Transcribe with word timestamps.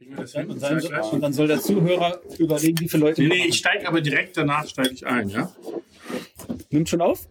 Und 0.00 0.34
dann, 0.62 0.80
und 1.10 1.20
dann 1.20 1.32
soll 1.32 1.48
der 1.48 1.60
Zuhörer 1.60 2.20
überlegen, 2.38 2.78
wie 2.80 2.88
viele 2.88 3.06
Leute. 3.06 3.20
Nee, 3.20 3.28
nee, 3.28 3.46
ich 3.48 3.58
steige 3.58 3.88
aber 3.88 4.00
direkt 4.00 4.36
danach 4.36 4.66
steige 4.66 4.90
ich 4.90 5.04
ein, 5.04 5.28
ja? 5.28 5.50
Nimmt 6.70 6.88
schon 6.88 7.00
auf? 7.00 7.26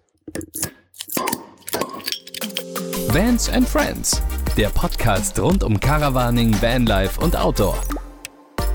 Vans 3.07 3.47
and 3.49 3.67
Friends, 3.67 4.21
der 4.57 4.67
Podcast 4.67 5.39
rund 5.39 5.63
um 5.63 5.79
Caravaning, 5.79 6.61
Vanlife 6.61 7.21
und 7.21 7.37
Outdoor. 7.37 7.81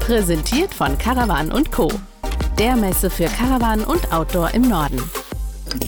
Präsentiert 0.01 0.73
von 0.73 0.97
Caravan 0.97 1.53
und 1.53 1.71
Co. 1.71 1.93
Der 2.59 2.77
Messe 2.77 3.11
für 3.11 3.27
Caravan 3.27 3.85
und 3.85 4.11
Outdoor 4.11 4.55
im 4.55 4.63
Norden. 4.63 5.03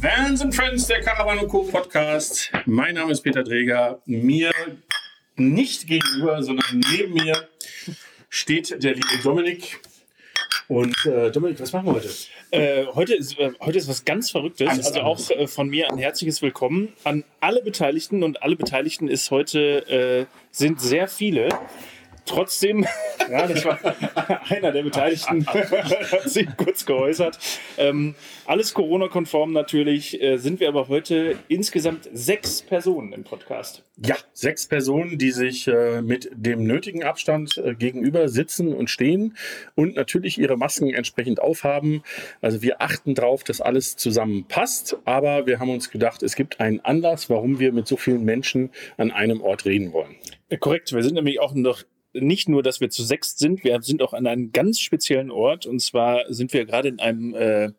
Vans 0.03 0.43
and 0.43 0.55
Friends, 0.55 0.87
der 0.89 1.01
Caravan 1.01 1.49
Co. 1.49 1.63
Podcast. 1.63 2.53
Mein 2.67 2.97
Name 2.97 3.13
ist 3.13 3.23
Peter 3.23 3.43
Dreger. 3.43 4.03
Mir 4.05 4.51
nicht 5.37 5.87
gegenüber, 5.87 6.43
sondern 6.43 6.83
neben 6.93 7.15
mir 7.15 7.49
steht 8.35 8.83
der 8.83 8.95
liebe 8.95 9.19
Dominik. 9.23 9.81
Und 10.67 10.97
äh, 11.07 11.31
Dominik, 11.31 11.61
was 11.61 11.73
machen 11.73 11.87
wir 11.87 11.95
heute? 11.95 12.11
Äh, 12.51 12.87
heute, 12.87 13.15
ist, 13.15 13.39
äh, 13.39 13.53
heute 13.61 13.79
ist 13.79 13.89
was 13.89 14.05
ganz 14.05 14.31
Verrücktes. 14.31 14.69
Alles 14.69 14.87
also 14.89 15.01
anders. 15.01 15.31
auch 15.31 15.37
äh, 15.37 15.47
von 15.47 15.69
mir 15.69 15.91
ein 15.91 15.99
herzliches 15.99 16.43
Willkommen 16.43 16.93
an 17.05 17.23
alle 17.41 17.63
Beteiligten. 17.63 18.23
Und 18.23 18.43
alle 18.43 18.57
Beteiligten 18.57 19.09
ist 19.09 19.31
heute, 19.31 19.87
äh, 19.89 20.27
sind 20.51 20.81
sehr 20.81 21.07
viele. 21.07 21.49
Trotzdem, 22.27 22.87
ja, 23.31 23.47
das 23.47 23.65
war 23.65 23.79
einer 24.49 24.73
der 24.73 24.83
Beteiligten, 24.83 25.47
hat 25.47 26.31
sich 26.31 26.49
kurz 26.57 26.87
geäußert. 26.87 27.39
Ähm, 27.77 28.15
alles 28.47 28.73
Corona-konform 28.73 29.53
natürlich, 29.53 30.21
äh, 30.23 30.39
sind 30.39 30.61
wir 30.61 30.69
aber 30.69 30.89
heute 30.89 31.39
insgesamt 31.49 32.09
sechs 32.13 32.63
Personen 32.63 33.13
im 33.13 33.25
Podcast. 33.25 33.83
Ja, 33.97 34.17
sechs 34.33 34.67
Personen, 34.67 35.19
die 35.19 35.31
sich 35.31 35.69
äh, 35.69 36.01
mit 36.03 36.31
dem 36.35 36.65
nötigen 36.65 37.05
Abstand 37.05 37.59
äh, 37.59 37.75
gegenüber 37.75 38.29
sitzen 38.29 38.75
und 38.75 38.89
stehen 38.89 39.37
und 39.75 39.95
natürlich 39.97 40.39
ihre 40.39 40.57
Masken 40.57 40.93
entsprechend 40.93 41.41
aufhaben. 41.41 42.03
Also 42.41 42.63
wir 42.63 42.81
achten 42.81 43.15
darauf, 43.15 43.45
dass 43.45 43.61
alles 43.61 43.97
zusammenpasst, 43.97 44.97
aber 45.05 45.47
wir 45.47 45.61
haben 45.61 45.71
uns 45.71 45.91
gedacht, 45.91 46.23
es 46.23 46.37
gibt 46.37 46.59
einen 46.61 46.81
Anlass, 46.81 47.29
warum 47.29 47.59
wir 47.59 47.73
mit 47.73 47.87
so 47.87 47.97
vielen 47.97 48.25
Menschen 48.25 48.71
an 48.97 49.11
einem 49.11 49.43
Ort 49.43 49.67
reden 49.67 49.93
wollen. 49.93 50.17
Äh, 50.49 50.59
Korrekt, 50.59 50.93
wir 50.93 51.03
sind 51.03 51.15
nämlich 51.15 51.41
auch 51.41 51.55
noch 51.55 51.85
nicht 52.15 52.49
nur, 52.49 52.63
dass 52.63 52.81
wir 52.81 52.91
zu 52.91 53.03
sechs 53.03 53.37
sind, 53.37 53.65
wir 53.65 53.81
sind 53.83 54.03
auch 54.03 54.13
an 54.13 54.27
einem 54.27 54.53
ganz 54.53 54.81
speziellen 54.81 55.31
Ort 55.31 55.67
und 55.67 55.81
zwar 55.81 56.33
sind 56.33 56.53
wir 56.53 56.65
gerade 56.65 56.89
in 56.89 57.01
einem, 57.01 57.35
äh, 57.35 57.71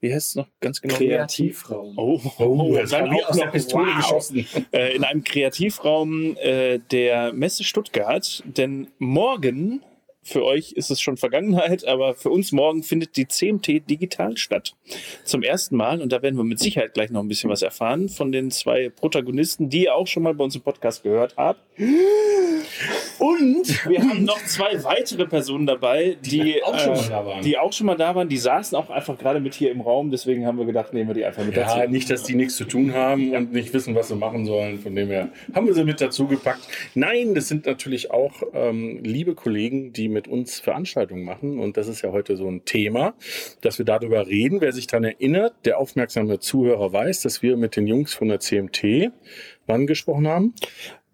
wie 0.00 0.12
heißt 0.12 0.30
es 0.30 0.34
noch 0.36 0.48
ganz 0.60 0.80
genau? 0.80 0.94
Kreativraum. 0.94 1.94
Oh, 1.96 2.20
oh, 2.38 2.76
das 2.76 2.90
dann 2.90 3.06
war 3.06 3.12
wie 3.12 3.24
auch 3.24 3.30
aus 3.30 3.36
der 3.36 3.46
noch, 3.46 3.52
Pistole 3.52 3.86
wow. 3.86 3.96
geschossen. 3.96 4.46
Äh, 4.72 4.96
in 4.96 5.04
einem 5.04 5.24
Kreativraum 5.24 6.36
äh, 6.36 6.78
der 6.90 7.32
Messe 7.32 7.64
Stuttgart, 7.64 8.42
denn 8.44 8.88
morgen, 8.98 9.82
für 10.22 10.44
euch 10.44 10.72
ist 10.72 10.90
es 10.90 11.00
schon 11.00 11.16
Vergangenheit, 11.16 11.86
aber 11.86 12.14
für 12.14 12.28
uns 12.28 12.52
morgen 12.52 12.82
findet 12.82 13.16
die 13.16 13.26
CMT 13.26 13.88
digital 13.88 14.36
statt. 14.36 14.74
Zum 15.24 15.42
ersten 15.42 15.76
Mal 15.76 16.02
und 16.02 16.12
da 16.12 16.20
werden 16.20 16.36
wir 16.36 16.44
mit 16.44 16.58
Sicherheit 16.58 16.92
gleich 16.92 17.10
noch 17.10 17.22
ein 17.22 17.28
bisschen 17.28 17.48
was 17.48 17.62
erfahren 17.62 18.10
von 18.10 18.30
den 18.30 18.50
zwei 18.50 18.90
Protagonisten, 18.90 19.70
die 19.70 19.84
ihr 19.84 19.94
auch 19.94 20.06
schon 20.06 20.22
mal 20.22 20.34
bei 20.34 20.44
uns 20.44 20.54
im 20.54 20.60
Podcast 20.60 21.02
gehört 21.02 21.34
habt. 21.36 21.60
Und 23.18 23.88
wir 23.88 24.00
haben 24.00 24.24
noch 24.24 24.42
zwei 24.44 24.82
weitere 24.84 25.26
Personen 25.26 25.66
dabei, 25.66 26.16
die, 26.22 26.62
auch 26.62 26.78
schon 26.78 26.92
mal 26.94 27.04
äh, 27.04 27.08
da 27.08 27.26
waren. 27.26 27.42
die 27.42 27.58
auch 27.58 27.72
schon 27.72 27.86
mal 27.86 27.96
da 27.96 28.14
waren. 28.14 28.28
Die 28.28 28.36
saßen 28.36 28.76
auch 28.76 28.90
einfach 28.90 29.18
gerade 29.18 29.40
mit 29.40 29.54
hier 29.54 29.70
im 29.70 29.80
Raum, 29.80 30.10
deswegen 30.10 30.46
haben 30.46 30.58
wir 30.58 30.66
gedacht, 30.66 30.92
nehmen 30.94 31.08
wir 31.08 31.14
die 31.14 31.24
einfach 31.24 31.44
mit 31.44 31.56
Ja, 31.56 31.76
dazu. 31.78 31.90
nicht, 31.90 32.10
dass 32.10 32.22
die 32.22 32.34
nichts 32.34 32.56
zu 32.56 32.64
tun 32.64 32.94
haben 32.94 33.32
und 33.34 33.52
nicht 33.52 33.72
wissen, 33.74 33.94
was 33.94 34.08
sie 34.08 34.14
machen 34.14 34.44
sollen. 34.46 34.78
Von 34.78 34.94
dem 34.94 35.08
her 35.08 35.28
haben 35.54 35.66
wir 35.66 35.74
sie 35.74 35.84
mit 35.84 36.00
dazu 36.00 36.26
gepackt. 36.26 36.60
Nein, 36.94 37.34
das 37.34 37.48
sind 37.48 37.66
natürlich 37.66 38.10
auch 38.10 38.42
ähm, 38.54 39.00
liebe 39.02 39.34
Kollegen, 39.34 39.92
die 39.92 40.08
mit 40.08 40.28
uns 40.28 40.60
Veranstaltungen 40.60 41.24
machen. 41.24 41.58
Und 41.58 41.76
das 41.76 41.88
ist 41.88 42.02
ja 42.02 42.12
heute 42.12 42.36
so 42.36 42.48
ein 42.48 42.64
Thema, 42.64 43.14
dass 43.60 43.78
wir 43.78 43.84
darüber 43.84 44.26
reden. 44.26 44.60
Wer 44.60 44.72
sich 44.72 44.86
daran 44.86 45.04
erinnert, 45.04 45.54
der 45.64 45.78
aufmerksame 45.78 46.38
Zuhörer 46.38 46.92
weiß, 46.92 47.22
dass 47.22 47.42
wir 47.42 47.56
mit 47.56 47.76
den 47.76 47.86
Jungs 47.86 48.14
von 48.14 48.28
der 48.28 48.40
CMT 48.40 49.10
wann 49.66 49.86
gesprochen 49.86 50.26
haben? 50.26 50.54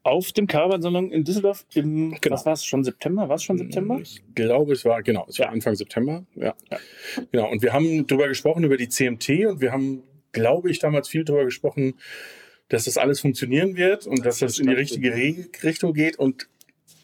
Auf 0.04 0.32
dem 0.32 0.46
Caravan-Salon 0.46 1.10
in 1.10 1.24
Düsseldorf 1.24 1.64
im, 1.74 2.14
Genau. 2.20 2.34
was 2.36 2.44
war 2.46 2.52
es, 2.52 2.64
schon 2.64 2.84
September? 2.84 3.28
War 3.28 3.36
es 3.36 3.42
schon 3.42 3.58
September? 3.58 3.98
Ich 4.02 4.22
glaube, 4.34 4.74
es 4.74 4.84
war, 4.84 5.02
genau, 5.02 5.26
es 5.28 5.38
war 5.38 5.46
Ja. 5.46 5.52
Anfang 5.52 5.74
September. 5.74 6.24
Ja. 6.36 6.54
Genau. 7.32 7.50
Und 7.50 7.62
wir 7.62 7.72
haben 7.72 8.06
darüber 8.06 8.28
gesprochen, 8.28 8.64
über 8.64 8.76
die 8.76 8.88
CMT 8.88 9.46
und 9.46 9.60
wir 9.62 9.72
haben, 9.72 10.02
glaube 10.32 10.70
ich, 10.70 10.78
damals 10.78 11.08
viel 11.08 11.24
darüber 11.24 11.44
gesprochen, 11.46 11.94
dass 12.68 12.84
das 12.84 12.98
alles 12.98 13.20
funktionieren 13.20 13.76
wird 13.76 14.06
und 14.06 14.24
dass 14.24 14.38
das 14.38 14.58
in 14.58 14.66
die 14.68 14.74
richtige 14.74 15.12
Re 15.14 15.46
Richtung 15.62 15.94
geht. 15.94 16.18
Und 16.18 16.48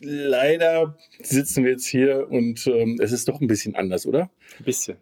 leider 0.01 0.97
sitzen 1.23 1.65
wir 1.65 1.73
jetzt 1.73 1.87
hier 1.87 2.29
und 2.31 2.67
ähm, 2.67 2.99
es 3.01 3.13
ist 3.13 3.29
doch 3.29 3.41
ein 3.41 3.47
bisschen 3.47 3.75
anders, 3.77 4.07
oder? 4.07 4.31
Ein 4.59 4.65
bisschen. 4.65 4.97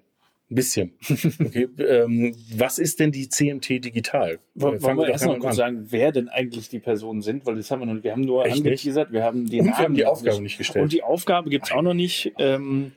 Ein 0.50 0.54
bisschen. 0.54 0.92
Okay. 1.41 1.69
ähm, 1.78 2.34
was 2.56 2.78
ist 2.78 3.00
denn 3.00 3.12
die 3.12 3.28
CMT 3.28 3.84
digital? 3.84 4.38
Wollen 4.54 4.81
wir 4.81 4.94
doch 4.94 5.09
erst 5.09 5.26
mal 5.26 5.38
kurz 5.38 5.56
sagen, 5.56 5.86
wer 5.91 6.10
denn 6.10 6.28
eigentlich 6.28 6.69
die 6.69 6.78
Personen 6.78 7.22
sind? 7.22 7.47
Weil 7.47 7.56
das 7.56 7.70
haben 7.70 7.81
wir 7.81 7.86
noch. 7.86 8.03
Wir 8.03 8.12
haben 8.12 8.22
nur 8.22 8.44
Echt 8.44 8.56
angeteasert, 8.56 9.12
wir 9.12 9.22
haben 9.22 9.47
die 9.47 9.60
Und 9.60 9.66
wir 9.66 9.72
Namen 9.72 9.84
haben 9.84 9.94
die 9.94 10.06
Aufgabe 10.06 10.41
nicht 10.41 10.59
gestellt. 10.59 10.82
Und 10.84 10.92
die 10.92 11.03
Aufgabe 11.03 11.50
gibt 11.50 11.66
es 11.66 11.72
auch 11.72 11.82
noch 11.82 11.94
nicht. 11.94 12.32
Ähm, 12.38 12.92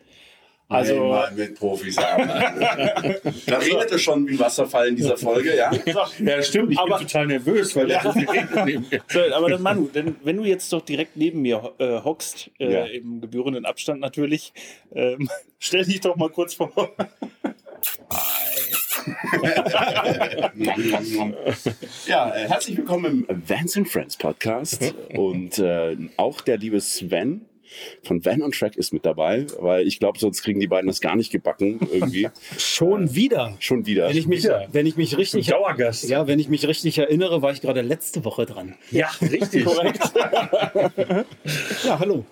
Also 0.71 0.95
mal 1.07 1.31
mit 1.33 1.55
Profis 1.59 1.97
arbeiten. 1.97 3.15
da 3.45 3.57
redet 3.57 3.91
er 3.91 3.97
schon 3.97 4.27
wie 4.27 4.33
ein 4.33 4.39
Wasserfall 4.39 4.87
in 4.87 4.95
dieser 4.95 5.17
Folge, 5.17 5.55
ja? 5.55 5.71
Ja, 6.19 6.41
stimmt. 6.41 6.71
Ich 6.71 6.79
Aber- 6.79 6.97
bin 6.97 7.07
total 7.07 7.27
nervös, 7.27 7.75
weil 7.75 7.87
der 7.87 8.01
so 8.01 8.11
viel 8.13 8.29
redet 8.29 8.55
neben 8.65 8.85
mir. 8.89 9.01
so, 9.09 9.19
aber 9.33 9.49
dann 9.49 9.61
Manu, 9.61 9.87
denn, 9.93 10.15
wenn 10.23 10.37
du 10.37 10.43
jetzt 10.43 10.71
doch 10.71 10.81
direkt 10.81 11.17
neben 11.17 11.41
mir 11.41 11.73
äh, 11.77 11.99
hockst, 12.01 12.49
äh, 12.59 12.71
Ja. 12.73 12.85
im 12.85 13.21
gebührenden 13.21 13.65
Abstand 13.65 13.99
natürlich, 13.99 14.53
ähm, 14.95 15.29
stell 15.59 15.83
dich 15.85 15.99
doch 15.99 16.15
mal 16.15 16.29
kurz 16.29 16.53
vor. 16.53 16.71
Ja, 22.07 22.29
äh, 22.35 22.47
herzlich 22.47 22.77
willkommen 22.77 23.25
im 23.27 23.49
Vans 23.49 23.75
and 23.77 23.87
Friends 23.89 24.15
Podcast. 24.17 24.93
Und 25.15 25.57
äh, 25.59 25.97
auch 26.17 26.41
der 26.41 26.57
liebe 26.57 26.79
Sven 26.79 27.41
von 28.03 28.23
Van 28.23 28.41
on 28.41 28.51
Track 28.51 28.75
ist 28.77 28.93
mit 28.93 29.05
dabei, 29.05 29.45
weil 29.59 29.87
ich 29.87 29.99
glaube, 29.99 30.19
sonst 30.19 30.41
kriegen 30.43 30.59
die 30.59 30.67
beiden 30.67 30.87
das 30.87 31.01
gar 31.01 31.15
nicht 31.15 31.31
gebacken 31.31 31.79
irgendwie. 31.91 32.29
Schon 32.57 33.15
wieder. 33.15 33.55
Schon 33.59 33.85
wieder. 33.85 34.09
Wenn 34.09 34.17
ich 34.17 34.27
mich, 34.27 34.43
wieder. 34.43 34.67
wenn 34.71 34.85
ich 34.85 34.97
mich 34.97 35.17
richtig, 35.17 35.47
Dauergast. 35.47 36.07
ja, 36.09 36.27
wenn 36.27 36.39
ich 36.39 36.49
mich 36.49 36.67
richtig 36.67 36.97
erinnere, 36.97 37.41
war 37.41 37.51
ich 37.51 37.61
gerade 37.61 37.81
letzte 37.81 38.25
Woche 38.25 38.45
dran. 38.45 38.75
Ja, 38.91 39.09
richtig. 39.21 39.65
Ja, 41.83 41.99
hallo. 41.99 42.25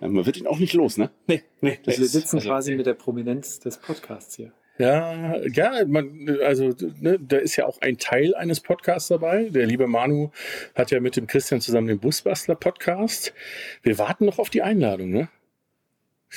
Ja, 0.00 0.08
man 0.08 0.26
wird 0.26 0.36
ihn 0.36 0.46
auch 0.46 0.58
nicht 0.58 0.74
los, 0.74 0.96
ne? 0.96 1.10
Nee, 1.26 1.42
nee, 1.60 1.78
Wir 1.84 1.94
sitzen 2.06 2.36
also, 2.36 2.48
quasi 2.48 2.74
mit 2.74 2.86
der 2.86 2.94
Prominenz 2.94 3.60
des 3.60 3.78
Podcasts 3.78 4.36
hier. 4.36 4.52
Ja, 4.78 5.36
ja, 5.44 5.84
man, 5.86 6.38
also 6.44 6.72
ne, 7.00 7.18
da 7.18 7.38
ist 7.38 7.56
ja 7.56 7.66
auch 7.66 7.80
ein 7.80 7.98
Teil 7.98 8.34
eines 8.36 8.60
Podcasts 8.60 9.08
dabei. 9.08 9.48
Der 9.50 9.66
liebe 9.66 9.88
Manu 9.88 10.30
hat 10.76 10.92
ja 10.92 11.00
mit 11.00 11.16
dem 11.16 11.26
Christian 11.26 11.60
zusammen 11.60 11.88
den 11.88 11.98
Busbastler 11.98 12.54
Podcast. 12.54 13.34
Wir 13.82 13.98
warten 13.98 14.24
noch 14.24 14.38
auf 14.38 14.50
die 14.50 14.62
Einladung, 14.62 15.10
ne? 15.10 15.28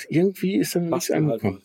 Irgendwie 0.08 0.56
ist 0.56 0.74
dann 0.74 0.88
nichts 0.88 1.10
halt 1.10 1.18
angekommen. 1.22 1.62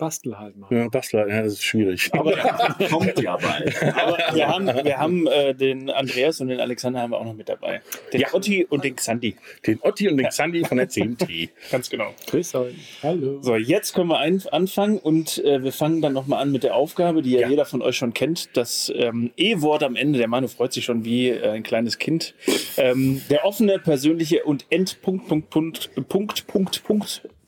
Bastel 0.00 0.38
halt 0.38 0.56
mal. 0.56 0.66
Ja, 0.72 0.88
Bastler, 0.88 1.28
ja, 1.28 1.42
das 1.42 1.52
ist 1.52 1.62
schwierig. 1.62 2.10
Aber, 2.12 2.32
Kommt 2.90 3.20
ja 3.20 3.36
bald. 3.36 3.82
aber 3.82 4.18
wir 4.34 4.48
haben, 4.48 4.66
wir 4.66 4.98
haben 4.98 5.26
äh, 5.26 5.54
den 5.54 5.90
Andreas 5.90 6.40
und 6.40 6.48
den 6.48 6.58
Alexander 6.58 7.00
haben 7.00 7.10
wir 7.12 7.18
auch 7.20 7.24
noch 7.24 7.34
mit 7.34 7.48
dabei. 7.48 7.82
Den 8.12 8.22
Ja. 8.22 8.28
Otti 8.32 8.64
und 8.64 8.82
den 8.82 8.96
Xandi. 8.96 9.36
Den 9.66 9.78
Otti 9.82 10.08
und 10.08 10.16
den 10.16 10.28
Xandi 10.28 10.64
von 10.64 10.78
der 10.78 10.88
CMT. 10.88 11.28
Ganz 11.70 11.90
genau. 11.90 12.14
Grüß 12.26 12.54
euch. 12.56 12.74
Hallo. 13.02 13.42
So, 13.42 13.56
jetzt 13.56 13.94
können 13.94 14.08
wir 14.08 14.18
ein, 14.18 14.42
anfangen 14.50 14.98
und 14.98 15.38
äh, 15.44 15.62
wir 15.62 15.72
fangen 15.72 16.00
dann 16.00 16.14
nochmal 16.14 16.42
an 16.42 16.50
mit 16.50 16.62
der 16.64 16.74
Aufgabe, 16.74 17.20
die 17.22 17.32
ja, 17.32 17.40
Ja. 17.42 17.48
jeder 17.48 17.66
von 17.66 17.82
euch 17.82 17.96
schon 17.96 18.14
kennt. 18.14 18.56
Das 18.56 18.90
ähm, 18.96 19.30
E-Wort 19.36 19.82
am 19.82 19.96
Ende, 19.96 20.18
der 20.18 20.28
Manu 20.28 20.48
freut 20.48 20.72
sich 20.72 20.84
schon 20.84 21.04
wie 21.04 21.28
äh, 21.28 21.50
ein 21.50 21.62
kleines 21.62 21.98
Kind. 21.98 22.34
Ähm, 22.78 23.20
der 23.28 23.44
offene, 23.44 23.78
persönliche 23.78 24.44
und 24.44 24.64
Endpunkt, 24.70 25.28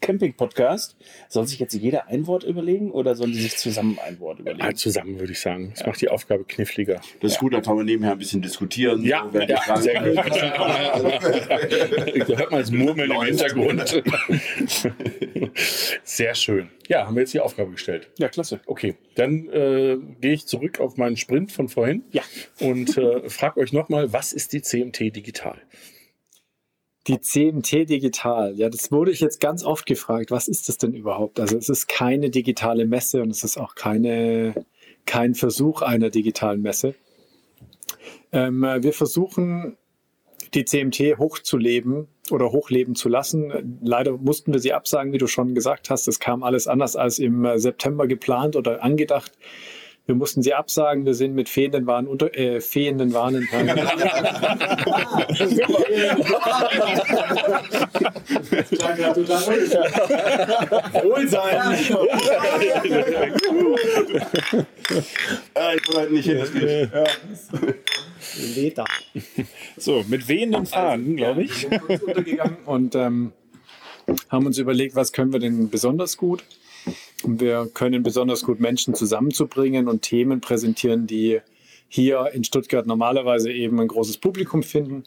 Camping-Podcast. 0.02 0.96
Soll 1.30 1.46
sich 1.46 1.58
jetzt 1.58 1.72
jeder 1.72 2.08
ein 2.08 2.26
Wort 2.26 2.44
überlegen 2.44 2.90
oder 2.90 3.14
sollen 3.14 3.32
die 3.32 3.40
sich 3.40 3.56
zusammen 3.56 3.98
ein 4.06 4.20
Wort 4.20 4.40
überlegen? 4.40 4.62
Ah, 4.62 4.74
zusammen 4.74 5.18
würde 5.18 5.32
ich 5.32 5.40
sagen. 5.40 5.72
Das 5.74 5.86
macht 5.86 6.00
die 6.02 6.10
Aufgabe 6.10 6.44
kniffliger. 6.44 7.00
Das 7.20 7.32
ist 7.32 7.38
gut, 7.38 7.54
da 7.54 7.62
kann 7.62 7.76
man 7.76 7.86
nebenher 7.86 8.12
ein 8.12 8.18
bisschen 8.18 8.42
diskutieren. 8.42 9.02
Ja, 9.02 9.30
so, 9.32 9.40
ja, 9.40 9.76
sehr 9.78 10.02
gut. 10.02 10.16
da 12.28 12.36
hört 12.36 12.50
man 12.50 12.60
das 12.60 12.70
Murmeln 12.70 13.10
im 13.10 13.22
Hintergrund. 13.22 14.02
Sehr 16.04 16.34
schön. 16.34 16.68
Ja, 16.88 17.06
haben 17.06 17.14
wir 17.16 17.20
jetzt 17.22 17.32
die 17.34 17.40
Aufgabe 17.40 17.70
gestellt. 17.72 18.10
Ja, 18.18 18.28
klasse. 18.28 18.60
Okay, 18.66 18.96
dann 19.14 19.48
äh, 19.48 19.96
gehe 20.20 20.32
ich 20.32 20.46
zurück 20.46 20.80
auf 20.80 20.96
meinen 20.96 21.16
Sprint 21.16 21.52
von 21.52 21.68
vorhin 21.68 22.04
Ja. 22.10 22.22
und 22.60 22.96
äh, 22.98 23.28
frage 23.30 23.60
euch 23.60 23.72
nochmal, 23.72 24.12
was 24.12 24.32
ist 24.32 24.52
die 24.52 24.62
CMT 24.62 25.14
Digital? 25.16 25.58
Die 27.08 27.20
CMT 27.20 27.88
Digital. 27.88 28.54
Ja, 28.56 28.68
das 28.68 28.92
wurde 28.92 29.10
ich 29.10 29.20
jetzt 29.20 29.40
ganz 29.40 29.64
oft 29.64 29.86
gefragt. 29.86 30.30
Was 30.30 30.46
ist 30.46 30.68
das 30.68 30.78
denn 30.78 30.94
überhaupt? 30.94 31.40
Also 31.40 31.56
es 31.56 31.68
ist 31.68 31.88
keine 31.88 32.30
digitale 32.30 32.86
Messe 32.86 33.22
und 33.22 33.30
es 33.30 33.42
ist 33.42 33.58
auch 33.58 33.74
keine, 33.74 34.66
kein 35.04 35.34
Versuch 35.34 35.82
einer 35.82 36.10
digitalen 36.10 36.62
Messe. 36.62 36.94
Ähm, 38.30 38.62
wir 38.62 38.92
versuchen 38.92 39.76
die 40.54 40.64
CMT 40.64 41.18
hochzuleben 41.18 42.08
oder 42.30 42.52
hochleben 42.52 42.94
zu 42.94 43.08
lassen. 43.08 43.78
Leider 43.82 44.12
mussten 44.18 44.52
wir 44.52 44.60
sie 44.60 44.72
absagen, 44.72 45.12
wie 45.12 45.18
du 45.18 45.26
schon 45.26 45.54
gesagt 45.54 45.90
hast. 45.90 46.08
Es 46.08 46.20
kam 46.20 46.42
alles 46.42 46.66
anders 46.66 46.96
als 46.96 47.18
im 47.18 47.44
äh, 47.44 47.58
September 47.58 48.06
geplant 48.06 48.56
oder 48.56 48.82
angedacht. 48.82 49.32
Wir 50.04 50.16
mussten 50.16 50.42
sie 50.42 50.52
absagen. 50.52 51.06
Wir 51.06 51.14
sind 51.14 51.34
mit 51.34 51.48
fehlenden 51.48 51.86
Waren 51.86 52.08
unter, 52.08 52.36
äh, 52.36 52.60
fehlenden 52.60 53.12
Waren. 53.12 53.34
Wohl 61.02 61.28
sein. 61.28 61.72
ich 65.76 65.94
wollte 65.94 66.12
nicht 66.12 66.24
hin, 66.26 66.38
das 66.38 66.52
geht. 66.52 66.90
Leder. 68.56 68.84
So, 69.76 70.04
mit 70.08 70.26
wehenden 70.26 70.66
Fahnen, 70.66 71.16
glaube 71.16 71.44
ich. 71.44 71.62
Wir 71.62 71.78
sind 71.78 71.86
kurz 71.86 72.02
untergegangen 72.02 72.56
und 72.66 72.94
ähm, 72.96 73.32
haben 74.28 74.46
uns 74.46 74.58
überlegt, 74.58 74.96
was 74.96 75.12
können 75.12 75.32
wir 75.32 75.38
denn 75.38 75.70
besonders 75.70 76.16
gut? 76.16 76.42
Wir 77.24 77.68
können 77.72 78.02
besonders 78.02 78.42
gut 78.44 78.60
Menschen 78.60 78.94
zusammenzubringen 78.94 79.88
und 79.88 80.02
Themen 80.02 80.40
präsentieren, 80.40 81.06
die 81.06 81.40
hier 81.88 82.30
in 82.32 82.42
Stuttgart 82.44 82.86
normalerweise 82.86 83.52
eben 83.52 83.80
ein 83.80 83.88
großes 83.88 84.18
Publikum 84.18 84.62
finden. 84.62 85.04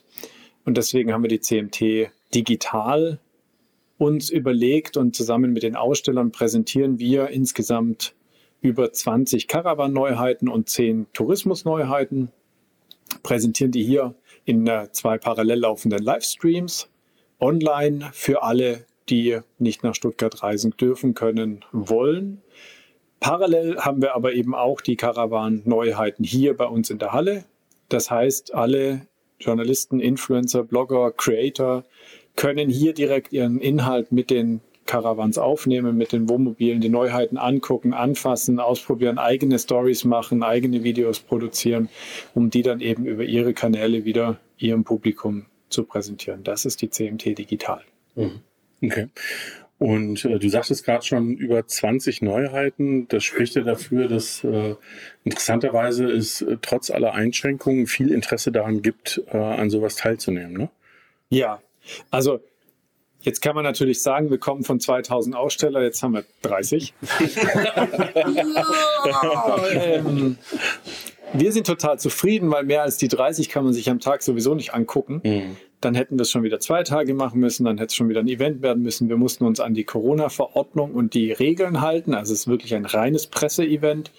Und 0.66 0.78
deswegen 0.78 1.14
haben 1.14 1.24
wir 1.24 1.30
die 1.30 1.40
CMT 1.40 2.12
digital 2.34 3.20
uns 3.98 4.30
überlegt 4.30 4.98
und 4.98 5.16
zusammen 5.16 5.54
mit 5.54 5.64
den 5.64 5.76
Ausstellern 5.76 6.32
präsentieren 6.32 7.00
wir 7.00 7.30
insgesamt 7.30 8.14
über 8.62 8.92
20 8.92 9.48
Caravan-Neuheiten 9.48 10.50
und 10.50 10.70
10 10.70 11.08
Tourismus-Neuheiten. 11.14 12.32
Präsentieren 13.24 13.72
die 13.72 13.84
hier 13.84 14.16
in 14.44 14.68
äh, 14.68 14.90
zwei 14.92 15.18
parallel 15.18 15.60
laufenden 15.60 16.04
Livestreams 16.04 16.90
online 17.40 18.10
für 18.14 18.44
alle, 18.44 18.86
die 19.10 19.40
nicht 19.60 19.84
nach 19.84 19.96
Stuttgart 19.96 20.44
reisen 20.44 20.76
dürfen, 20.80 21.14
können, 21.14 21.64
wollen. 21.72 22.42
Parallel 23.20 23.78
haben 23.80 24.02
wir 24.02 24.16
aber 24.16 24.34
eben 24.34 24.54
auch 24.54 24.82
die 24.82 24.96
Caravan-Neuheiten 24.96 26.24
hier 26.24 26.56
bei 26.56 26.66
uns 26.66 26.90
in 26.90 27.00
der 27.00 27.14
Halle. 27.14 27.46
Das 27.90 28.12
heißt, 28.12 28.54
alle 28.54 29.08
Journalisten, 29.40 30.00
Influencer, 30.00 30.64
Blogger, 30.64 31.12
Creator 31.12 31.84
können 32.36 32.70
hier 32.70 32.94
direkt 32.94 33.32
ihren 33.34 33.60
Inhalt 33.60 34.12
mit 34.12 34.30
den 34.30 34.62
Caravans 34.86 35.38
aufnehmen, 35.38 35.98
mit 35.98 36.12
den 36.12 36.30
Wohnmobilen, 36.30 36.80
die 36.80 36.90
Neuheiten 36.90 37.38
angucken, 37.38 37.94
anfassen, 37.94 38.60
ausprobieren, 38.60 39.18
eigene 39.18 39.58
Stories 39.58 40.04
machen, 40.04 40.44
eigene 40.44 40.84
Videos 40.84 41.20
produzieren, 41.20 41.90
um 42.36 42.50
die 42.50 42.62
dann 42.62 42.82
eben 42.82 43.06
über 43.06 43.24
ihre 43.24 43.54
Kanäle 43.54 44.06
wieder 44.06 44.40
ihrem 44.58 44.84
Publikum 44.84 45.48
zu 45.70 45.84
präsentieren. 45.84 46.44
Das 46.44 46.66
ist 46.66 46.82
die 46.82 46.90
CMT 46.90 47.38
Digital. 47.38 47.82
Okay. 48.82 49.08
Und 49.78 50.24
äh, 50.24 50.40
du 50.40 50.50
sagtest 50.50 50.86
gerade 50.86 51.06
schon 51.06 51.34
über 51.34 51.68
20 51.68 52.22
Neuheiten. 52.22 53.08
Das 53.10 53.24
spricht 53.24 53.56
ja 53.56 53.62
dafür, 53.62 54.08
dass 54.08 54.44
äh, 54.44 54.76
interessanterweise 55.26 56.06
es 56.06 56.42
äh, 56.42 56.58
trotz 56.62 56.90
aller 56.90 57.14
Einschränkungen 57.14 57.88
viel 57.88 58.12
Interesse 58.12 58.52
daran 58.52 58.82
gibt, 58.82 59.22
äh, 59.32 59.38
an 59.38 59.70
sowas 59.70 59.96
teilzunehmen. 59.96 60.54
Ne? 60.54 60.70
Ja, 61.30 61.62
also 62.10 62.40
jetzt 63.20 63.42
kann 63.42 63.56
man 63.56 63.66
natürlich 63.66 64.02
sagen, 64.02 64.30
wir 64.30 64.38
kommen 64.38 64.64
von 64.64 64.80
2000 64.80 65.36
Aussteller, 65.36 65.84
jetzt 65.84 66.02
haben 66.02 66.14
wir 66.14 66.24
30. 66.44 66.94
ähm, 69.74 70.38
wir 71.34 71.52
sind 71.52 71.68
total 71.68 72.00
zufrieden, 72.00 72.50
weil 72.50 72.64
mehr 72.64 72.84
als 72.84 72.98
die 72.98 73.10
30 73.10 73.50
kann 73.50 73.66
man 73.66 73.74
sich 73.74 73.90
am 73.90 74.00
Tag 74.00 74.24
sowieso 74.24 74.56
nicht 74.56 74.74
angucken. 74.74 75.22
Mhm. 75.24 75.58
Dann 75.86 75.94
hätten 75.94 76.18
wir 76.18 76.24
es 76.24 76.32
schon 76.32 76.42
wieder 76.42 76.60
zwei 76.60 76.82
Tage 76.82 77.14
machen 77.14 77.40
müssen, 77.40 77.64
dann 77.64 77.78
hätte 77.78 77.92
es 77.92 77.96
schon 77.96 78.10
wieder 78.10 78.22
ein 78.22 78.28
Event 78.28 78.64
werden 78.64 78.82
müssen. 78.82 79.08
Wir 79.08 79.18
mussten 79.18 79.46
uns 79.46 79.60
an 79.60 79.76
die 79.76 79.84
Corona-Verordnung 79.84 80.96
und 80.96 81.14
die 81.14 81.32
Regeln 81.32 81.80
halten. 81.80 82.16
Also 82.16 82.34
es 82.34 82.40
ist 82.40 82.48
wirklich 82.48 82.74
ein 82.74 82.86
reines 82.86 83.28
Presseevent. 83.28 84.12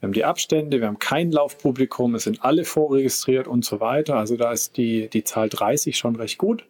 Wir 0.00 0.08
haben 0.08 0.12
die 0.12 0.24
Abstände, 0.24 0.80
wir 0.80 0.88
haben 0.88 0.98
kein 0.98 1.30
Laufpublikum, 1.30 2.16
es 2.16 2.24
sind 2.24 2.42
alle 2.42 2.64
vorregistriert 2.64 3.46
und 3.46 3.64
so 3.64 3.78
weiter. 3.78 4.16
Also 4.16 4.36
da 4.36 4.50
ist 4.50 4.76
die, 4.76 5.08
die 5.08 5.22
Zahl 5.22 5.48
30 5.48 5.96
schon 5.96 6.16
recht 6.16 6.36
gut. 6.36 6.64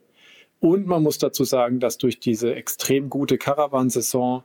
Und 0.61 0.87
man 0.87 1.03
muss 1.03 1.17
dazu 1.17 1.45
sagen, 1.45 1.81
dass 1.81 1.97
durch 1.97 2.21
diese 2.21 2.55
extrem 2.55 3.09
gute 3.09 3.39
Caravan-Saison 3.39 4.45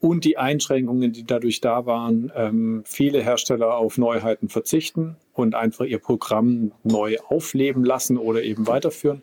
und 0.00 0.24
die 0.24 0.36
Einschränkungen, 0.36 1.12
die 1.12 1.24
dadurch 1.24 1.60
da 1.60 1.84
waren, 1.86 2.30
ähm, 2.36 2.82
viele 2.84 3.20
Hersteller 3.20 3.76
auf 3.76 3.98
Neuheiten 3.98 4.48
verzichten 4.48 5.16
und 5.32 5.54
einfach 5.54 5.84
ihr 5.84 5.98
Programm 5.98 6.72
neu 6.84 7.16
aufleben 7.28 7.84
lassen 7.84 8.16
oder 8.16 8.42
eben 8.42 8.66
weiterführen. 8.68 9.22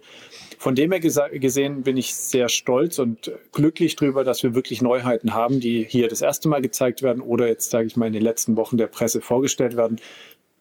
Von 0.57 0.75
dem 0.75 0.91
her 0.91 0.99
gesehen 0.99 1.83
bin 1.83 1.95
ich 1.95 2.15
sehr 2.15 2.49
stolz 2.49 2.99
und 2.99 3.31
glücklich 3.53 3.95
darüber, 3.95 4.23
dass 4.23 4.43
wir 4.43 4.53
wirklich 4.53 4.81
Neuheiten 4.81 5.33
haben, 5.33 5.59
die 5.59 5.85
hier 5.87 6.09
das 6.09 6.21
erste 6.21 6.49
Mal 6.49 6.61
gezeigt 6.61 7.03
werden 7.03 7.21
oder 7.21 7.47
jetzt, 7.47 7.69
sage 7.69 7.87
ich 7.87 7.95
mal, 7.95 8.07
in 8.07 8.13
den 8.13 8.23
letzten 8.23 8.57
Wochen 8.57 8.77
der 8.77 8.87
Presse 8.87 9.21
vorgestellt 9.21 9.77
werden, 9.77 10.01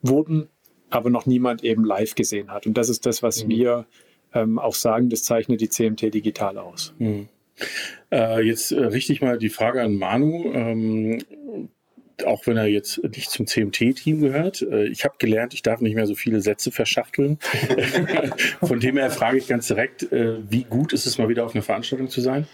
wurden, 0.01 0.47
aber 0.89 1.09
noch 1.09 1.25
niemand 1.25 1.63
eben 1.63 1.83
live 1.83 2.15
gesehen 2.15 2.51
hat. 2.51 2.67
Und 2.67 2.77
das 2.77 2.87
ist 2.87 3.05
das, 3.05 3.21
was 3.21 3.47
wir 3.49 3.85
ähm, 4.33 4.59
auch 4.59 4.75
sagen, 4.75 5.09
das 5.09 5.23
zeichnet 5.23 5.61
die 5.61 5.69
CMT 5.69 6.13
digital 6.13 6.57
aus. 6.57 6.93
Äh, 8.11 8.41
jetzt 8.41 8.71
äh, 8.71 8.85
richte 8.85 9.13
ich 9.13 9.21
mal 9.21 9.37
die 9.37 9.49
Frage 9.49 9.81
an 9.81 9.95
Manu. 9.95 10.51
Ähm, 10.53 11.19
auch 12.23 12.47
wenn 12.47 12.57
er 12.57 12.67
jetzt 12.67 13.03
nicht 13.03 13.29
zum 13.29 13.47
CMT-Team 13.47 14.21
gehört. 14.21 14.61
Äh, 14.61 14.87
ich 14.87 15.03
habe 15.03 15.15
gelernt, 15.17 15.53
ich 15.53 15.61
darf 15.61 15.81
nicht 15.81 15.95
mehr 15.95 16.07
so 16.07 16.15
viele 16.15 16.41
Sätze 16.41 16.71
verschachteln. 16.71 17.39
Von 18.61 18.79
dem 18.79 18.97
her 18.97 19.11
frage 19.11 19.37
ich 19.37 19.47
ganz 19.47 19.67
direkt, 19.67 20.11
äh, 20.11 20.37
wie 20.49 20.63
gut 20.63 20.93
ist 20.93 21.05
es 21.05 21.17
mal 21.17 21.29
wieder 21.29 21.45
auf 21.45 21.53
einer 21.53 21.63
Veranstaltung 21.63 22.09
zu 22.09 22.21
sein? 22.21 22.47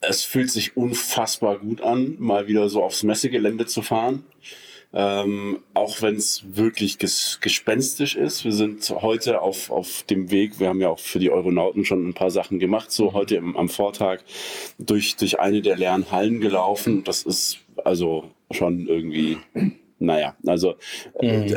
Es 0.00 0.24
fühlt 0.24 0.50
sich 0.50 0.76
unfassbar 0.76 1.58
gut 1.58 1.80
an, 1.80 2.16
mal 2.18 2.48
wieder 2.48 2.68
so 2.68 2.82
aufs 2.82 3.02
Messegelände 3.02 3.66
zu 3.66 3.82
fahren. 3.82 4.24
Ähm, 4.94 5.60
auch 5.72 6.02
wenn 6.02 6.16
es 6.16 6.44
wirklich 6.54 6.98
ges 6.98 7.38
gespenstisch 7.40 8.14
ist. 8.14 8.44
Wir 8.44 8.52
sind 8.52 8.88
heute 8.90 9.40
auf, 9.40 9.70
auf 9.70 10.02
dem 10.02 10.30
Weg, 10.30 10.60
wir 10.60 10.68
haben 10.68 10.80
ja 10.80 10.90
auch 10.90 10.98
für 10.98 11.18
die 11.18 11.30
Euronauten 11.30 11.84
schon 11.86 12.06
ein 12.06 12.14
paar 12.14 12.30
Sachen 12.30 12.58
gemacht, 12.58 12.92
so 12.92 13.14
heute 13.14 13.36
im, 13.36 13.56
am 13.56 13.70
Vortag 13.70 14.20
durch, 14.78 15.16
durch 15.16 15.40
eine 15.40 15.62
der 15.62 15.76
leeren 15.76 16.10
Hallen 16.10 16.40
gelaufen. 16.40 17.04
Das 17.04 17.22
ist 17.22 17.58
also 17.84 18.30
schon 18.50 18.86
irgendwie, 18.86 19.38
naja, 20.02 20.36
also 20.46 20.74
äh, 21.20 21.48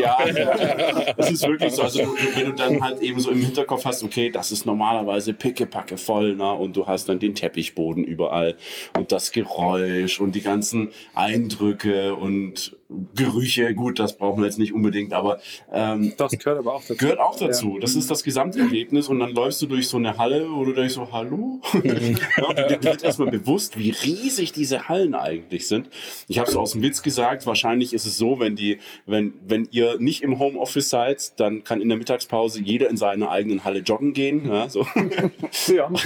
ja, 0.00 0.16
es 1.16 1.30
ist 1.30 1.46
wirklich 1.46 1.72
so. 1.72 1.82
Also, 1.82 2.00
wenn 2.34 2.46
du 2.46 2.52
dann 2.52 2.82
halt 2.82 3.02
eben 3.02 3.20
so 3.20 3.30
im 3.30 3.40
Hinterkopf 3.40 3.84
hast, 3.84 4.02
okay, 4.02 4.30
das 4.30 4.50
ist 4.50 4.64
normalerweise 4.64 5.34
pickepacke 5.34 5.98
voll, 5.98 6.36
ne? 6.36 6.52
und 6.52 6.76
du 6.76 6.86
hast 6.86 7.08
dann 7.08 7.18
den 7.18 7.34
Teppichboden 7.34 8.02
überall 8.02 8.56
und 8.96 9.12
das 9.12 9.32
Geräusch 9.32 10.20
und 10.20 10.34
die 10.34 10.40
ganzen 10.40 10.90
Eindrücke 11.14 12.14
und 12.14 12.76
Gerüche. 13.14 13.74
Gut, 13.74 13.98
das 13.98 14.16
brauchen 14.16 14.40
wir 14.40 14.46
jetzt 14.46 14.58
nicht 14.58 14.72
unbedingt, 14.72 15.12
aber 15.12 15.38
ähm, 15.72 16.12
Das 16.16 16.32
gehört 16.32 16.58
aber 16.58 16.74
auch 16.74 16.82
dazu. 16.82 16.96
gehört 16.96 17.18
auch 17.20 17.36
dazu. 17.38 17.78
Das 17.80 17.94
ist 17.94 18.10
das 18.10 18.22
Gesamterlebnis 18.24 19.08
und 19.08 19.20
dann 19.20 19.30
läufst 19.30 19.62
du 19.62 19.66
durch 19.66 19.88
so 19.88 19.96
eine 19.96 20.18
Halle, 20.18 20.46
wo 20.50 20.64
du 20.64 20.72
denkst 20.72 20.94
so, 20.94 21.10
hallo? 21.12 21.60
ja, 21.82 22.46
und 22.46 22.58
dir 22.58 22.78
wird 22.82 23.02
erstmal 23.02 23.30
bewusst, 23.30 23.78
wie 23.78 23.90
riesig 23.90 24.52
diese 24.52 24.88
Hallen 24.88 25.14
eigentlich 25.14 25.66
sind. 25.68 25.88
Ich 26.28 26.38
habe 26.38 26.48
es 26.50 26.56
aus 26.56 26.72
dem 26.72 26.82
Witz 26.82 27.02
gesagt, 27.02 27.46
wahrscheinlich 27.46 27.94
ist 27.94 28.06
es 28.06 28.16
so, 28.18 28.38
wenn 28.38 28.56
die, 28.56 28.78
wenn, 29.06 29.34
wenn 29.46 29.68
ihr 29.70 29.98
nicht 29.98 30.22
im 30.22 30.38
Homeoffice 30.38 30.90
seid, 30.90 31.38
dann 31.40 31.64
kann 31.64 31.80
in 31.80 31.88
der 31.88 31.98
Mittagspause 31.98 32.60
jeder 32.62 32.90
in 32.90 32.96
seiner 32.96 33.30
eigenen 33.30 33.64
Halle 33.64 33.80
joggen 33.80 34.12
gehen. 34.12 34.46
Ja, 34.48 34.68
so. 34.68 34.86
Ja. 35.74 35.90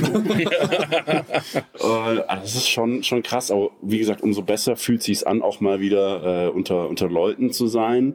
Äh, 1.81 1.85
also 2.27 2.43
das 2.43 2.55
ist 2.55 2.69
schon, 2.69 3.03
schon 3.03 3.23
krass, 3.23 3.51
aber 3.51 3.71
wie 3.83 3.99
gesagt, 3.99 4.23
umso 4.23 4.43
besser 4.43 4.77
fühlt 4.77 5.03
sich's 5.03 5.23
an, 5.23 5.43
auch 5.43 5.61
mal 5.61 5.81
wieder 5.81 6.47
äh, 6.47 6.49
unter, 6.49 6.68
unter 6.77 7.09
Leuten 7.09 7.51
zu 7.53 7.67
sein. 7.67 8.15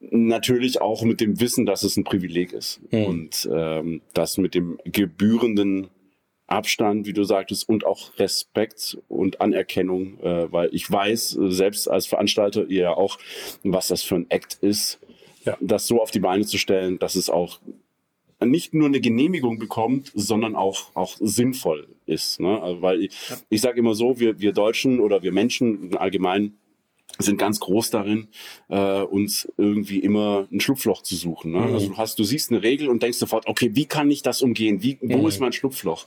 Natürlich 0.00 0.80
auch 0.80 1.02
mit 1.02 1.20
dem 1.20 1.40
Wissen, 1.40 1.66
dass 1.66 1.82
es 1.82 1.96
ein 1.96 2.04
Privileg 2.04 2.52
ist. 2.52 2.80
Und 2.90 3.48
ähm, 3.52 4.00
das 4.14 4.38
mit 4.38 4.54
dem 4.54 4.78
gebührenden 4.84 5.88
Abstand, 6.46 7.06
wie 7.06 7.12
du 7.12 7.22
sagtest, 7.22 7.68
und 7.68 7.84
auch 7.84 8.18
Respekt 8.18 8.98
und 9.08 9.40
Anerkennung, 9.40 10.18
äh, 10.20 10.50
weil 10.50 10.70
ich 10.72 10.90
weiß, 10.90 11.38
selbst 11.48 11.86
als 11.88 12.06
Veranstalter, 12.06 12.64
ihr 12.66 12.82
ja 12.82 12.94
auch, 12.96 13.18
was 13.62 13.88
das 13.88 14.02
für 14.02 14.16
ein 14.16 14.26
Act 14.30 14.54
ist, 14.62 14.98
Ja. 15.44 15.56
das 15.60 15.86
so 15.86 16.00
auf 16.02 16.10
die 16.10 16.18
Beine 16.20 16.44
zu 16.46 16.58
stellen, 16.58 16.98
dass 16.98 17.14
es 17.14 17.30
auch 17.30 17.60
nicht 18.42 18.72
nur 18.74 18.86
eine 18.88 19.00
Genehmigung 19.00 19.58
bekommt, 19.58 20.10
sondern 20.14 20.56
auch, 20.56 20.90
auch 20.94 21.16
sinnvoll 21.20 21.86
ist. 22.06 22.40
Ne? 22.40 22.60
Also, 22.60 22.80
weil 22.82 23.02
ich, 23.04 23.10
ich 23.50 23.60
sage 23.60 23.78
immer 23.78 23.94
so, 23.94 24.18
wir, 24.18 24.40
wir 24.40 24.52
Deutschen 24.52 24.98
oder 24.98 25.22
wir 25.22 25.30
Menschen 25.30 25.94
allgemein, 25.98 26.54
sind 27.18 27.38
ganz 27.38 27.60
groß 27.60 27.90
darin, 27.90 28.28
äh, 28.68 29.02
uns 29.02 29.48
irgendwie 29.56 29.98
immer 29.98 30.46
ein 30.50 30.60
Schlupfloch 30.60 31.02
zu 31.02 31.16
suchen. 31.16 31.52
Ne? 31.52 31.58
Mhm. 31.58 31.74
Also 31.74 31.88
du 31.88 31.96
hast, 31.96 32.18
du 32.18 32.24
siehst 32.24 32.50
eine 32.50 32.62
Regel 32.62 32.88
und 32.88 33.02
denkst 33.02 33.18
sofort, 33.18 33.46
okay, 33.46 33.70
wie 33.74 33.86
kann 33.86 34.10
ich 34.10 34.22
das 34.22 34.42
umgehen? 34.42 34.82
Wie, 34.82 34.98
wo 35.02 35.18
Mhm. 35.18 35.26
ist 35.26 35.40
mein 35.40 35.52
Schlupfloch? 35.52 36.06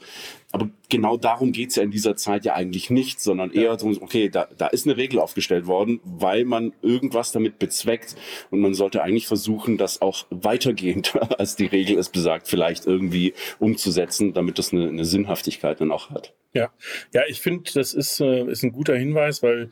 Aber 0.52 0.70
genau 0.90 1.18
darum 1.18 1.52
geht's 1.52 1.76
ja 1.76 1.84
in 1.84 1.92
dieser 1.92 2.16
Zeit 2.16 2.46
ja 2.46 2.54
eigentlich 2.54 2.90
nicht, 2.90 3.22
sondern 3.22 3.52
eher 3.52 3.78
so, 3.80 3.88
okay, 4.02 4.30
da, 4.30 4.48
da 4.58 4.68
ist 4.68 4.86
eine 4.86 4.98
Regel 4.98 5.20
aufgestellt 5.20 5.66
worden, 5.68 6.00
weil 6.04 6.46
man 6.46 6.74
irgendwas 6.82 7.32
damit 7.32 7.60
bezweckt 7.60 8.16
und 8.52 8.60
man 8.62 8.74
sollte 8.74 9.02
eigentlich 9.04 9.28
versuchen, 9.28 9.78
das 9.78 10.02
auch 10.02 10.26
weitergehend, 10.30 11.16
als 11.40 11.56
die 11.56 11.66
Regel 11.66 11.98
es 11.98 12.10
besagt, 12.10 12.48
vielleicht 12.48 12.86
irgendwie 12.86 13.34
umzusetzen, 13.60 14.34
damit 14.34 14.60
das 14.60 14.74
eine, 14.74 14.88
eine 14.88 15.06
Sinnhaftigkeit 15.06 15.82
dann 15.82 15.92
auch 15.92 16.10
hat. 16.12 16.34
Ja, 16.54 16.72
ja, 17.14 17.22
ich 17.28 17.42
finde, 17.42 17.72
das 17.74 17.94
ist, 17.96 18.20
äh, 18.20 18.46
ist 18.46 18.64
ein 18.64 18.72
guter 18.74 18.96
Hinweis, 18.96 19.42
weil 19.42 19.72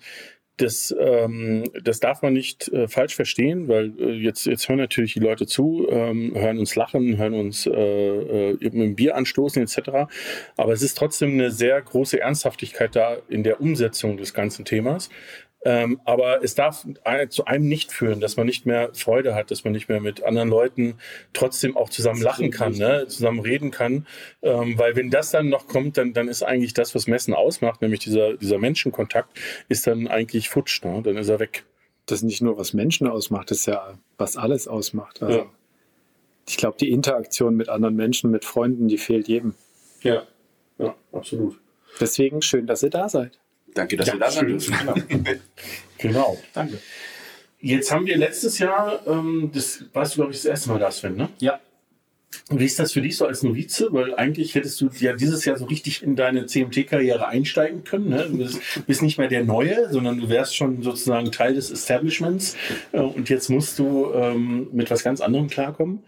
das, 0.57 0.93
ähm, 0.99 1.63
das 1.81 1.99
darf 1.99 2.21
man 2.21 2.33
nicht 2.33 2.67
äh, 2.69 2.87
falsch 2.87 3.15
verstehen, 3.15 3.67
weil 3.67 3.93
äh, 3.99 4.11
jetzt, 4.11 4.45
jetzt 4.45 4.69
hören 4.69 4.77
natürlich 4.77 5.13
die 5.13 5.19
Leute 5.19 5.47
zu, 5.47 5.87
ähm, 5.89 6.33
hören 6.35 6.59
uns 6.59 6.75
lachen, 6.75 7.17
hören 7.17 7.33
uns 7.33 7.65
äh, 7.65 7.71
äh, 7.71 8.57
mit 8.61 8.73
dem 8.73 8.95
Bier 8.95 9.15
anstoßen 9.15 9.61
etc. 9.61 10.11
Aber 10.57 10.73
es 10.73 10.81
ist 10.81 10.97
trotzdem 10.97 11.31
eine 11.31 11.51
sehr 11.51 11.81
große 11.81 12.19
Ernsthaftigkeit 12.19 12.95
da 12.95 13.17
in 13.29 13.43
der 13.43 13.61
Umsetzung 13.61 14.17
des 14.17 14.33
ganzen 14.33 14.65
Themas. 14.65 15.09
Ähm, 15.63 16.01
aber 16.05 16.43
es 16.43 16.55
darf 16.55 16.87
zu 17.29 17.45
einem 17.45 17.67
nicht 17.67 17.91
führen, 17.91 18.19
dass 18.19 18.35
man 18.35 18.47
nicht 18.47 18.65
mehr 18.65 18.89
Freude 18.93 19.35
hat, 19.35 19.51
dass 19.51 19.63
man 19.63 19.73
nicht 19.73 19.89
mehr 19.89 19.99
mit 19.99 20.23
anderen 20.23 20.49
Leuten 20.49 20.95
trotzdem 21.33 21.77
auch 21.77 21.89
zusammen 21.89 22.21
lachen 22.21 22.49
kann, 22.49 22.73
ne? 22.73 23.05
zusammen 23.07 23.39
reden 23.39 23.69
kann. 23.69 24.07
Ähm, 24.41 24.77
weil 24.79 24.95
wenn 24.95 25.11
das 25.11 25.29
dann 25.29 25.49
noch 25.49 25.67
kommt, 25.67 25.97
dann, 25.97 26.13
dann 26.13 26.27
ist 26.27 26.41
eigentlich 26.41 26.73
das, 26.73 26.95
was 26.95 27.05
Messen 27.05 27.33
ausmacht, 27.33 27.81
nämlich 27.81 27.99
dieser, 27.99 28.37
dieser 28.37 28.57
Menschenkontakt, 28.57 29.39
ist 29.69 29.85
dann 29.85 30.07
eigentlich 30.07 30.49
futsch, 30.49 30.83
ne? 30.83 31.01
dann 31.03 31.17
ist 31.17 31.29
er 31.29 31.39
weg. 31.39 31.63
Das 32.07 32.19
ist 32.19 32.23
nicht 32.23 32.41
nur, 32.41 32.57
was 32.57 32.73
Menschen 32.73 33.07
ausmacht, 33.07 33.51
das 33.51 33.59
ist 33.59 33.65
ja, 33.67 33.99
was 34.17 34.37
alles 34.37 34.67
ausmacht. 34.67 35.21
Also, 35.21 35.39
Ja. 35.39 35.45
Ich 36.47 36.57
glaube, 36.57 36.75
die 36.77 36.89
Interaktion 36.89 37.55
mit 37.55 37.69
anderen 37.69 37.95
Menschen, 37.95 38.31
mit 38.31 38.45
Freunden, 38.45 38.87
die 38.87 38.97
fehlt 38.97 39.27
jedem. 39.27 39.53
Ja, 40.01 40.23
ja, 40.79 40.95
absolut. 41.13 41.59
Deswegen 41.99 42.41
schön, 42.41 42.65
dass 42.65 42.81
ihr 42.81 42.89
da 42.89 43.07
seid. 43.07 43.39
Danke, 43.73 43.97
dass 43.97 44.07
Ja, 44.07 44.13
wir 44.13 44.19
da 44.19 44.31
sein 44.31 44.47
dürfen. 44.47 44.75
Genau. 45.97 46.35
Danke. 46.53 46.79
Jetzt 47.59 47.91
haben 47.91 48.07
wir 48.07 48.17
letztes 48.17 48.57
Jahr, 48.57 49.05
ähm, 49.05 49.51
das 49.53 49.85
warst 49.93 50.13
du, 50.13 50.21
glaube 50.21 50.31
ich, 50.31 50.37
das 50.37 50.45
erste 50.45 50.69
Mal 50.71 50.79
da, 50.79 50.89
Sven, 50.89 51.15
ne? 51.15 51.29
Ja. 51.37 51.59
Wie 52.49 52.65
ist 52.65 52.79
das 52.79 52.93
für 52.93 53.01
dich 53.01 53.17
so 53.17 53.25
als 53.25 53.43
Novize? 53.43 53.89
Weil 53.91 54.15
eigentlich 54.15 54.55
hättest 54.55 54.81
du 54.81 54.89
ja 54.99 55.13
dieses 55.13 55.45
Jahr 55.45 55.57
so 55.57 55.65
richtig 55.65 56.01
in 56.01 56.15
deine 56.15 56.45
CMT-Karriere 56.45 57.27
einsteigen 57.27 57.83
können. 57.83 58.09
Ne? 58.09 58.27
Du 58.29 58.37
bist, 58.37 58.59
bist 58.87 59.01
nicht 59.01 59.17
mehr 59.17 59.27
der 59.27 59.43
Neue, 59.43 59.91
sondern 59.91 60.19
du 60.19 60.29
wärst 60.29 60.55
schon 60.55 60.81
sozusagen 60.81 61.31
Teil 61.31 61.53
des 61.53 61.69
Establishments. 61.69 62.55
Äh, 62.93 62.99
und 62.99 63.29
jetzt 63.29 63.49
musst 63.49 63.77
du 63.79 64.11
ähm, 64.13 64.69
mit 64.71 64.89
was 64.89 65.03
ganz 65.03 65.21
anderem 65.21 65.49
klarkommen. 65.49 66.03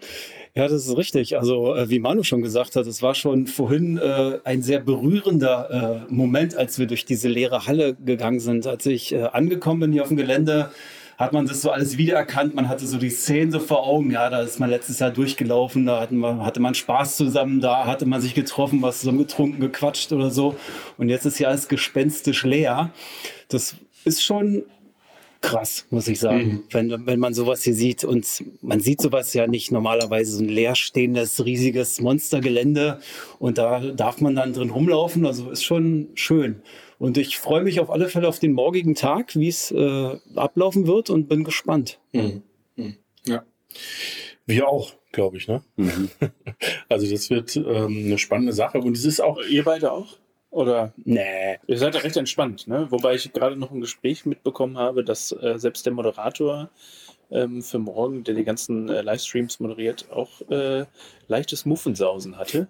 Ja, 0.56 0.68
das 0.68 0.86
ist 0.86 0.96
richtig. 0.96 1.36
Also 1.38 1.76
äh, 1.76 1.90
wie 1.90 2.00
Manu 2.00 2.22
schon 2.22 2.44
gesagt 2.44 2.76
hat, 2.76 2.86
es 2.86 3.02
war 3.02 3.16
schon 3.16 3.48
vorhin 3.48 3.98
äh, 3.98 4.40
ein 4.44 4.62
sehr 4.62 4.80
berührender 4.80 6.06
äh, 6.08 6.14
Moment, 6.14 6.56
als 6.56 6.78
wir 6.78 6.86
durch 6.86 7.06
diese 7.06 7.28
leere 7.28 7.66
Halle 7.66 7.96
gegangen 7.96 8.40
sind. 8.40 8.68
Als 8.68 8.86
ich 8.86 9.14
äh, 9.14 9.24
angekommen 9.24 9.80
bin 9.80 9.92
hier 9.92 10.04
auf 10.04 10.10
dem 10.10 10.18
Gelände, 10.18 10.70
hat 11.18 11.34
man 11.34 11.48
das 11.48 11.64
so 11.64 11.72
alles 11.72 11.98
wiedererkannt. 11.98 12.54
Man 12.54 12.70
hatte 12.70 12.86
so 12.86 13.00
die 13.00 13.10
Szenen 13.10 13.52
so 13.52 13.60
vor 13.60 13.88
Augen. 13.88 14.12
Ja, 14.12 14.30
da 14.30 14.42
ist 14.42 14.60
man 14.60 14.70
letztes 14.70 15.00
Jahr 15.00 15.10
durchgelaufen, 15.10 15.88
da 15.88 16.08
wir, 16.12 16.46
hatte 16.46 16.60
man 16.60 16.76
Spaß 16.76 17.18
zusammen, 17.18 17.60
da 17.60 17.88
hatte 17.88 18.06
man 18.06 18.22
sich 18.22 18.36
getroffen, 18.36 18.80
was 18.84 19.00
zusammen 19.00 19.20
getrunken, 19.20 19.60
gequatscht 19.60 20.12
oder 20.12 20.30
so. 20.30 20.56
Und 21.00 21.10
jetzt 21.10 21.26
ist 21.26 21.40
ja 21.40 21.48
alles 21.48 21.68
gespenstisch 21.68 22.44
leer. 22.44 22.92
Das 23.48 23.76
ist 24.06 24.24
schon 24.24 24.64
krass, 25.44 25.86
muss 25.92 26.08
ich 26.08 26.20
sagen, 26.20 26.64
wenn, 26.72 27.06
wenn 27.06 27.20
man 27.20 27.34
sowas 27.34 27.64
hier 27.64 27.76
sieht. 27.76 28.04
Und 28.04 28.44
man 28.62 28.80
sieht 28.80 29.02
sowas 29.02 29.34
ja 29.34 29.46
nicht 29.46 29.72
normalerweise, 29.72 30.32
so 30.32 30.44
ein 30.44 30.50
leerstehendes, 30.50 31.46
riesiges 31.46 32.02
Monstergelände. 32.02 33.00
Und 33.38 33.60
da 33.60 33.80
darf 33.92 34.22
man 34.22 34.36
dann 34.36 34.54
drin 34.54 34.72
rumlaufen. 34.72 35.26
Also 35.26 35.52
ist 35.52 35.64
schon 35.64 36.08
schön. 36.16 36.64
Und 36.98 37.18
ich 37.18 37.38
freue 37.38 37.64
mich 37.64 37.80
auf 37.82 37.92
alle 37.92 38.08
Fälle 38.08 38.28
auf 38.28 38.40
den 38.40 38.54
morgigen 38.54 38.96
Tag, 38.96 39.36
wie 39.36 39.50
es 39.50 39.70
äh, 39.72 40.18
ablaufen 40.36 40.88
wird 40.88 41.10
und 41.10 41.28
bin 41.28 41.44
gespannt. 41.44 42.00
Ja. 43.26 43.44
Wir 44.46 44.68
auch, 44.68 44.94
glaube 45.12 45.38
ich. 45.38 45.48
Ne? 45.48 45.62
Also 46.88 47.10
das 47.10 47.30
wird 47.30 47.56
ähm, 47.58 48.04
eine 48.06 48.18
spannende 48.18 48.54
Sache. 48.54 48.78
Und 48.78 48.96
es 48.96 49.04
ist 49.04 49.20
auch, 49.20 49.42
Ihr 49.50 49.64
beide 49.64 49.92
auch? 49.92 50.18
Oder 50.54 50.94
Nee. 51.04 51.58
ihr 51.68 51.78
seid 51.80 51.96
ja 51.96 52.02
recht 52.02 52.16
entspannt, 52.16 52.68
ne? 52.68 52.88
Wobei 52.92 53.16
ich 53.16 53.34
gerade 53.34 53.56
noch 53.56 53.72
ein 53.72 53.82
Gespräch 53.82 54.26
mitbekommen 54.26 54.78
habe, 54.78 55.04
dass 55.04 55.32
äh, 55.32 55.58
selbst 55.58 55.86
der 55.86 55.94
Moderator 55.94 56.70
ähm, 57.32 57.64
für 57.64 57.80
morgen, 57.80 58.24
der 58.24 58.36
die 58.36 58.44
ganzen 58.44 58.88
äh, 58.88 59.02
Livestreams 59.02 59.60
moderiert, 59.60 60.06
auch 60.12 60.30
äh, 60.52 60.86
leichtes 61.28 61.66
Muffensausen 61.66 62.38
hatte. 62.38 62.68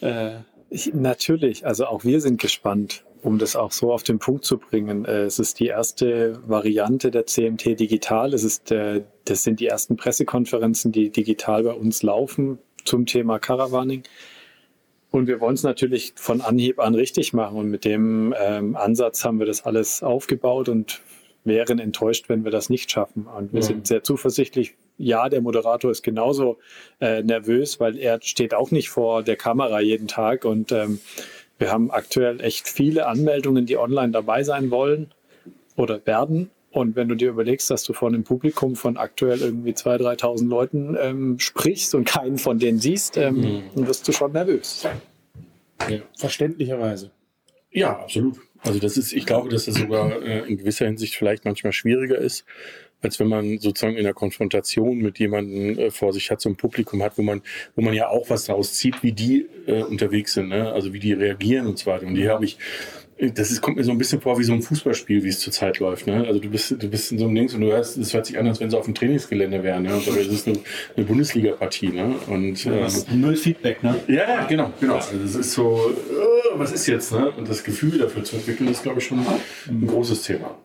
Äh, 0.00 0.36
Ich, 0.70 0.94
natürlich, 0.94 1.66
also 1.66 1.86
auch 1.86 2.04
wir 2.04 2.20
sind 2.20 2.40
gespannt, 2.40 3.04
um 3.22 3.38
das 3.38 3.56
auch 3.56 3.72
so 3.72 3.92
auf 3.92 4.04
den 4.04 4.18
Punkt 4.20 4.44
zu 4.44 4.58
bringen. 4.58 5.04
Äh, 5.04 5.24
Es 5.24 5.40
ist 5.40 5.58
die 5.58 5.66
erste 5.66 6.40
Variante 6.48 7.10
der 7.10 7.26
CMT 7.26 7.78
digital. 7.80 8.34
Es 8.34 8.44
ist, 8.44 8.70
äh, 8.70 9.02
das 9.24 9.42
sind 9.42 9.58
die 9.58 9.66
ersten 9.66 9.96
Pressekonferenzen, 9.96 10.92
die 10.92 11.10
digital 11.10 11.64
bei 11.64 11.72
uns 11.72 12.04
laufen 12.04 12.58
zum 12.84 13.04
Thema 13.06 13.40
Caravaning. 13.40 14.04
Und 15.16 15.28
wir 15.28 15.40
wollen 15.40 15.54
es 15.54 15.62
natürlich 15.62 16.12
von 16.16 16.42
Anhieb 16.42 16.78
an 16.78 16.94
richtig 16.94 17.32
machen. 17.32 17.56
Und 17.56 17.70
mit 17.70 17.86
dem 17.86 18.34
ähm, 18.38 18.76
Ansatz 18.76 19.24
haben 19.24 19.38
wir 19.38 19.46
das 19.46 19.64
alles 19.64 20.02
aufgebaut 20.02 20.68
und 20.68 21.00
wären 21.44 21.78
enttäuscht, 21.78 22.28
wenn 22.28 22.44
wir 22.44 22.50
das 22.50 22.68
nicht 22.68 22.90
schaffen. 22.90 23.26
Und 23.26 23.52
wir 23.54 23.60
Ja. 23.60 23.66
sind 23.66 23.86
sehr 23.86 24.02
zuversichtlich. 24.02 24.74
Ja, 24.98 25.30
der 25.30 25.40
Moderator 25.40 25.90
ist 25.90 26.02
genauso 26.02 26.58
äh, 27.00 27.22
nervös, 27.22 27.80
weil 27.80 27.96
er 27.98 28.20
steht 28.20 28.52
auch 28.52 28.70
nicht 28.70 28.90
vor 28.90 29.22
der 29.22 29.36
Kamera 29.36 29.80
jeden 29.80 30.06
Tag. 30.06 30.44
Und 30.44 30.70
ähm, 30.70 31.00
wir 31.58 31.72
haben 31.72 31.90
aktuell 31.90 32.42
echt 32.42 32.68
viele 32.68 33.06
Anmeldungen, 33.06 33.64
die 33.64 33.78
online 33.78 34.12
dabei 34.12 34.42
sein 34.42 34.70
wollen 34.70 35.12
oder 35.76 36.04
werden. 36.06 36.50
Und 36.76 36.94
wenn 36.94 37.08
du 37.08 37.14
dir 37.14 37.30
überlegst, 37.30 37.70
dass 37.70 37.84
du 37.84 37.94
vor 37.94 38.08
einem 38.08 38.22
Publikum 38.22 38.76
von 38.76 38.98
aktuell 38.98 39.40
irgendwie 39.40 39.70
2.000, 39.70 40.20
3.000 40.20 40.46
Leuten 40.46 40.96
ähm, 41.00 41.38
sprichst 41.38 41.94
und 41.94 42.04
keinen 42.04 42.36
von 42.36 42.58
denen 42.58 42.78
siehst, 42.80 43.16
ähm, 43.16 43.62
dann 43.74 43.86
wirst 43.86 44.06
du 44.06 44.12
schon 44.12 44.32
nervös. 44.32 44.86
verständlicherweise. 46.18 47.12
Ja, 47.70 47.98
absolut. 47.98 48.36
Also 48.60 48.78
das 48.78 48.98
ist, 48.98 49.14
ich 49.14 49.24
glaube, 49.24 49.48
dass 49.48 49.64
das 49.64 49.76
sogar 49.76 50.20
äh, 50.20 50.40
in 50.40 50.58
gewisser 50.58 50.84
Hinsicht 50.84 51.14
vielleicht 51.14 51.46
manchmal 51.46 51.72
schwieriger 51.72 52.18
ist, 52.18 52.44
als 53.00 53.18
wenn 53.20 53.28
man 53.28 53.58
sozusagen 53.58 53.96
in 53.96 54.04
der 54.04 54.12
Konfrontation 54.12 54.98
mit 54.98 55.18
jemandem 55.18 55.78
äh, 55.78 55.90
vor 55.90 56.12
sich 56.12 56.30
hat, 56.30 56.42
so 56.42 56.50
ein 56.50 56.56
Publikum 56.56 57.02
hat, 57.02 57.16
wo 57.16 57.22
man, 57.22 57.40
wo 57.74 57.80
man 57.80 57.94
ja 57.94 58.08
auch 58.08 58.28
was 58.28 58.44
daraus 58.44 58.74
zieht, 58.74 59.02
wie 59.02 59.12
die 59.12 59.46
äh, 59.66 59.82
unterwegs 59.82 60.34
sind, 60.34 60.48
ne? 60.48 60.72
also 60.72 60.92
wie 60.92 61.00
die 61.00 61.14
reagieren 61.14 61.68
und 61.68 61.78
so 61.78 61.86
weiter. 61.86 62.06
Und 62.06 62.16
die 62.16 62.28
habe 62.28 62.44
ich, 62.44 62.58
das 63.18 63.50
ist, 63.50 63.62
kommt 63.62 63.78
mir 63.78 63.84
so 63.84 63.92
ein 63.92 63.98
bisschen 63.98 64.20
vor 64.20 64.38
wie 64.38 64.44
so 64.44 64.52
ein 64.52 64.60
Fußballspiel, 64.60 65.24
wie 65.24 65.28
es 65.28 65.40
zurzeit 65.40 65.78
läuft. 65.78 66.06
Ne? 66.06 66.26
Also 66.26 66.38
du 66.38 66.50
bist, 66.50 66.70
du 66.70 66.88
bist 66.88 67.12
in 67.12 67.18
so 67.18 67.24
einem 67.24 67.34
Dings 67.34 67.54
und 67.54 67.62
du 67.62 67.68
hörst, 67.68 67.96
es 67.96 68.12
hört 68.12 68.26
sich 68.26 68.38
an, 68.38 68.46
als 68.46 68.60
wenn 68.60 68.70
sie 68.70 68.76
auf 68.76 68.84
dem 68.84 68.94
Trainingsgelände 68.94 69.62
wären. 69.62 69.84
Ne? 69.84 69.94
Und 69.94 70.06
dabei 70.06 70.20
ist 70.20 70.32
es 70.32 70.46
eine, 70.46 70.58
eine 70.96 71.06
Bundesliga-Partie. 71.06 71.88
Ne? 71.88 72.14
Und 72.26 72.66
ähm, 72.66 73.20
Null 73.20 73.36
Feedback, 73.36 73.82
ne? 73.82 73.96
ja, 74.08 74.28
ja, 74.28 74.44
genau, 74.46 74.70
genau. 74.78 74.96
Also 74.96 75.16
es 75.16 75.34
ist 75.34 75.52
so, 75.52 75.78
äh, 75.90 76.58
was 76.58 76.72
ist 76.72 76.86
jetzt, 76.86 77.12
ne? 77.12 77.30
Und 77.30 77.48
das 77.48 77.64
Gefühl 77.64 77.98
dafür 77.98 78.22
zu 78.22 78.36
entwickeln, 78.36 78.68
ist, 78.68 78.82
glaube 78.82 79.00
ich, 79.00 79.06
schon 79.06 79.24
ein 79.68 79.86
großes 79.86 80.22
Thema. 80.22 80.58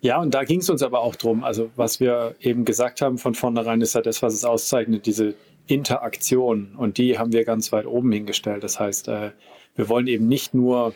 Ja, 0.00 0.20
und 0.20 0.34
da 0.34 0.44
ging 0.44 0.60
es 0.60 0.68
uns 0.68 0.82
aber 0.82 1.00
auch 1.00 1.16
drum. 1.16 1.42
Also 1.42 1.70
was 1.76 2.00
wir 2.00 2.34
eben 2.40 2.64
gesagt 2.64 3.00
haben 3.00 3.16
von 3.16 3.34
vornherein, 3.34 3.80
ist 3.80 3.94
ja 3.94 4.02
das, 4.02 4.22
was 4.22 4.34
es 4.34 4.44
auszeichnet, 4.44 5.06
diese 5.06 5.34
Interaktion. 5.68 6.74
Und 6.76 6.98
die 6.98 7.18
haben 7.18 7.32
wir 7.32 7.44
ganz 7.44 7.72
weit 7.72 7.86
oben 7.86 8.12
hingestellt. 8.12 8.62
Das 8.62 8.78
heißt, 8.78 9.08
äh, 9.08 9.30
wir 9.74 9.88
wollen 9.88 10.06
eben 10.06 10.28
nicht 10.28 10.52
nur 10.54 10.92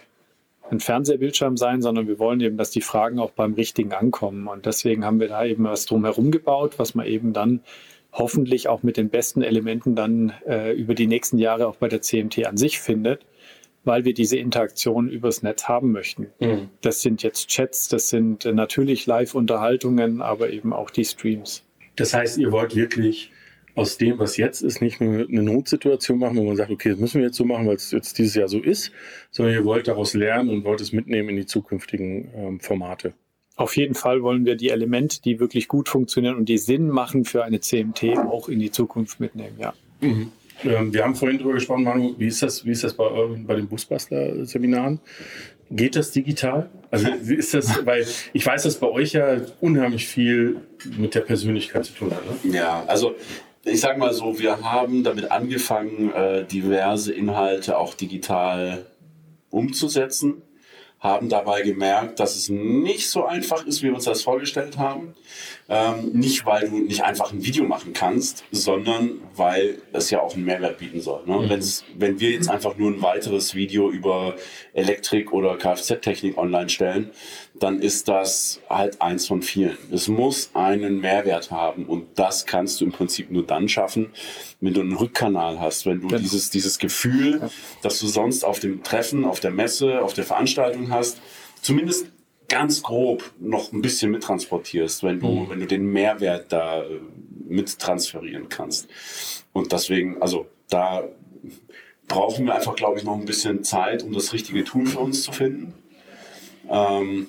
ein 0.70 0.80
Fernsehbildschirm 0.80 1.56
sein, 1.56 1.82
sondern 1.82 2.08
wir 2.08 2.18
wollen 2.18 2.40
eben, 2.40 2.56
dass 2.56 2.70
die 2.70 2.80
Fragen 2.80 3.18
auch 3.18 3.30
beim 3.30 3.54
Richtigen 3.54 3.92
ankommen. 3.92 4.48
Und 4.48 4.66
deswegen 4.66 5.04
haben 5.04 5.20
wir 5.20 5.28
da 5.28 5.44
eben 5.44 5.64
was 5.64 5.86
drumherum 5.86 6.30
gebaut, 6.30 6.78
was 6.78 6.94
man 6.94 7.06
eben 7.06 7.32
dann 7.32 7.60
hoffentlich 8.12 8.68
auch 8.68 8.82
mit 8.82 8.96
den 8.96 9.10
besten 9.10 9.42
Elementen 9.42 9.94
dann 9.94 10.32
äh, 10.46 10.72
über 10.72 10.94
die 10.94 11.06
nächsten 11.06 11.38
Jahre 11.38 11.66
auch 11.66 11.76
bei 11.76 11.88
der 11.88 12.02
CMT 12.02 12.46
an 12.46 12.56
sich 12.56 12.80
findet, 12.80 13.26
weil 13.84 14.04
wir 14.04 14.14
diese 14.14 14.38
Interaktion 14.38 15.08
übers 15.08 15.42
Netz 15.42 15.68
haben 15.68 15.92
möchten. 15.92 16.28
Das 16.80 17.02
sind 17.02 17.22
jetzt 17.22 17.48
Chats, 17.48 17.88
das 17.88 18.08
sind 18.08 18.44
äh, 18.44 18.52
natürlich 18.52 19.06
Live-Unterhaltungen, 19.06 20.22
aber 20.22 20.50
eben 20.50 20.72
auch 20.72 20.90
die 20.90 21.04
Streams. 21.04 21.62
Das 21.96 22.14
heißt, 22.14 22.38
ihr 22.38 22.52
wollt 22.52 22.74
wirklich 22.74 23.30
aus 23.76 23.98
dem, 23.98 24.18
was 24.18 24.36
jetzt 24.36 24.62
ist, 24.62 24.80
nicht 24.82 25.00
nur 25.00 25.28
eine 25.28 25.42
Notsituation 25.42 26.18
machen, 26.18 26.36
wo 26.38 26.44
man 26.44 26.56
sagt, 26.56 26.70
okay, 26.70 26.90
das 26.90 26.98
müssen 26.98 27.20
wir 27.20 27.26
jetzt 27.28 27.36
so 27.36 27.44
machen, 27.44 27.66
weil 27.68 27.76
es 27.76 27.92
jetzt 27.92 28.18
dieses 28.18 28.34
Jahr 28.34 28.48
so 28.48 28.58
ist, 28.58 28.90
sondern 29.30 29.54
ihr 29.54 29.64
wollt 29.64 29.86
daraus 29.86 30.14
lernen 30.14 30.48
und 30.50 30.64
wollt 30.64 30.80
es 30.80 30.92
mitnehmen 30.92 31.28
in 31.28 31.36
die 31.36 31.46
zukünftigen 31.46 32.28
ähm, 32.34 32.60
Formate. 32.60 33.12
Auf 33.54 33.76
jeden 33.76 33.94
Fall 33.94 34.22
wollen 34.22 34.44
wir 34.44 34.56
die 34.56 34.70
Elemente, 34.70 35.22
die 35.22 35.38
wirklich 35.40 35.68
gut 35.68 35.88
funktionieren 35.88 36.36
und 36.36 36.48
die 36.48 36.58
Sinn 36.58 36.88
machen 36.88 37.24
für 37.24 37.44
eine 37.44 37.60
CMT, 37.60 38.18
auch 38.18 38.48
in 38.48 38.58
die 38.58 38.70
Zukunft 38.70 39.20
mitnehmen, 39.20 39.56
ja. 39.58 39.72
Ähm, 40.64 40.92
wir 40.92 41.04
haben 41.04 41.14
vorhin 41.14 41.38
drüber 41.38 41.52
gesprochen, 41.54 41.84
Manu, 41.84 42.14
wie 42.18 42.26
ist 42.26 42.42
das, 42.42 42.64
wie 42.64 42.70
ist 42.70 42.82
das 42.82 42.94
bei, 42.94 43.04
euren- 43.04 43.46
bei 43.46 43.54
den 43.56 43.68
Busbastler-Seminaren? 43.68 45.00
Geht 45.70 45.96
das 45.96 46.12
digital? 46.12 46.70
Also 46.90 47.08
wie 47.22 47.34
ist 47.34 47.52
das, 47.54 47.80
weil 47.86 48.06
ich 48.32 48.46
weiß, 48.46 48.62
dass 48.62 48.76
bei 48.76 48.88
euch 48.88 49.12
ja 49.12 49.38
unheimlich 49.60 50.06
viel 50.06 50.58
mit 50.96 51.14
der 51.14 51.20
Persönlichkeit 51.22 51.84
zu 51.84 51.92
tun 51.92 52.10
hat. 52.10 52.44
Ne? 52.44 52.54
Ja, 52.54 52.84
also 52.86 53.14
ich 53.66 53.80
sag 53.80 53.98
mal 53.98 54.14
so, 54.14 54.38
wir 54.38 54.62
haben 54.62 55.02
damit 55.02 55.32
angefangen, 55.32 56.12
äh, 56.12 56.44
diverse 56.44 57.12
Inhalte 57.12 57.78
auch 57.78 57.94
digital 57.94 58.86
umzusetzen, 59.50 60.42
haben 61.00 61.28
dabei 61.28 61.62
gemerkt, 61.62 62.20
dass 62.20 62.36
es 62.36 62.48
nicht 62.48 63.10
so 63.10 63.26
einfach 63.26 63.66
ist, 63.66 63.82
wie 63.82 63.88
wir 63.88 63.94
uns 63.94 64.04
das 64.04 64.22
vorgestellt 64.22 64.78
haben. 64.78 65.14
Ähm, 65.68 66.12
nicht, 66.12 66.46
weil 66.46 66.70
du 66.70 66.78
nicht 66.78 67.02
einfach 67.02 67.32
ein 67.32 67.44
Video 67.44 67.64
machen 67.64 67.92
kannst, 67.92 68.44
sondern 68.52 69.20
weil 69.34 69.82
es 69.92 70.10
ja 70.10 70.20
auch 70.20 70.34
einen 70.34 70.44
Mehrwert 70.44 70.78
bieten 70.78 71.00
soll. 71.00 71.24
Ne? 71.26 71.44
Wenn's, 71.48 71.84
wenn 71.96 72.20
wir 72.20 72.30
jetzt 72.30 72.48
einfach 72.48 72.76
nur 72.76 72.88
ein 72.92 73.02
weiteres 73.02 73.56
Video 73.56 73.90
über 73.90 74.36
Elektrik 74.74 75.32
oder 75.32 75.56
Kfz-Technik 75.56 76.38
online 76.38 76.68
stellen, 76.68 77.10
dann 77.58 77.80
ist 77.80 78.06
das 78.06 78.60
halt 78.70 79.02
eins 79.02 79.26
von 79.26 79.42
vielen. 79.42 79.76
Es 79.90 80.06
muss 80.06 80.50
einen 80.54 81.00
Mehrwert 81.00 81.50
haben 81.50 81.86
und 81.86 82.06
das 82.14 82.46
kannst 82.46 82.80
du 82.80 82.84
im 82.84 82.92
Prinzip 82.92 83.32
nur 83.32 83.44
dann 83.44 83.68
schaffen, 83.68 84.12
wenn 84.60 84.72
du 84.72 84.82
einen 84.82 84.94
Rückkanal 84.94 85.58
hast, 85.60 85.84
wenn 85.84 86.00
du 86.00 86.16
dieses, 86.16 86.50
dieses 86.50 86.78
Gefühl, 86.78 87.50
das 87.82 87.98
du 87.98 88.06
sonst 88.06 88.44
auf 88.44 88.60
dem 88.60 88.84
Treffen, 88.84 89.24
auf 89.24 89.40
der 89.40 89.50
Messe, 89.50 90.00
auf 90.00 90.12
der 90.12 90.24
Veranstaltung 90.24 90.90
hast, 90.90 91.20
zumindest 91.60 92.06
ganz 92.48 92.82
grob 92.82 93.32
noch 93.40 93.72
ein 93.72 93.82
bisschen 93.82 94.10
mittransportierst, 94.10 95.02
wenn 95.02 95.20
du, 95.20 95.48
wenn 95.48 95.60
du 95.60 95.66
den 95.66 95.86
Mehrwert 95.92 96.52
da 96.52 96.82
äh, 96.82 97.00
mittransferieren 97.48 98.48
kannst. 98.48 98.88
Und 99.52 99.72
deswegen, 99.72 100.20
also 100.20 100.46
da 100.68 101.04
brauchen 102.08 102.46
wir 102.46 102.54
einfach, 102.54 102.76
glaube 102.76 102.98
ich, 102.98 103.04
noch 103.04 103.14
ein 103.14 103.24
bisschen 103.24 103.64
Zeit, 103.64 104.02
um 104.02 104.12
das 104.12 104.32
richtige 104.32 104.64
Tool 104.64 104.86
für 104.86 105.00
uns 105.00 105.22
zu 105.22 105.32
finden. 105.32 105.74
Ähm, 106.68 107.28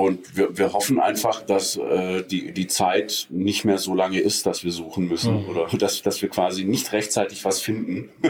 und 0.00 0.34
wir, 0.34 0.56
wir 0.56 0.72
hoffen 0.72 0.98
einfach, 0.98 1.42
dass 1.42 1.76
äh, 1.76 2.22
die, 2.22 2.52
die 2.52 2.66
Zeit 2.66 3.26
nicht 3.28 3.66
mehr 3.66 3.76
so 3.76 3.94
lange 3.94 4.18
ist, 4.18 4.46
dass 4.46 4.64
wir 4.64 4.72
suchen 4.72 5.08
müssen 5.08 5.44
oder 5.44 5.66
dass, 5.76 6.00
dass 6.00 6.22
wir 6.22 6.30
quasi 6.30 6.64
nicht 6.64 6.90
rechtzeitig 6.92 7.44
was 7.44 7.60
finden, 7.60 8.08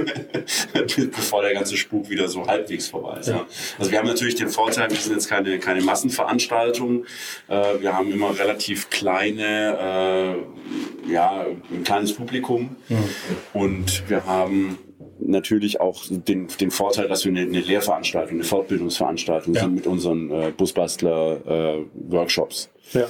bevor 0.73 1.43
der 1.43 1.55
ganze 1.55 1.77
Spuk 1.77 2.11
wieder 2.11 2.27
so 2.27 2.45
halbwegs 2.45 2.89
vorbei 2.89 3.21
ist. 3.21 3.29
Ja. 3.29 3.47
Also 3.79 3.93
wir 3.93 3.99
haben 4.01 4.09
natürlich 4.09 4.35
den 4.35 4.49
Vorteil, 4.49 4.91
wir 4.91 4.97
sind 4.97 5.13
jetzt 5.13 5.29
keine, 5.29 5.61
keine 5.61 5.81
Massenveranstaltung. 5.83 7.05
Äh, 7.47 7.81
wir 7.81 7.97
haben 7.97 8.11
immer 8.11 8.37
relativ 8.37 8.91
kleine, 8.91 10.43
äh, 11.07 11.13
ja, 11.13 11.47
ein 11.71 11.85
kleines 11.85 12.15
Publikum 12.15 12.75
und 13.53 14.09
wir 14.09 14.27
haben 14.27 14.77
natürlich 15.23 15.81
auch 15.81 16.03
den, 16.09 16.49
den 16.61 16.71
Vorteil, 16.71 17.09
dass 17.09 17.25
wir 17.25 17.33
eine, 17.33 17.41
eine 17.43 17.61
Lehrveranstaltung, 17.61 18.37
eine 18.37 18.45
Fortbildungsveranstaltung 18.45 19.55
Ja. 19.55 19.63
sind 19.63 19.75
mit 19.75 19.87
unseren 19.87 20.31
äh, 20.31 20.53
Busbastler-Workshops. 20.57 22.71
Ja. 22.93 23.07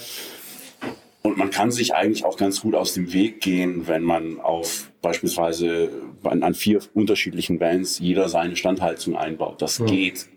Und 1.23 1.37
man 1.37 1.51
kann 1.51 1.71
sich 1.71 1.95
eigentlich 1.95 2.25
auch 2.25 2.39
ganz 2.39 2.63
gut 2.63 2.75
aus 2.75 2.95
dem 2.95 3.13
Weg 3.13 3.41
gehen, 3.43 3.87
wenn 3.87 4.03
man 4.03 4.41
auf 4.41 4.91
beispielsweise 5.03 5.91
an, 6.23 6.43
an 6.43 6.55
vier 6.55 6.81
unterschiedlichen 6.95 7.61
Vans 7.61 7.99
jeder 7.99 8.29
seine 8.29 8.57
Standheizung 8.57 9.17
einbaut. 9.17 9.61
Das 9.61 9.85
geht. 9.85 10.29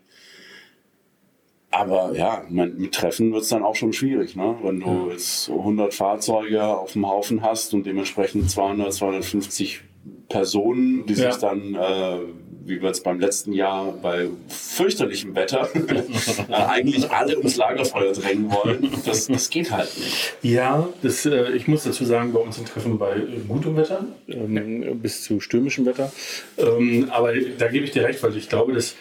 Aber 1.72 2.14
ja, 2.16 2.46
man, 2.50 2.78
mit 2.78 2.94
Treffen 2.94 3.34
wird 3.34 3.44
es 3.44 3.50
dann 3.50 3.64
auch 3.64 3.76
schon 3.76 3.94
schwierig, 3.94 4.36
ne? 4.36 4.56
wenn 4.62 4.80
du 4.80 5.10
jetzt 5.10 5.50
100 5.50 5.94
Fahrzeuge 5.94 6.64
auf 6.66 6.94
dem 6.94 7.08
Haufen 7.08 7.42
hast 7.42 7.74
und 7.74 7.86
dementsprechend 7.86 8.50
200, 8.52 8.94
250 8.94 9.82
Personen, 10.30 11.06
die 11.06 11.14
Ja. 11.14 11.32
sich 11.32 11.42
dann, 11.42 11.76
äh, 11.76 12.18
wie 12.66 12.82
wir 12.82 12.88
jetzt 12.88 13.04
beim 13.04 13.20
letzten 13.20 13.52
Jahr 13.54 13.92
bei 14.02 14.28
fürchterlichem 14.48 15.36
Wetter, 15.36 15.70
äh, 16.50 16.54
eigentlich 16.54 17.10
alle 17.12 17.38
ums 17.38 17.58
Lagerfeuer 17.58 18.14
drängen 18.14 18.52
wollen. 18.52 18.90
Das, 19.06 19.28
das 19.28 19.50
geht 19.50 19.72
halt 19.72 19.90
nicht. 19.98 20.34
Ja, 20.42 20.88
das, 21.02 21.26
äh, 21.26 21.52
ich 21.52 21.68
muss 21.68 21.84
dazu 21.84 22.06
sagen, 22.06 22.32
bei 22.34 22.40
uns 22.40 22.56
sind 22.56 22.68
Treffen 22.70 22.98
bei 22.98 23.16
äh, 23.18 23.22
gutem 23.48 23.76
Wetter 23.76 24.06
ähm, 24.28 25.00
bis 25.02 25.24
zu 25.24 25.40
stürmischem 25.40 25.86
Wetter. 25.86 26.12
Ähm, 26.58 27.08
aber 27.12 27.34
da 27.58 27.68
gebe 27.68 27.86
ich 27.86 27.92
dir 27.92 28.04
recht, 28.06 28.24
weil 28.24 28.36
ich 28.38 28.48
glaube, 28.50 28.74
dass, 28.74 28.96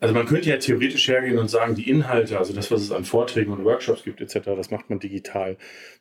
also 0.00 0.12
man 0.14 0.26
könnte 0.26 0.50
ja 0.50 0.56
theoretisch 0.58 1.08
hergehen 1.08 1.38
und 1.38 1.48
sagen, 1.48 1.74
die 1.74 1.88
Inhalte, 1.88 2.38
also 2.38 2.52
das, 2.52 2.70
was 2.70 2.82
es 2.82 2.90
an 2.92 3.04
Vorträgen 3.04 3.52
und 3.52 3.64
Workshops 3.64 4.02
gibt 4.04 4.20
etc., 4.20 4.40
das 4.56 4.70
macht 4.70 4.90
man 4.90 4.98
digital. 4.98 5.56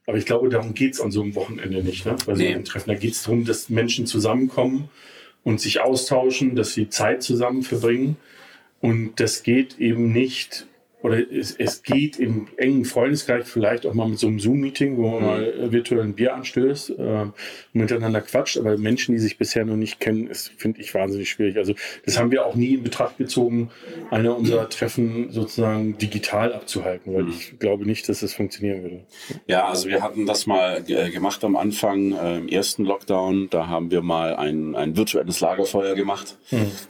Aber 0.06 0.18
ich 0.18 0.26
glaube, 0.26 0.50
darum 0.50 0.74
geht 0.74 0.94
es 0.94 1.02
an 1.02 1.12
so 1.12 1.22
einem 1.22 1.36
Wochenende 1.36 1.84
nicht, 1.84 2.06
ne? 2.06 2.16
bei 2.26 2.36
so 2.36 2.42
Nee. 2.42 2.54
einem 2.54 2.66
Treffen. 2.66 2.90
Da 2.90 2.96
geht 2.96 3.14
es 3.14 3.24
darum, 3.24 3.46
dass 3.46 3.70
Menschen 3.70 4.06
zusammenkommen 4.06 4.90
und 5.44 5.62
sich 5.62 5.80
austauschen, 5.82 6.56
dass 6.56 6.74
sie 6.74 6.90
Zeit 6.90 7.24
zusammen 7.24 7.64
verbringen. 7.64 8.18
Und 8.82 9.20
das 9.22 9.44
geht 9.44 9.80
eben 9.80 10.12
nicht, 10.12 10.68
oder 11.04 11.20
es, 11.20 11.54
es 11.58 11.84
geht 11.84 12.18
im 12.18 12.48
engen 12.56 12.86
Freundeskreis 12.86 13.50
vielleicht 13.50 13.86
auch 13.86 13.94
mal 13.94 14.08
mit 14.08 14.20
so 14.20 14.28
einem 14.28 14.40
Zoom-Meeting, 14.40 14.96
wo 14.96 15.10
man 15.10 15.26
mal 15.26 15.44
äh, 15.44 15.72
virtuell 15.72 16.02
ein 16.02 16.14
Bier 16.14 16.34
anstößt 16.34 16.92
äh, 16.92 16.94
und 16.94 17.34
miteinander 17.74 18.22
quatscht. 18.22 18.58
Aber 18.58 18.78
Menschen, 18.78 19.14
die 19.14 19.20
sich 19.20 19.38
bisher 19.38 19.66
noch 19.66 19.76
nicht 19.76 20.00
kennen, 20.00 20.28
ist, 20.28 20.54
finde 20.56 20.80
ich, 20.80 20.94
wahnsinnig 20.94 21.30
schwierig. 21.30 21.58
Also 21.58 21.76
das 22.06 22.18
haben 22.18 22.32
wir 22.32 22.46
auch 22.46 22.56
nie 22.56 22.76
in 22.76 22.84
Betracht 22.84 23.18
gezogen, 23.18 23.70
einer 24.12 24.38
unserer 24.38 24.70
Treffen 24.70 25.30
sozusagen 25.32 25.98
digital 25.98 26.54
abzuhalten, 26.54 27.14
weil 27.14 27.28
ich 27.28 27.60
glaube 27.60 27.86
nicht, 27.86 28.08
dass 28.08 28.22
das 28.22 28.34
funktionieren 28.34 28.84
würde. 28.84 29.04
Ja, 29.46 29.68
also 29.68 29.90
wir 29.90 30.02
hatten 30.02 30.26
das 30.26 30.48
mal 30.48 30.86
äh, 30.88 31.10
gemacht 31.10 31.44
am 31.44 31.58
Anfang, 31.58 32.14
äh, 32.14 32.38
im 32.38 32.48
ersten 32.48 32.86
Lockdown. 32.86 33.50
Da 33.50 33.68
haben 33.68 33.92
wir 33.92 34.02
mal 34.02 34.38
ein, 34.38 34.74
ein 34.76 34.96
virtuelles 34.96 35.42
Lagerfeuer 35.42 35.96
gemacht. 35.96 36.38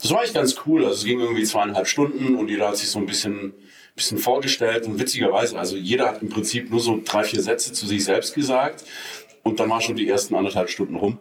Das 0.02 0.12
war 0.12 0.23
echt 0.23 0.36
ganz 0.36 0.56
cool. 0.67 0.84
Also 0.86 0.97
es 0.97 1.06
ging 1.06 1.19
irgendwie 1.19 1.43
zweieinhalb 1.43 1.88
Stunden 1.88 2.36
und 2.36 2.49
jeder 2.49 2.67
hat 2.67 2.78
sich 2.78 2.89
so 2.89 2.99
ein 2.99 3.08
bisschen, 3.08 3.54
bisschen 3.95 4.17
vorgestellt. 4.17 4.86
Und 4.86 4.99
witzigerweise, 4.99 5.58
also 5.58 5.75
jeder 5.75 6.08
hat 6.08 6.21
im 6.21 6.29
Prinzip 6.29 6.69
nur 6.69 6.79
so 6.79 6.99
drei, 7.03 7.23
vier 7.23 7.41
Sätze 7.41 7.73
zu 7.73 7.86
sich 7.86 8.03
selbst 8.03 8.34
gesagt. 8.34 8.84
Und 9.43 9.60
dann 9.60 9.69
waren 9.69 9.82
schon 9.82 9.95
die 9.95 10.08
ersten 10.08 10.36
anderthalb 10.36 10.69
Stunden 10.69 10.95
rum. 10.95 11.19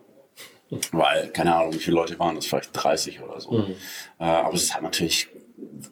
Weil, 0.91 1.29
keine 1.29 1.55
Ahnung, 1.55 1.75
wie 1.75 1.79
viele 1.79 1.97
Leute 1.97 2.19
waren 2.19 2.35
das? 2.35 2.47
Vielleicht 2.47 2.71
30 2.73 3.21
oder 3.21 3.41
so. 3.41 3.67
Äh, 4.19 4.25
aber 4.25 4.55
es 4.55 4.75
hat 4.75 4.83
natürlich 4.83 5.29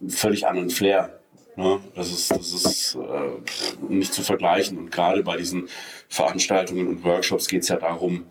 völlig 0.08 0.46
anderen 0.46 0.70
Flair. 0.70 1.20
Ne? 1.56 1.80
Das 1.94 2.10
ist, 2.10 2.30
das 2.30 2.52
ist 2.52 2.94
äh, 2.96 3.92
nicht 3.92 4.14
zu 4.14 4.22
vergleichen. 4.22 4.78
Und 4.78 4.90
gerade 4.90 5.22
bei 5.22 5.36
diesen 5.36 5.68
Veranstaltungen 6.08 6.88
und 6.88 7.04
Workshops 7.04 7.48
geht 7.48 7.62
es 7.62 7.68
ja 7.68 7.76
darum, 7.76 8.24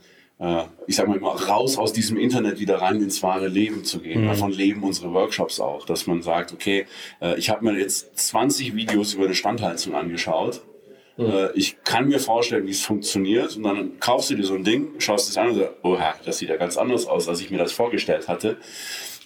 ich 0.87 0.95
sag 0.95 1.07
mal 1.07 1.17
immer, 1.17 1.31
raus 1.31 1.77
aus 1.77 1.91
diesem 1.91 2.17
Internet 2.17 2.59
wieder 2.59 2.77
rein 2.81 3.01
ins 3.01 3.21
wahre 3.23 3.47
Leben 3.49 3.83
zu 3.83 3.99
gehen. 3.99 4.21
Davon 4.27 4.51
leben 4.51 4.83
unsere 4.83 5.13
Workshops 5.13 5.59
auch, 5.59 5.85
dass 5.85 6.07
man 6.07 6.21
sagt, 6.21 6.53
okay, 6.53 6.85
äh, 7.21 7.37
ich 7.37 7.49
habe 7.49 7.65
mir 7.65 7.77
jetzt 7.77 8.17
20 8.17 8.73
Videos 8.75 9.13
über 9.15 9.25
eine 9.25 9.35
Standheizung 9.35 9.95
angeschaut. 9.95 10.61
Äh, 11.17 11.49
Ich 11.55 11.83
kann 11.83 12.07
mir 12.07 12.19
vorstellen, 12.19 12.65
wie 12.67 12.71
es 12.71 12.81
funktioniert. 12.81 13.57
Und 13.57 13.63
dann 13.63 13.99
kaufst 13.99 14.29
du 14.29 14.35
dir 14.35 14.45
so 14.45 14.55
ein 14.55 14.63
Ding, 14.63 14.87
schaust 14.99 15.29
es 15.29 15.37
an 15.37 15.49
und 15.49 15.55
sagst, 15.55 15.73
oha, 15.83 16.13
das 16.25 16.37
sieht 16.37 16.47
ja 16.47 16.55
ganz 16.55 16.77
anders 16.77 17.05
aus, 17.05 17.27
als 17.27 17.41
ich 17.41 17.51
mir 17.51 17.57
das 17.57 17.73
vorgestellt 17.73 18.29
hatte. 18.29 18.55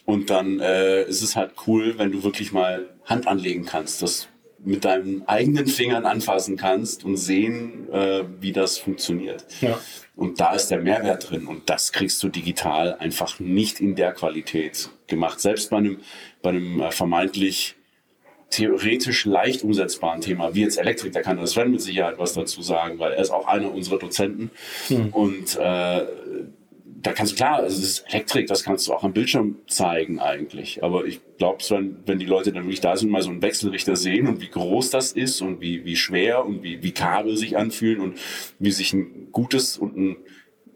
Und 0.06 0.32
dann 0.32 0.60
äh, 0.60 1.04
ist 1.04 1.22
es 1.22 1.36
halt 1.36 1.52
cool, 1.68 1.94
wenn 2.00 2.12
du 2.12 2.24
wirklich 2.24 2.52
mal 2.52 2.90
Hand 3.06 3.28
anlegen 3.28 3.66
kannst, 3.66 4.02
das 4.02 4.28
mit 4.66 4.86
deinen 4.86 5.28
eigenen 5.28 5.68
Fingern 5.68 6.06
anfassen 6.06 6.58
kannst 6.58 7.04
und 7.04 7.18
sehen, 7.18 7.92
äh, 7.92 8.24
wie 8.40 8.52
das 8.52 8.78
funktioniert. 8.78 9.46
Ja. 9.62 9.80
Und 10.16 10.40
da 10.40 10.54
ist 10.54 10.68
der 10.68 10.80
Mehrwert 10.80 11.30
drin 11.30 11.48
und 11.48 11.70
das 11.70 11.92
kriegst 11.92 12.22
du 12.24 12.30
digital 12.30 12.96
einfach 12.96 13.40
nicht 13.40 13.80
in 13.80 13.96
der 13.96 14.14
Qualität 14.14 14.90
gemacht. 15.08 15.40
Selbst 15.40 15.70
bei 15.70 15.78
einem, 15.78 16.00
bei 16.42 16.50
einem 16.50 16.82
äh, 16.82 16.92
vermeintlich 16.92 17.76
theoretisch 18.50 19.26
leicht 19.26 19.64
umsetzbaren 19.64 20.22
Thema, 20.22 20.54
wie 20.54 20.62
jetzt 20.62 20.78
Elektrik, 20.78 21.12
da 21.12 21.22
kann 21.22 21.38
das 21.38 21.52
Sven 21.52 21.72
mit 21.72 21.82
Sicherheit 21.82 22.20
was 22.20 22.34
dazu 22.34 22.62
sagen, 22.62 23.00
weil 23.00 23.14
er 23.14 23.22
ist 23.22 23.32
auch 23.32 23.48
einer 23.48 23.74
unserer 23.74 23.98
Dozenten. 23.98 24.52
Und 25.12 25.58
äh, 25.60 26.04
da 27.04 27.12
kannst 27.12 27.34
du 27.34 27.36
klar, 27.36 27.62
das 27.62 27.78
ist 27.78 28.06
Elektrik, 28.10 28.48
das 28.48 28.64
kannst 28.64 28.88
du 28.88 28.94
auch 28.94 29.04
am 29.04 29.14
Bildschirm 29.14 29.58
zeigen 29.68 30.20
eigentlich. 30.20 30.84
Aber 30.84 31.06
ich 31.06 31.20
glaube, 31.38 31.62
wenn, 31.70 31.98
wenn 32.06 32.18
die 32.18 32.26
Leute 32.26 32.54
dann 32.54 32.64
wirklich 32.64 32.80
da 32.80 32.96
sind, 32.96 33.12
mal 33.12 33.22
so 33.22 33.30
einen 33.30 33.42
Wechselrichter 33.42 33.98
sehen 33.98 34.28
und 34.28 34.42
wie 34.42 34.50
groß 34.50 34.90
das 34.90 35.12
ist 35.12 35.42
und 35.42 35.60
wie, 35.60 35.84
wie 35.84 35.98
schwer 35.98 36.46
und 36.46 36.64
wie, 36.64 36.82
wie 36.82 36.92
Kabel 36.92 37.36
sich 37.36 37.58
anfühlen 37.58 38.00
und 38.00 38.18
wie 38.58 38.72
sich 38.72 38.94
ein 38.94 39.28
gutes 39.32 39.78
und 39.78 39.98
ein 39.98 40.16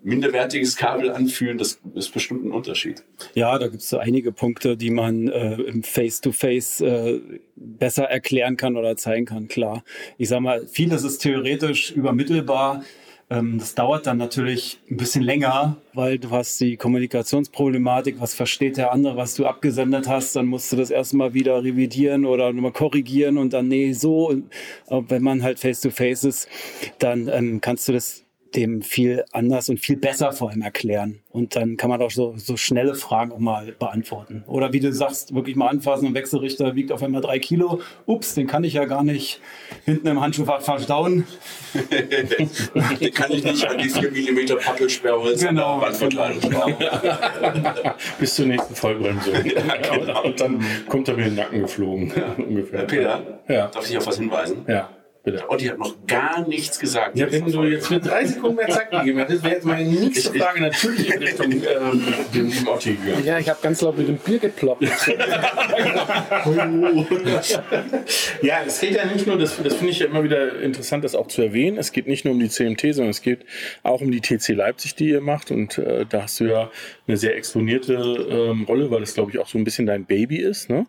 minderwertiges 0.03 0.75
Kabel 0.75 1.11
anfühlen, 1.11 1.57
das 1.57 1.79
ist 1.95 2.13
bestimmt 2.13 2.45
ein 2.45 2.51
Unterschied. 2.51 3.03
Ja, 3.33 3.57
da 3.57 3.67
gibt 3.67 3.81
es 3.81 3.89
so 3.89 3.97
einige 3.97 4.31
Punkte, 4.31 4.77
die 4.77 4.89
man 4.89 5.27
äh, 5.27 5.55
im 5.55 5.83
Face-to-Face 5.83 6.81
äh, 6.81 7.19
besser 7.55 8.05
erklären 8.05 8.57
kann 8.57 8.77
oder 8.77 8.95
zeigen 8.95 9.25
kann, 9.25 9.47
klar. 9.47 9.83
Ich 10.17 10.29
sag 10.29 10.41
mal, 10.41 10.67
vieles 10.67 11.03
ist 11.03 11.19
theoretisch 11.19 11.91
übermittelbar. 11.91 12.83
Ähm, 13.29 13.57
das 13.59 13.75
dauert 13.75 14.07
dann 14.07 14.17
natürlich 14.17 14.79
ein 14.89 14.97
bisschen 14.97 15.23
länger, 15.23 15.77
weil 15.93 16.17
du 16.17 16.29
hast 16.31 16.59
die 16.61 16.77
Kommunikationsproblematik, 16.77 18.21
was 18.21 18.33
versteht 18.33 18.77
der 18.77 18.93
andere, 18.93 19.17
was 19.17 19.35
du 19.35 19.45
abgesendet 19.45 20.07
hast, 20.07 20.35
dann 20.35 20.45
musst 20.45 20.71
du 20.71 20.77
das 20.77 20.91
erstmal 20.91 21.33
wieder 21.33 21.61
revidieren 21.61 22.25
oder 22.25 22.53
nochmal 22.53 22.71
korrigieren 22.71 23.37
und 23.37 23.51
dann, 23.51 23.67
nee, 23.67 23.91
so. 23.91 24.29
Und, 24.29 24.51
aber 24.87 25.09
wenn 25.09 25.23
man 25.23 25.43
halt 25.43 25.59
face-to-face 25.59 26.23
ist, 26.23 26.49
dann 26.99 27.27
ähm, 27.27 27.59
kannst 27.59 27.87
du 27.89 27.93
das 27.93 28.26
dem 28.55 28.81
viel 28.81 29.23
anders 29.31 29.69
und 29.69 29.79
viel 29.79 29.97
besser 29.97 30.31
vor 30.31 30.49
allem 30.49 30.61
erklären. 30.61 31.19
Und 31.31 31.55
dann 31.55 31.77
kann 31.77 31.89
man 31.89 32.01
auch 32.01 32.11
so, 32.11 32.33
so 32.37 32.57
schnelle 32.57 32.95
Fragen 32.95 33.31
auch 33.31 33.39
mal 33.39 33.73
beantworten. 33.77 34.43
Oder 34.47 34.73
wie 34.73 34.79
du 34.79 34.91
sagst, 34.91 35.35
wirklich 35.35 35.55
mal 35.55 35.67
anfassen, 35.67 36.07
ein 36.07 36.13
Wechselrichter 36.15 36.75
wiegt 36.75 36.91
auf 36.91 37.03
einmal 37.03 37.21
drei 37.21 37.39
Kilo. 37.39 37.81
Ups, 38.05 38.33
den 38.33 38.47
kann 38.47 38.63
ich 38.63 38.73
ja 38.73 38.85
gar 38.85 39.03
nicht 39.03 39.39
hinten 39.85 40.07
im 40.07 40.21
Handschuhfach 40.21 40.61
verstauen. 40.61 41.25
den 41.91 43.13
kann 43.13 43.31
ich 43.31 43.43
nicht 43.43 43.65
an 43.67 43.77
die 43.77 43.89
4 43.89 44.11
mm 44.11 44.57
Pappelsperrholz 44.59 45.41
Genau. 45.41 45.79
der 45.79 45.87
Wandverkleidung 45.89 46.51
schrauben. 46.51 46.75
Bis 48.19 48.35
zur 48.35 48.45
nächsten 48.47 48.75
Vollbremsung. 48.75 49.33
Ja, 49.57 49.95
genau. 49.95 50.23
Und 50.23 50.39
dann 50.39 50.63
kommt 50.87 51.07
er 51.07 51.15
mir 51.15 51.23
in 51.23 51.29
den 51.29 51.35
Nacken 51.35 51.61
geflogen. 51.61 52.11
Ungefähr. 52.37 52.83
Peter, 52.85 53.39
Ja. 53.47 53.67
darf 53.67 53.83
ich 53.83 53.89
dich 53.89 53.97
auf 53.97 54.07
was 54.07 54.17
hinweisen? 54.17 54.65
Ja, 54.67 54.89
bitte. 55.31 55.49
Otti 55.49 55.65
hat 55.65 55.77
noch 55.77 55.95
gar 56.07 56.47
nichts 56.47 56.79
gesagt. 56.79 57.17
Ja, 57.17 57.29
wenn 57.31 57.45
du 57.45 57.63
jetzt 57.63 57.89
mit 57.91 58.05
drei 58.05 58.25
Sekunden 58.25 58.55
mehr 58.55 58.69
Zeit 58.69 58.91
gegeben 58.91 59.19
hättest, 59.19 59.43
wäre 59.43 59.55
jetzt 59.55 59.65
meine 59.65 59.83
nächste 59.83 60.33
Frage 60.33 60.61
natürlich 60.61 61.13
in 61.13 61.21
Richtung 61.21 61.51
ähm, 61.51 62.03
dem 62.33 62.49
lieben 62.49 62.67
Otti 62.67 62.93
gegangen. 62.95 63.25
Ja, 63.25 63.37
ich 63.37 63.49
habe 63.49 63.59
ganz 63.61 63.81
laut 63.81 63.97
mit 63.97 64.07
dem 64.07 64.17
Bier 64.17 64.39
geploppt. 64.39 64.83
Ja, 68.41 68.61
es 68.65 68.79
geht 68.79 68.95
ja 68.95 69.05
nicht 69.05 69.27
nur, 69.27 69.37
das, 69.37 69.61
das 69.61 69.75
finde 69.75 69.91
ich 69.91 69.99
ja 69.99 70.05
immer 70.07 70.23
wieder 70.23 70.59
interessant, 70.59 71.03
das 71.03 71.15
auch 71.15 71.27
zu 71.27 71.41
erwähnen. 71.41 71.77
Es 71.77 71.91
geht 71.91 72.07
nicht 72.07 72.25
nur 72.25 72.33
um 72.33 72.39
die 72.39 72.49
CMT, 72.49 72.81
sondern 72.93 73.09
es 73.09 73.21
geht 73.21 73.45
auch 73.83 74.01
um 74.01 74.11
die 74.11 74.21
TC 74.21 74.49
Leipzig, 74.49 74.95
die 74.95 75.09
ihr 75.09 75.21
macht. 75.21 75.51
Und 75.51 75.77
äh, 75.77 76.05
da 76.07 76.23
hast 76.23 76.39
du 76.39 76.45
ja 76.45 76.71
eine 77.07 77.17
sehr 77.17 77.35
exponierte 77.35 77.93
ähm, 77.93 78.63
Rolle, 78.63 78.91
weil 78.91 79.01
das, 79.01 79.13
glaube 79.13 79.31
ich, 79.31 79.39
auch 79.39 79.47
so 79.47 79.57
ein 79.57 79.63
bisschen 79.63 79.85
dein 79.85 80.05
Baby 80.05 80.37
ist. 80.37 80.69
Ne? 80.69 80.85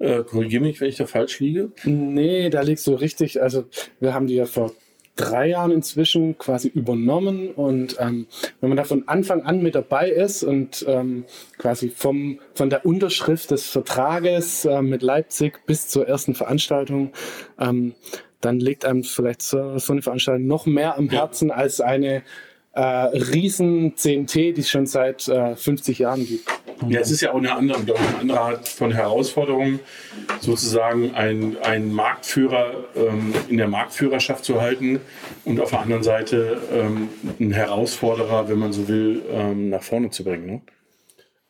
Äh, 0.00 0.24
Korrigiere 0.24 0.62
mich, 0.62 0.80
wenn 0.80 0.88
ich 0.88 0.96
da 0.96 1.06
falsch 1.06 1.40
liege. 1.40 1.70
Nee, 1.84 2.50
da 2.50 2.62
liegst 2.62 2.86
du 2.86 2.94
richtig. 2.94 3.40
Also 3.42 3.66
wir 4.00 4.14
haben 4.14 4.26
die 4.26 4.34
ja 4.34 4.46
vor 4.46 4.72
drei 5.14 5.48
Jahren 5.48 5.70
inzwischen 5.70 6.38
quasi 6.38 6.68
übernommen 6.68 7.50
und 7.50 7.96
ähm, 8.00 8.26
wenn 8.60 8.70
man 8.70 8.78
da 8.78 8.84
von 8.84 9.06
Anfang 9.06 9.42
an 9.42 9.62
mit 9.62 9.74
dabei 9.74 10.08
ist 10.08 10.42
und 10.42 10.86
ähm, 10.88 11.24
quasi 11.58 11.90
vom, 11.90 12.40
von 12.54 12.70
der 12.70 12.86
Unterschrift 12.86 13.50
des 13.50 13.66
Vertrages 13.66 14.64
äh, 14.64 14.80
mit 14.80 15.02
Leipzig 15.02 15.66
bis 15.66 15.88
zur 15.88 16.08
ersten 16.08 16.34
Veranstaltung, 16.34 17.12
ähm, 17.58 17.94
dann 18.40 18.58
liegt 18.58 18.86
einem 18.86 19.04
vielleicht 19.04 19.42
so, 19.42 19.76
so 19.76 19.92
eine 19.92 20.00
Veranstaltung 20.00 20.46
noch 20.46 20.64
mehr 20.64 20.96
am 20.96 21.10
Herzen 21.10 21.50
als 21.50 21.82
eine 21.82 22.22
äh, 22.72 22.80
riesen 22.80 23.96
CMT, 23.96 24.34
die 24.34 24.60
es 24.60 24.70
schon 24.70 24.86
seit 24.86 25.26
äh, 25.28 25.56
50 25.56 25.98
Jahren 25.98 26.26
gibt. 26.26 26.48
Ja, 26.88 27.00
es 27.00 27.10
ist 27.10 27.20
ja 27.20 27.32
auch 27.32 27.38
eine 27.38 27.54
andere, 27.54 27.82
glaube 27.82 28.00
ich, 28.00 28.08
eine 28.08 28.18
andere 28.20 28.40
Art 28.40 28.68
von 28.68 28.90
Herausforderung, 28.92 29.80
sozusagen 30.40 31.14
einen, 31.14 31.92
Marktführer 31.92 32.72
ähm, 32.96 33.34
in 33.48 33.58
der 33.58 33.68
Marktführerschaft 33.68 34.44
zu 34.44 34.60
halten 34.60 35.00
und 35.44 35.60
auf 35.60 35.70
der 35.70 35.80
anderen 35.80 36.02
Seite 36.02 36.58
ähm, 36.72 37.08
einen 37.38 37.52
Herausforderer, 37.52 38.48
wenn 38.48 38.58
man 38.58 38.72
so 38.72 38.88
will, 38.88 39.22
ähm, 39.30 39.68
nach 39.68 39.82
vorne 39.82 40.10
zu 40.10 40.24
bringen. 40.24 40.46
Ne? 40.46 40.62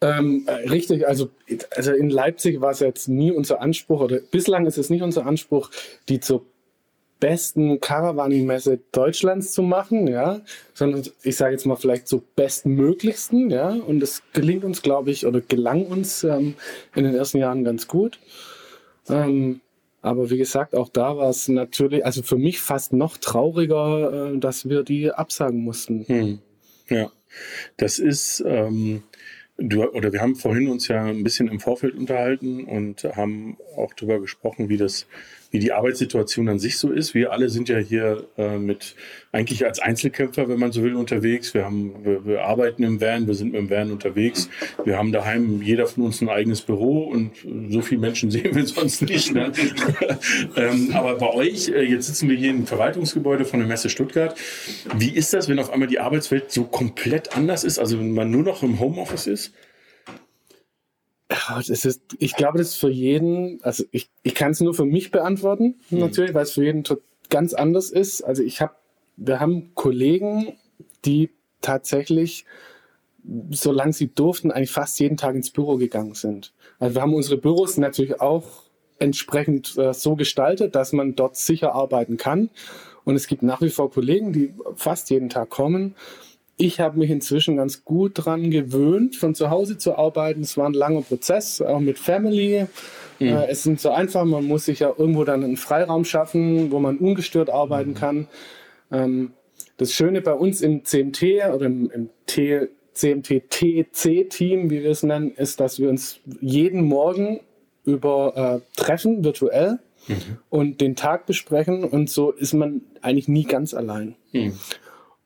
Ähm, 0.03 0.45
äh, 0.47 0.69
richtig, 0.69 1.07
also, 1.07 1.29
also 1.77 1.93
in 1.93 2.11
Leipzig 2.11 2.61
war 2.61 2.71
es 2.71 2.81
jetzt 2.81 3.09
nie 3.09 3.31
unser 3.31 3.61
Anspruch, 3.61 4.01
oder 4.01 4.19
bislang 4.31 4.67
ist 4.67 4.79
es 4.79 4.91
nicht 4.91 5.03
unser 5.03 5.27
Anspruch, 5.27 5.71
die 6.09 6.21
zur 6.21 6.47
besten 7.21 7.81
Caravaning-Messe 7.81 8.81
Deutschlands 8.93 9.53
zu 9.53 9.63
machen, 9.63 10.09
ja, 10.09 10.41
sondern 10.75 11.03
ich 11.23 11.37
sage 11.37 11.53
jetzt 11.53 11.67
mal 11.67 11.77
vielleicht 11.77 12.09
zur 12.09 12.23
bestmöglichsten, 12.35 13.51
ja, 13.51 13.69
und 13.69 14.03
es 14.03 14.23
gelingt 14.33 14.65
uns, 14.65 14.83
glaube 14.83 15.11
ich, 15.11 15.27
oder 15.27 15.41
gelang 15.41 15.87
uns 15.87 16.25
ähm, 16.25 16.55
in 16.95 17.05
den 17.05 17.15
ersten 17.15 17.39
Jahren 17.39 17.63
ganz 17.63 17.87
gut. 17.87 18.19
Ähm, 19.09 19.61
aber 20.03 20.31
wie 20.31 20.39
gesagt, 20.39 20.75
auch 20.75 20.89
da 20.89 21.17
war 21.17 21.29
es 21.29 21.49
natürlich, 21.49 22.05
also 22.05 22.23
für 22.23 22.39
mich 22.39 22.61
fast 22.61 22.93
noch 22.93 23.19
trauriger, 23.19 24.33
äh, 24.33 24.39
dass 24.39 24.69
wir 24.69 24.83
die 24.83 25.11
absagen 25.11 25.61
mussten. 25.61 26.05
Hm. 26.07 26.39
Ja, 26.89 27.11
das 27.77 27.99
ist, 27.99 28.43
ähm, 28.47 29.03
du, 29.59 29.85
oder 29.91 30.13
wir 30.13 30.23
haben 30.23 30.37
vorhin 30.37 30.69
uns 30.69 30.89
ja 30.89 31.05
ein 31.05 31.23
bisschen 31.23 31.49
im 31.49 31.61
Vorfeld 31.61 31.95
unterhalten 31.95 32.65
und 32.65 33.05
haben 33.05 33.59
auch 33.77 33.93
darüber 33.95 34.21
gesprochen, 34.21 34.69
wie 34.69 34.79
das, 34.79 35.07
wie 35.51 35.59
die 35.59 35.73
Arbeitssituation 35.73 36.49
an 36.49 36.59
sich 36.59 36.79
so 36.79 36.91
ist. 36.91 37.15
Wir 37.15 37.33
alle 37.33 37.49
sind 37.49 37.69
ja 37.69 37.79
hier 37.79 38.27
äh, 38.39 38.57
mit 38.59 38.95
eigentlich 39.33 39.65
als 39.67 39.81
Einzelkämpfer, 39.81 40.49
wenn 40.49 40.59
man 40.59 40.73
so 40.73 40.83
will, 40.83 40.95
unterwegs. 40.95 41.55
Wir 41.55 41.65
haben, 41.65 42.05
wir, 42.05 42.25
wir 42.25 42.43
arbeiten 42.45 42.83
im 42.83 43.01
Van, 43.01 43.27
wir 43.27 43.35
sind 43.35 43.53
mit 43.53 43.61
dem 43.61 43.71
Van 43.71 43.91
unterwegs. 43.91 44.49
Wir 44.85 44.97
haben 44.97 45.13
daheim 45.13 45.61
jeder 45.63 45.87
von 45.87 46.05
uns 46.05 46.21
ein 46.21 46.29
eigenes 46.29 46.63
Büro 46.63 47.05
und 47.05 47.33
so 47.69 47.81
viele 47.81 48.01
Menschen 48.01 48.31
sehen 48.31 48.55
wir 48.55 48.67
sonst 48.67 49.03
nicht. 49.03 49.35
Ne? 49.35 49.53
ähm, 50.57 50.91
aber 50.95 51.17
bei 51.17 51.33
euch, 51.35 51.69
äh, 51.69 51.83
jetzt 51.83 52.07
sitzen 52.07 52.29
wir 52.29 52.37
hier 52.37 52.51
im 52.51 52.67
Verwaltungsgebäude 52.67 53.45
von 53.45 53.59
der 53.61 53.69
Messe 53.69 53.89
Stuttgart. 53.89 54.37
Wie 54.97 55.11
ist 55.11 55.33
das, 55.33 55.49
wenn 55.49 55.59
auf 55.59 55.71
einmal 55.71 55.89
die 55.89 55.99
Arbeitswelt 55.99 56.53
so 56.53 56.65
komplett 56.65 57.37
anders 57.37 57.65
ist? 57.65 57.79
Also 57.79 57.99
wenn 57.99 58.13
man 58.13 58.31
nur 58.31 58.43
noch 58.43 58.63
im 58.63 58.79
Homeoffice 58.79 59.27
ist? 59.27 59.53
Das 61.49 61.85
ist, 61.85 62.03
ich 62.19 62.37
glaube, 62.37 62.59
das 62.59 62.69
ist 62.69 62.77
für 62.77 62.91
jeden, 62.91 63.63
also 63.63 63.85
ich, 63.91 64.11
ich 64.23 64.35
kann 64.35 64.53
es 64.53 64.61
nur 64.61 64.75
für 64.75 64.85
mich 64.85 65.11
beantworten, 65.11 65.77
natürlich, 65.91 66.35
weil 66.35 66.45
es 66.45 66.53
für 66.53 66.65
jeden 66.65 66.85
ganz 67.29 67.55
anders 67.55 67.91
ist. 67.91 68.23
Also 68.23 68.43
ich 68.43 68.61
habe, 68.61 68.75
wir 69.17 69.41
haben 69.41 69.75
Kollegen, 69.75 70.55
die 71.05 71.31
tatsächlich, 71.61 72.45
solange 73.51 73.93
sie 73.93 74.09
durften, 74.09 74.51
eigentlich 74.51 74.71
fast 74.71 74.99
jeden 75.01 75.17
Tag 75.17 75.35
ins 75.35 75.51
Büro 75.51 75.77
gegangen 75.77 76.15
sind. 76.15 76.53
Also 76.79 76.95
wir 76.95 77.03
haben 77.03 77.15
unsere 77.15 77.37
Büros 77.37 77.77
natürlich 77.77 78.21
auch 78.21 78.65
entsprechend 78.99 79.77
äh, 79.79 79.95
so 79.95 80.15
gestaltet, 80.15 80.75
dass 80.75 80.93
man 80.93 81.15
dort 81.17 81.37
sicher 81.37 81.75
arbeiten 81.75 82.17
kann. 82.17 82.51
Und 83.05 83.17
es 83.17 83.27
gibt 83.27 83.43
nach 83.43 83.63
wie 83.63 83.71
vor 83.71 83.91
Kollegen, 83.91 84.33
die 84.33 84.55
fast 84.75 85.11
jeden 85.11 85.31
Tag 85.31 85.51
kommen. 85.51 85.95
Ich 86.61 86.79
habe 86.79 86.99
mich 86.99 87.11
inzwischen 87.11 87.57
ganz 87.57 87.85
gut 87.87 88.13
dran 88.15 88.51
gewöhnt, 88.51 89.17
von 89.17 89.35
zu 89.35 89.49
Hause 89.49 89.79
zu 89.79 89.97
arbeiten. 89.97 90.43
Es 90.43 90.59
war 90.59 90.69
ein 90.69 90.75
langer 90.75 91.01
Prozess, 91.01 91.63
auch 91.63 91.81
mit 91.81 91.99
Family. 91.99 92.67
Äh, 93.19 93.47
es 93.49 93.61
ist 93.61 93.67
nicht 93.67 93.81
so 93.81 93.91
einfach, 93.91 94.27
man 94.27 94.45
muss 94.45 94.67
sich 94.67 94.81
ja 94.81 94.93
irgendwo 94.97 95.25
dann 95.25 95.43
einen 95.43 95.57
Freiraum 95.57 96.05
schaffen, 96.05 96.71
wo 96.71 96.79
man 96.79 96.99
ungestört 96.99 97.49
arbeiten 97.49 97.95
kann. 97.95 98.29
Ähm, 98.93 99.33
das 99.79 99.95
Schöne 99.95 100.21
bei 100.21 100.35
uns 100.35 100.61
im 100.61 100.85
CMT 100.85 101.23
oder 101.55 101.65
im, 101.65 101.91
im 101.91 102.11
CMT-TC-Team, 102.93 104.69
wie 104.71 104.83
wir 104.83 104.91
es 104.91 105.03
nennen, 105.03 105.33
ist, 105.33 105.61
dass 105.61 105.79
wir 105.79 105.89
uns 105.89 106.21
jeden 106.43 106.85
Morgen 106.85 107.41
über 107.87 108.37
äh, 108.37 108.61
treffen, 108.79 109.25
virtuell, 109.25 109.79
und 110.51 110.81
den 110.83 110.97
Tag 110.97 111.25
besprechen. 111.25 111.85
Und 111.85 112.11
so 112.11 112.33
ist 112.33 112.53
man 112.53 112.83
eigentlich 113.01 113.29
nie 113.29 113.45
ganz 113.45 113.73
allein. 113.73 114.17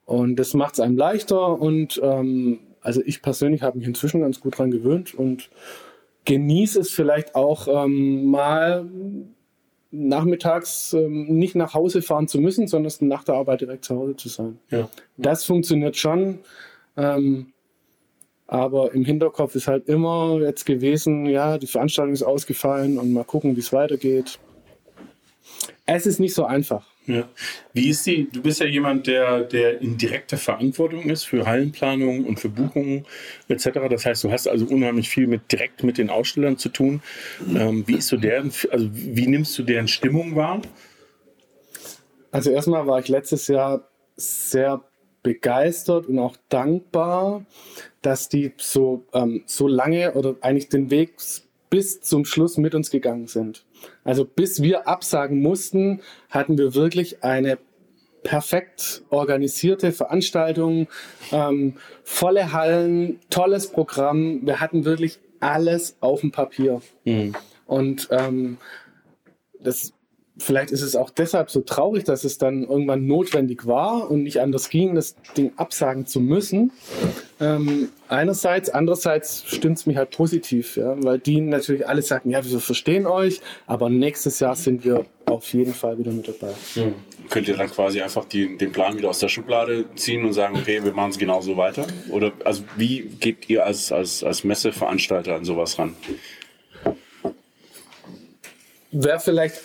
Und 0.04 0.36
das 0.36 0.54
macht 0.54 0.74
es 0.74 0.80
einem 0.80 0.96
leichter. 0.96 1.60
Und 1.60 2.00
ähm, 2.02 2.60
also 2.80 3.02
ich 3.04 3.22
persönlich 3.22 3.62
habe 3.62 3.78
mich 3.78 3.86
inzwischen 3.86 4.20
ganz 4.20 4.40
gut 4.40 4.58
dran 4.58 4.70
gewöhnt 4.70 5.14
und 5.14 5.50
genieße 6.24 6.80
es 6.80 6.90
vielleicht 6.90 7.34
auch 7.34 7.68
ähm, 7.68 8.26
mal 8.26 8.86
nachmittags 9.90 10.92
ähm, 10.92 11.26
nicht 11.38 11.54
nach 11.54 11.74
Hause 11.74 12.02
fahren 12.02 12.28
zu 12.28 12.40
müssen, 12.40 12.66
sondern 12.66 12.92
nach 13.00 13.24
der 13.24 13.36
Arbeit 13.36 13.60
direkt 13.60 13.84
zu 13.84 13.96
Hause 13.96 14.16
zu 14.16 14.28
sein. 14.28 14.58
Ja. 14.70 14.88
Das 15.16 15.44
funktioniert 15.44 15.96
schon. 15.96 16.40
Ähm, 16.96 17.52
aber 18.46 18.92
im 18.92 19.04
Hinterkopf 19.04 19.54
ist 19.54 19.68
halt 19.68 19.88
immer 19.88 20.38
jetzt 20.40 20.66
gewesen, 20.66 21.26
ja, 21.26 21.58
die 21.58 21.66
Veranstaltung 21.66 22.12
ist 22.12 22.22
ausgefallen 22.22 22.98
und 22.98 23.12
mal 23.12 23.24
gucken, 23.24 23.56
wie 23.56 23.60
es 23.60 23.72
weitergeht. 23.72 24.38
Es 25.86 26.06
ist 26.06 26.20
nicht 26.20 26.34
so 26.34 26.44
einfach. 26.44 26.86
Ja. 27.06 27.28
Wie 27.74 27.90
ist 27.90 28.06
die, 28.06 28.30
du 28.30 28.40
bist 28.40 28.60
ja 28.60 28.66
jemand, 28.66 29.06
der, 29.06 29.42
der 29.42 29.80
in 29.82 29.98
direkter 29.98 30.38
Verantwortung 30.38 31.10
ist 31.10 31.24
für 31.24 31.46
Hallenplanung 31.46 32.24
und 32.24 32.40
für 32.40 32.48
Buchungen 32.48 33.04
etc. 33.48 33.80
Das 33.90 34.06
heißt, 34.06 34.24
du 34.24 34.32
hast 34.32 34.48
also 34.48 34.64
unheimlich 34.66 35.10
viel 35.10 35.26
mit 35.26 35.52
direkt 35.52 35.82
mit 35.82 35.98
den 35.98 36.08
Ausstellern 36.08 36.56
zu 36.56 36.70
tun. 36.70 37.02
Ähm, 37.54 37.84
wie 37.86 37.96
ist 37.96 38.08
so 38.08 38.16
deren, 38.16 38.52
also 38.70 38.88
wie 38.92 39.26
nimmst 39.26 39.58
du 39.58 39.62
deren 39.62 39.88
Stimmung 39.88 40.34
wahr? 40.34 40.62
Also 42.30 42.50
erstmal 42.50 42.86
war 42.86 42.98
ich 43.00 43.08
letztes 43.08 43.48
Jahr 43.48 43.86
sehr 44.16 44.82
begeistert 45.22 46.06
und 46.06 46.18
auch 46.18 46.36
dankbar, 46.48 47.44
dass 48.02 48.28
die 48.28 48.52
so, 48.56 49.04
ähm, 49.12 49.42
so 49.46 49.68
lange 49.68 50.14
oder 50.14 50.36
eigentlich 50.40 50.68
den 50.68 50.90
Weg 50.90 51.16
bis 51.70 52.00
zum 52.00 52.24
Schluss 52.24 52.56
mit 52.56 52.74
uns 52.74 52.90
gegangen 52.90 53.26
sind. 53.26 53.64
Also 54.04 54.24
bis 54.24 54.62
wir 54.62 54.86
absagen 54.86 55.40
mussten, 55.40 56.00
hatten 56.30 56.58
wir 56.58 56.74
wirklich 56.74 57.24
eine 57.24 57.58
perfekt 58.22 59.02
organisierte 59.10 59.92
Veranstaltung, 59.92 60.88
ähm, 61.30 61.74
volle 62.02 62.52
Hallen, 62.52 63.20
tolles 63.30 63.68
Programm. 63.68 64.46
Wir 64.46 64.60
hatten 64.60 64.84
wirklich 64.84 65.20
alles 65.40 65.96
auf 66.00 66.20
dem 66.20 66.32
Papier. 66.32 66.80
Und 67.66 68.08
ähm, 68.10 68.56
das, 69.60 69.92
vielleicht 70.38 70.70
ist 70.70 70.82
es 70.82 70.96
auch 70.96 71.10
deshalb 71.10 71.50
so 71.50 71.60
traurig, 71.60 72.04
dass 72.04 72.24
es 72.24 72.38
dann 72.38 72.64
irgendwann 72.64 73.06
notwendig 73.06 73.66
war 73.66 74.10
und 74.10 74.22
nicht 74.22 74.40
anders 74.40 74.70
ging, 74.70 74.94
das 74.94 75.16
Ding 75.36 75.52
absagen 75.56 76.06
zu 76.06 76.20
müssen. 76.20 76.72
Ähm, 77.40 77.90
einerseits, 78.08 78.70
andererseits 78.70 79.44
stimmt 79.46 79.78
es 79.78 79.86
mich 79.86 79.96
halt 79.96 80.10
positiv, 80.10 80.76
ja, 80.76 80.94
weil 81.02 81.18
die 81.18 81.40
natürlich 81.40 81.86
alle 81.86 82.02
sagen, 82.02 82.30
ja, 82.30 82.44
wir 82.44 82.60
verstehen 82.60 83.06
euch, 83.06 83.40
aber 83.66 83.90
nächstes 83.90 84.38
Jahr 84.40 84.54
sind 84.54 84.84
wir 84.84 85.04
auf 85.26 85.52
jeden 85.52 85.74
Fall 85.74 85.98
wieder 85.98 86.12
mit 86.12 86.28
dabei. 86.28 86.54
Mhm. 86.76 86.94
Könnt 87.30 87.48
ihr 87.48 87.56
dann 87.56 87.70
quasi 87.70 88.00
einfach 88.02 88.26
die, 88.26 88.56
den 88.56 88.70
Plan 88.70 88.96
wieder 88.96 89.10
aus 89.10 89.18
der 89.18 89.28
Schublade 89.28 89.86
ziehen 89.96 90.24
und 90.24 90.32
sagen, 90.32 90.56
okay, 90.56 90.84
wir 90.84 90.92
machen 90.92 91.10
es 91.10 91.18
genauso 91.18 91.56
weiter? 91.56 91.86
Oder 92.10 92.32
also 92.44 92.62
wie 92.76 93.02
geht 93.02 93.48
ihr 93.48 93.64
als, 93.64 93.90
als, 93.90 94.22
als 94.22 94.44
Messeveranstalter 94.44 95.34
an 95.34 95.44
sowas 95.44 95.78
ran? 95.78 95.96
Wäre 98.92 99.18
vielleicht 99.18 99.60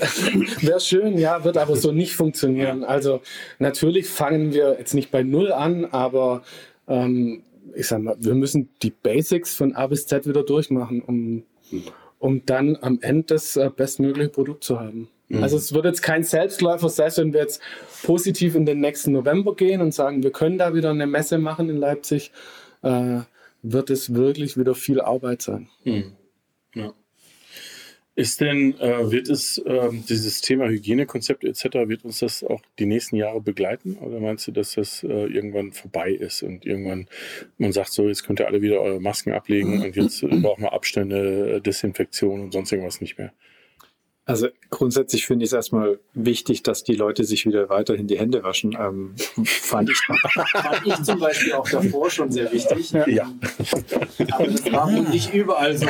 Wäre 0.60 0.80
schön, 0.80 1.18
ja, 1.18 1.44
wird 1.44 1.56
aber 1.56 1.76
so 1.76 1.92
nicht 1.92 2.14
funktionieren. 2.14 2.84
Also 2.84 3.20
natürlich 3.58 4.08
fangen 4.08 4.52
wir 4.52 4.76
jetzt 4.78 4.94
nicht 4.94 5.10
bei 5.10 5.22
Null 5.22 5.52
an, 5.52 5.86
aber 5.86 6.42
ähm, 6.88 7.42
ich 7.74 7.88
sag 7.88 8.00
mal, 8.00 8.16
wir 8.18 8.34
müssen 8.34 8.70
die 8.82 8.90
Basics 8.90 9.54
von 9.54 9.74
A 9.74 9.86
bis 9.86 10.06
Z 10.06 10.26
wieder 10.26 10.42
durchmachen, 10.42 11.02
um, 11.02 11.44
um 12.18 12.44
dann 12.46 12.76
am 12.80 12.98
Ende 13.02 13.34
das 13.34 13.56
äh, 13.56 13.70
bestmögliche 13.74 14.30
Produkt 14.30 14.64
zu 14.64 14.80
haben. 14.80 15.08
Mhm. 15.28 15.42
Also 15.42 15.56
es 15.56 15.72
wird 15.72 15.84
jetzt 15.84 16.02
kein 16.02 16.22
Selbstläufer, 16.22 16.88
selbst 16.88 17.18
wenn 17.18 17.32
wir 17.32 17.40
jetzt 17.40 17.60
positiv 18.04 18.54
in 18.54 18.66
den 18.66 18.80
nächsten 18.80 19.12
November 19.12 19.54
gehen 19.54 19.80
und 19.80 19.92
sagen, 19.92 20.22
wir 20.22 20.30
können 20.30 20.58
da 20.58 20.74
wieder 20.74 20.90
eine 20.90 21.06
Messe 21.06 21.38
machen 21.38 21.68
in 21.68 21.76
Leipzig, 21.76 22.32
äh, 22.82 23.20
wird 23.62 23.90
es 23.90 24.14
wirklich 24.14 24.56
wieder 24.56 24.74
viel 24.74 25.00
Arbeit 25.00 25.42
sein. 25.42 25.68
Mhm. 25.84 26.12
Ja. 26.74 26.92
Ist 28.16 28.40
denn, 28.40 28.80
äh, 28.80 29.10
wird 29.10 29.28
es 29.28 29.58
äh, 29.58 29.90
dieses 30.08 30.40
Thema 30.40 30.68
Hygienekonzept 30.68 31.44
etc., 31.44 31.64
wird 31.86 32.02
uns 32.06 32.20
das 32.20 32.42
auch 32.42 32.62
die 32.78 32.86
nächsten 32.86 33.16
Jahre 33.16 33.42
begleiten? 33.42 33.98
Oder 33.98 34.20
meinst 34.20 34.46
du, 34.46 34.52
dass 34.52 34.72
das 34.72 35.04
äh, 35.04 35.26
irgendwann 35.26 35.72
vorbei 35.72 36.12
ist 36.12 36.42
und 36.42 36.64
irgendwann 36.64 37.08
man 37.58 37.72
sagt, 37.72 37.92
so, 37.92 38.08
jetzt 38.08 38.24
könnt 38.24 38.40
ihr 38.40 38.46
alle 38.46 38.62
wieder 38.62 38.80
eure 38.80 39.00
Masken 39.00 39.32
ablegen 39.32 39.82
und 39.82 39.96
jetzt 39.96 40.22
brauchen 40.22 40.62
wir 40.62 40.72
Abstände, 40.72 41.56
äh, 41.56 41.60
Desinfektion 41.60 42.40
und 42.40 42.52
sonst 42.52 42.72
irgendwas 42.72 43.02
nicht 43.02 43.18
mehr? 43.18 43.34
Also 44.28 44.48
grundsätzlich 44.70 45.24
finde 45.24 45.44
ich 45.44 45.50
es 45.50 45.52
erstmal 45.52 46.00
wichtig, 46.12 46.64
dass 46.64 46.82
die 46.82 46.96
Leute 46.96 47.22
sich 47.22 47.46
wieder 47.46 47.68
weiterhin 47.68 48.08
die 48.08 48.18
Hände 48.18 48.42
waschen. 48.42 48.76
Ähm, 48.78 49.14
fand, 49.44 49.88
ich, 49.88 49.98
fand 49.98 50.84
ich 50.84 51.02
zum 51.04 51.20
Beispiel 51.20 51.52
auch 51.52 51.68
davor 51.68 52.10
schon 52.10 52.32
sehr 52.32 52.52
wichtig. 52.52 52.90
Ja. 53.06 53.32
Aber 54.32 54.46
das 54.48 54.72
war 54.72 54.92
wohl 54.92 55.08
nicht 55.08 55.32
überall 55.32 55.76
so. 55.76 55.86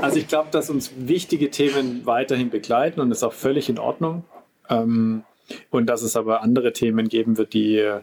Also 0.00 0.16
ich 0.16 0.28
glaube, 0.28 0.48
dass 0.52 0.70
uns 0.70 0.92
wichtige 0.96 1.50
Themen 1.50 2.06
weiterhin 2.06 2.50
begleiten 2.50 3.00
und 3.00 3.10
das 3.10 3.18
ist 3.18 3.24
auch 3.24 3.32
völlig 3.32 3.68
in 3.68 3.80
Ordnung. 3.80 4.24
Ähm, 4.70 5.24
und 5.70 5.86
dass 5.86 6.02
es 6.02 6.14
aber 6.14 6.42
andere 6.42 6.72
Themen 6.72 7.08
geben 7.08 7.36
wird, 7.36 7.52
die 7.52 7.78
äh, 7.78 8.00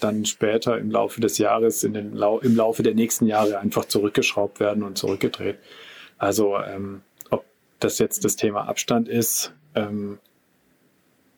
dann 0.00 0.24
später 0.24 0.78
im 0.78 0.90
Laufe 0.90 1.20
des 1.20 1.36
Jahres, 1.36 1.84
in 1.84 1.92
den 1.92 2.14
Lau 2.14 2.38
im 2.38 2.56
Laufe 2.56 2.82
der 2.82 2.94
nächsten 2.94 3.26
Jahre 3.26 3.58
einfach 3.58 3.84
zurückgeschraubt 3.84 4.60
werden 4.60 4.82
und 4.82 4.96
zurückgedreht. 4.96 5.58
Also 6.16 6.56
ähm, 6.58 7.02
das 7.80 7.98
jetzt 7.98 8.24
das 8.24 8.36
Thema 8.36 8.68
Abstand 8.68 9.08
ist. 9.08 9.52
Ähm, 9.74 10.18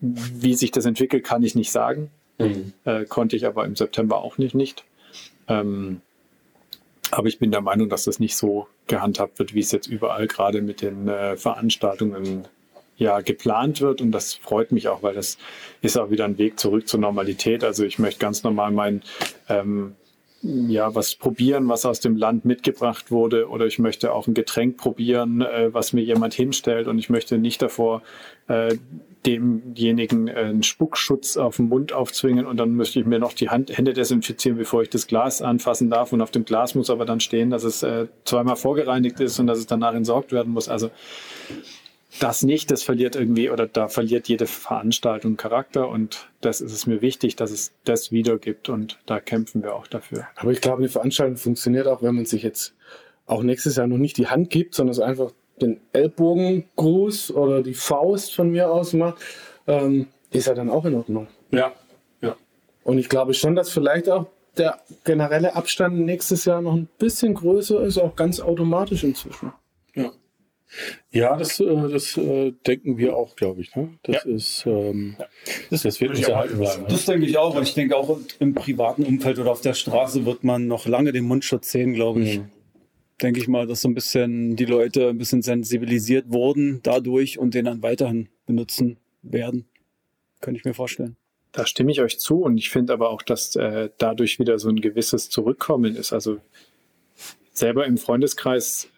wie 0.00 0.54
sich 0.54 0.72
das 0.72 0.84
entwickelt, 0.84 1.24
kann 1.24 1.42
ich 1.42 1.54
nicht 1.54 1.70
sagen. 1.70 2.10
Mhm. 2.38 2.72
Äh, 2.84 3.04
konnte 3.04 3.36
ich 3.36 3.46
aber 3.46 3.64
im 3.64 3.76
September 3.76 4.18
auch 4.18 4.38
nicht. 4.38 4.54
nicht. 4.54 4.84
Ähm, 5.48 6.00
aber 7.10 7.28
ich 7.28 7.38
bin 7.38 7.50
der 7.50 7.60
Meinung, 7.60 7.88
dass 7.88 8.04
das 8.04 8.18
nicht 8.18 8.36
so 8.36 8.66
gehandhabt 8.86 9.38
wird, 9.38 9.54
wie 9.54 9.60
es 9.60 9.70
jetzt 9.70 9.86
überall 9.86 10.26
gerade 10.26 10.62
mit 10.62 10.80
den 10.82 11.08
äh, 11.08 11.36
Veranstaltungen 11.36 12.48
ja 12.96 13.20
geplant 13.20 13.80
wird. 13.80 14.00
Und 14.00 14.12
das 14.12 14.34
freut 14.34 14.72
mich 14.72 14.88
auch, 14.88 15.02
weil 15.02 15.14
das 15.14 15.38
ist 15.82 15.96
auch 15.96 16.10
wieder 16.10 16.24
ein 16.24 16.38
Weg 16.38 16.58
zurück 16.58 16.88
zur 16.88 17.00
Normalität. 17.00 17.64
Also 17.64 17.84
ich 17.84 17.98
möchte 17.98 18.18
ganz 18.18 18.42
normal 18.42 18.70
mein 18.70 19.02
ähm, 19.48 19.94
ja, 20.42 20.94
was 20.94 21.14
probieren, 21.14 21.68
was 21.68 21.86
aus 21.86 22.00
dem 22.00 22.16
Land 22.16 22.44
mitgebracht 22.44 23.10
wurde, 23.10 23.48
oder 23.48 23.66
ich 23.66 23.78
möchte 23.78 24.12
auch 24.12 24.26
ein 24.26 24.34
Getränk 24.34 24.76
probieren, 24.76 25.42
äh, 25.42 25.72
was 25.72 25.92
mir 25.92 26.02
jemand 26.02 26.34
hinstellt, 26.34 26.88
und 26.88 26.98
ich 26.98 27.10
möchte 27.10 27.38
nicht 27.38 27.62
davor 27.62 28.02
äh, 28.48 28.76
demjenigen 29.24 30.26
äh, 30.26 30.32
einen 30.32 30.62
Spuckschutz 30.62 31.36
auf 31.36 31.56
den 31.56 31.68
Mund 31.68 31.92
aufzwingen 31.92 32.44
und 32.46 32.56
dann 32.56 32.74
möchte 32.74 32.98
ich 32.98 33.06
mir 33.06 33.20
noch 33.20 33.32
die 33.32 33.50
Hand, 33.50 33.76
Hände 33.76 33.92
desinfizieren, 33.92 34.58
bevor 34.58 34.82
ich 34.82 34.90
das 34.90 35.06
Glas 35.06 35.42
anfassen 35.42 35.90
darf. 35.90 36.12
Und 36.12 36.20
auf 36.20 36.32
dem 36.32 36.44
Glas 36.44 36.74
muss 36.74 36.90
aber 36.90 37.04
dann 37.04 37.20
stehen, 37.20 37.50
dass 37.50 37.62
es 37.62 37.82
äh, 37.82 38.08
zweimal 38.24 38.56
vorgereinigt 38.56 39.20
ist 39.20 39.38
und 39.38 39.46
dass 39.46 39.58
es 39.58 39.66
danach 39.66 39.94
entsorgt 39.94 40.32
werden 40.32 40.52
muss. 40.52 40.68
Also 40.68 40.90
das 42.20 42.42
nicht, 42.42 42.70
das 42.70 42.82
verliert 42.82 43.16
irgendwie 43.16 43.50
oder 43.50 43.66
da 43.66 43.88
verliert 43.88 44.28
jede 44.28 44.46
Veranstaltung 44.46 45.36
Charakter 45.36 45.88
und 45.88 46.28
das 46.40 46.60
ist 46.60 46.72
es 46.72 46.86
mir 46.86 47.00
wichtig, 47.00 47.36
dass 47.36 47.50
es 47.50 47.72
das 47.84 48.12
wieder 48.12 48.38
gibt 48.38 48.68
und 48.68 48.98
da 49.06 49.20
kämpfen 49.20 49.62
wir 49.62 49.74
auch 49.74 49.86
dafür. 49.86 50.26
Aber 50.36 50.50
ich 50.50 50.60
glaube, 50.60 50.78
eine 50.78 50.88
Veranstaltung 50.88 51.36
funktioniert 51.36 51.86
auch, 51.86 52.02
wenn 52.02 52.14
man 52.14 52.26
sich 52.26 52.42
jetzt 52.42 52.74
auch 53.26 53.42
nächstes 53.42 53.76
Jahr 53.76 53.86
noch 53.86 53.98
nicht 53.98 54.18
die 54.18 54.26
Hand 54.26 54.50
gibt, 54.50 54.74
sondern 54.74 54.92
es 54.92 55.00
einfach 55.00 55.32
den 55.60 55.80
Ellbogengruß 55.92 57.32
oder 57.32 57.62
die 57.62 57.74
Faust 57.74 58.34
von 58.34 58.50
mir 58.50 58.70
aus 58.70 58.92
macht, 58.92 59.22
ähm, 59.66 60.08
ist 60.30 60.46
ja 60.46 60.54
dann 60.54 60.70
auch 60.70 60.84
in 60.84 60.94
Ordnung. 60.94 61.28
Ja, 61.50 61.72
ja. 62.20 62.36
Und 62.84 62.98
ich 62.98 63.08
glaube 63.08 63.34
schon, 63.34 63.54
dass 63.54 63.70
vielleicht 63.70 64.08
auch 64.08 64.26
der 64.56 64.80
generelle 65.04 65.54
Abstand 65.54 65.98
nächstes 66.00 66.44
Jahr 66.44 66.60
noch 66.60 66.74
ein 66.74 66.88
bisschen 66.98 67.34
größer 67.34 67.82
ist, 67.82 67.98
auch 67.98 68.16
ganz 68.16 68.40
automatisch 68.40 69.04
inzwischen. 69.04 69.52
Ja. 71.10 71.22
Ja, 71.32 71.36
das, 71.36 71.60
äh, 71.60 71.88
das 71.88 72.16
äh, 72.16 72.52
denken 72.66 72.98
wir 72.98 73.16
auch, 73.16 73.36
glaube 73.36 73.60
ich. 73.60 73.74
Ne? 73.76 73.98
Das 74.02 74.24
ja. 74.24 74.30
ist, 74.30 74.64
ähm, 74.66 75.16
das, 75.70 75.82
das, 75.82 76.00
wird 76.00 76.14
nicht 76.14 76.28
erhalten 76.28 76.58
bleiben. 76.58 76.84
Das 76.88 77.04
denke 77.04 77.26
ich 77.26 77.38
auch. 77.38 77.54
Und 77.54 77.62
ich 77.62 77.74
denke 77.74 77.96
auch 77.96 78.18
im 78.38 78.54
privaten 78.54 79.04
Umfeld 79.04 79.38
oder 79.38 79.52
auf 79.52 79.60
der 79.60 79.74
Straße 79.74 80.24
wird 80.24 80.44
man 80.44 80.66
noch 80.66 80.86
lange 80.86 81.12
den 81.12 81.24
Mundschutz 81.24 81.70
sehen, 81.70 81.94
glaube 81.94 82.22
ich. 82.22 82.38
Mhm. 82.38 82.50
Denke 83.20 83.40
ich 83.40 83.48
mal, 83.48 83.66
dass 83.66 83.82
so 83.82 83.88
ein 83.88 83.94
bisschen 83.94 84.56
die 84.56 84.64
Leute 84.64 85.10
ein 85.10 85.18
bisschen 85.18 85.42
sensibilisiert 85.42 86.32
wurden 86.32 86.80
dadurch 86.82 87.38
und 87.38 87.54
den 87.54 87.66
dann 87.66 87.82
weiterhin 87.82 88.28
benutzen 88.46 88.98
werden. 89.22 89.66
Könnte 90.40 90.58
ich 90.58 90.64
mir 90.64 90.74
vorstellen. 90.74 91.16
Da 91.52 91.66
stimme 91.66 91.92
ich 91.92 92.00
euch 92.00 92.18
zu 92.18 92.42
und 92.42 92.56
ich 92.56 92.70
finde 92.70 92.94
aber 92.94 93.10
auch, 93.10 93.22
dass 93.22 93.54
äh, 93.56 93.90
dadurch 93.98 94.38
wieder 94.38 94.58
so 94.58 94.70
ein 94.70 94.80
gewisses 94.80 95.28
Zurückkommen 95.28 95.94
ist. 95.94 96.12
Also 96.12 96.38
selber 97.52 97.86
im 97.86 97.98
Freundeskreis 97.98 98.88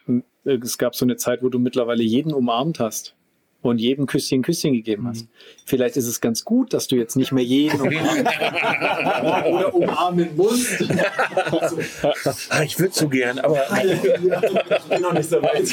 es 0.45 0.79
gab 0.79 0.95
so 0.95 1.05
eine 1.05 1.17
Zeit, 1.17 1.43
wo 1.43 1.49
du 1.49 1.59
mittlerweile 1.59 2.03
jeden 2.03 2.33
umarmt 2.33 2.81
hast 2.81 3.15
und 3.63 3.79
jedem 3.79 4.07
Küsschen 4.07 4.43
Küsschen 4.43 4.75
gegeben 4.75 5.09
hast. 5.09 5.23
Mhm. 5.23 5.29
Vielleicht 5.65 5.97
ist 5.97 6.07
es 6.07 6.21
ganz 6.21 6.45
gut, 6.45 6.75
dass 6.75 6.87
du 6.87 6.97
jetzt 6.97 7.17
nicht 7.17 7.33
mehr 7.33 7.45
jeden 7.45 7.81
umarmen 7.81 8.27
oder 9.55 9.75
umarmen 9.75 10.37
musst. 10.37 10.85
ah, 12.51 12.63
ich 12.63 12.79
würde 12.79 12.95
so 12.95 13.09
gern, 13.09 13.39
aber 13.39 13.63
ich 13.83 14.03
bin 14.89 15.03
noch 15.03 15.13
nicht 15.15 15.31
so 15.31 15.43
weit. 15.43 15.67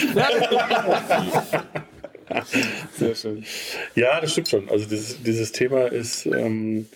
Sehr 2.98 3.16
schön. 3.16 3.44
Ja, 3.96 4.22
das 4.22 4.32
stimmt 4.32 4.48
schon. 4.48 4.70
Also 4.70 4.88
dieses, 4.88 5.22
dieses 5.22 5.52
Thema 5.52 5.88
ist 5.88 6.26
ähm, 6.26 6.88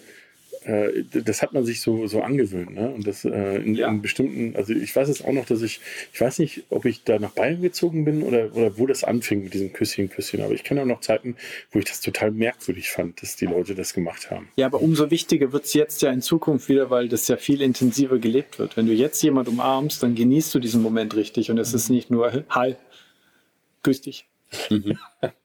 äh, 0.65 1.03
das 1.13 1.41
hat 1.41 1.53
man 1.53 1.63
sich 1.63 1.81
so, 1.81 2.07
so 2.07 2.21
angewöhnt. 2.21 2.73
Ne? 2.73 2.89
Und 2.89 3.05
das 3.05 3.23
äh, 3.23 3.57
in, 3.57 3.75
ja. 3.75 3.87
in, 3.87 4.01
bestimmten, 4.01 4.55
also 4.55 4.73
ich 4.73 4.95
weiß 4.95 5.09
es 5.09 5.23
auch 5.23 5.31
noch, 5.31 5.45
dass 5.45 5.61
ich, 5.61 5.79
ich 6.11 6.19
weiß 6.19 6.39
nicht, 6.39 6.63
ob 6.69 6.85
ich 6.85 7.03
da 7.03 7.19
nach 7.19 7.31
Bayern 7.31 7.61
gezogen 7.61 8.03
bin 8.03 8.23
oder, 8.23 8.55
oder 8.55 8.77
wo 8.77 8.87
das 8.87 9.03
anfing 9.03 9.43
mit 9.43 9.53
diesem 9.53 9.73
Küsschen, 9.73 10.09
Küsschen. 10.09 10.41
Aber 10.41 10.53
ich 10.53 10.63
kenne 10.63 10.81
auch 10.81 10.85
noch 10.85 11.01
Zeiten, 11.01 11.35
wo 11.71 11.79
ich 11.79 11.85
das 11.85 12.01
total 12.01 12.31
merkwürdig 12.31 12.89
fand, 12.89 13.21
dass 13.21 13.35
die 13.35 13.45
Leute 13.45 13.75
das 13.75 13.93
gemacht 13.93 14.31
haben. 14.31 14.49
Ja, 14.55 14.65
aber 14.65 14.81
umso 14.81 15.11
wichtiger 15.11 15.51
wird 15.53 15.65
es 15.65 15.73
jetzt 15.73 16.01
ja 16.01 16.11
in 16.11 16.21
Zukunft 16.21 16.67
wieder, 16.67 16.89
weil 16.89 17.09
das 17.09 17.27
ja 17.27 17.37
viel 17.37 17.61
intensiver 17.61 18.17
gelebt 18.17 18.57
wird. 18.57 18.75
Wenn 18.75 18.87
du 18.87 18.93
jetzt 18.93 19.21
jemand 19.21 19.47
umarmst, 19.47 20.01
dann 20.01 20.15
genießt 20.15 20.53
du 20.55 20.59
diesen 20.59 20.81
Moment 20.81 21.15
richtig 21.15 21.51
und 21.51 21.59
es 21.59 21.73
ist 21.73 21.89
nicht 21.89 22.09
nur 22.09 22.43
Hi, 22.49 22.75
grüß 23.83 24.01
dich. 24.01 24.25
Mhm. 24.69 24.97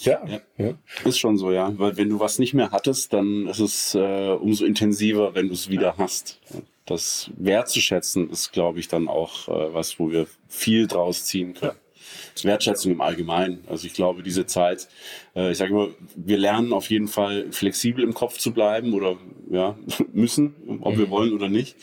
Ja, 0.00 0.22
ja, 0.58 0.74
ist 1.04 1.18
schon 1.18 1.36
so, 1.38 1.52
ja. 1.52 1.72
Weil 1.78 1.96
wenn 1.96 2.08
du 2.08 2.20
was 2.20 2.38
nicht 2.38 2.54
mehr 2.54 2.70
hattest, 2.70 3.12
dann 3.12 3.46
ist 3.46 3.60
es 3.60 3.94
äh, 3.94 4.28
umso 4.30 4.64
intensiver, 4.64 5.34
wenn 5.34 5.48
du 5.48 5.54
es 5.54 5.68
wieder 5.68 5.96
hast. 5.98 6.40
Das 6.86 7.30
wertzuschätzen 7.36 8.30
ist, 8.30 8.52
glaube 8.52 8.78
ich, 8.78 8.88
dann 8.88 9.08
auch 9.08 9.48
äh, 9.48 9.74
was, 9.74 9.98
wo 9.98 10.10
wir 10.10 10.26
viel 10.48 10.86
draus 10.86 11.24
ziehen 11.24 11.54
können. 11.54 11.72
Ja. 11.72 12.44
Wertschätzung 12.44 12.92
im 12.92 13.00
Allgemeinen. 13.00 13.64
Also 13.68 13.86
ich 13.86 13.94
glaube, 13.94 14.22
diese 14.22 14.46
Zeit, 14.46 14.88
äh, 15.34 15.52
ich 15.52 15.58
sage 15.58 15.72
immer, 15.72 15.88
wir 16.16 16.36
lernen 16.36 16.72
auf 16.72 16.90
jeden 16.90 17.08
Fall 17.08 17.50
flexibel 17.52 18.04
im 18.04 18.14
Kopf 18.14 18.38
zu 18.38 18.52
bleiben 18.52 18.92
oder 18.92 19.16
ja, 19.50 19.78
müssen, 20.12 20.54
ob 20.80 20.98
wir 20.98 21.06
mhm. 21.06 21.10
wollen 21.10 21.32
oder 21.32 21.48
nicht. 21.48 21.76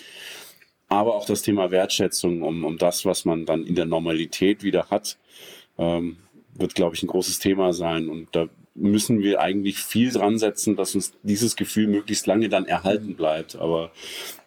Aber 0.88 1.16
auch 1.16 1.26
das 1.26 1.42
Thema 1.42 1.72
Wertschätzung 1.72 2.42
um, 2.42 2.66
um 2.66 2.78
das, 2.78 3.06
was 3.06 3.24
man 3.24 3.46
dann 3.46 3.66
in 3.66 3.76
der 3.76 3.86
Normalität 3.86 4.62
wieder 4.62 4.90
hat. 4.90 5.18
Ähm, 5.78 6.18
wird, 6.56 6.76
glaube 6.76 6.96
ich, 6.96 7.04
ein 7.04 7.08
großes 7.08 7.40
Thema 7.40 7.74
sein. 7.74 8.10
Und 8.10 8.30
da 8.36 8.48
müssen 8.74 9.22
wir 9.22 9.42
eigentlich 9.42 9.78
viel 9.78 10.12
dran 10.12 10.38
setzen, 10.38 10.76
dass 10.76 10.96
uns 10.96 11.14
dieses 11.24 11.56
Gefühl 11.56 11.88
möglichst 11.88 12.26
lange 12.28 12.50
dann 12.50 12.66
erhalten 12.66 13.16
bleibt. 13.16 13.56
Aber 13.56 13.92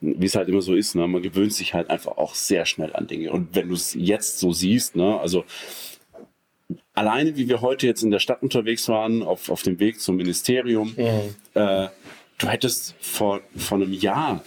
wie 0.00 0.26
es 0.26 0.34
halt 0.34 0.48
immer 0.48 0.62
so 0.62 0.74
ist, 0.74 0.94
ne, 0.94 1.06
man 1.06 1.22
gewöhnt 1.22 1.52
sich 1.52 1.74
halt 1.74 1.90
einfach 1.90 2.16
auch 2.16 2.34
sehr 2.34 2.66
schnell 2.66 2.94
an 2.94 3.06
Dinge. 3.06 3.32
Und 3.32 3.54
wenn 3.54 3.68
du 3.68 3.74
es 3.74 3.94
jetzt 3.94 4.38
so 4.38 4.52
siehst, 4.52 4.96
ne, 4.96 5.18
also 5.20 5.44
alleine 6.94 7.36
wie 7.36 7.48
wir 7.48 7.60
heute 7.60 7.86
jetzt 7.86 8.02
in 8.02 8.10
der 8.10 8.18
Stadt 8.18 8.42
unterwegs 8.42 8.88
waren, 8.88 9.22
auf, 9.22 9.50
auf 9.50 9.62
dem 9.62 9.78
Weg 9.78 10.00
zum 10.00 10.16
Ministerium, 10.16 10.94
mhm. 10.96 11.34
äh, 11.54 11.88
du 12.38 12.48
hättest 12.48 12.94
vor, 13.00 13.40
vor 13.56 13.78
einem 13.78 13.92
Jahr 13.92 14.42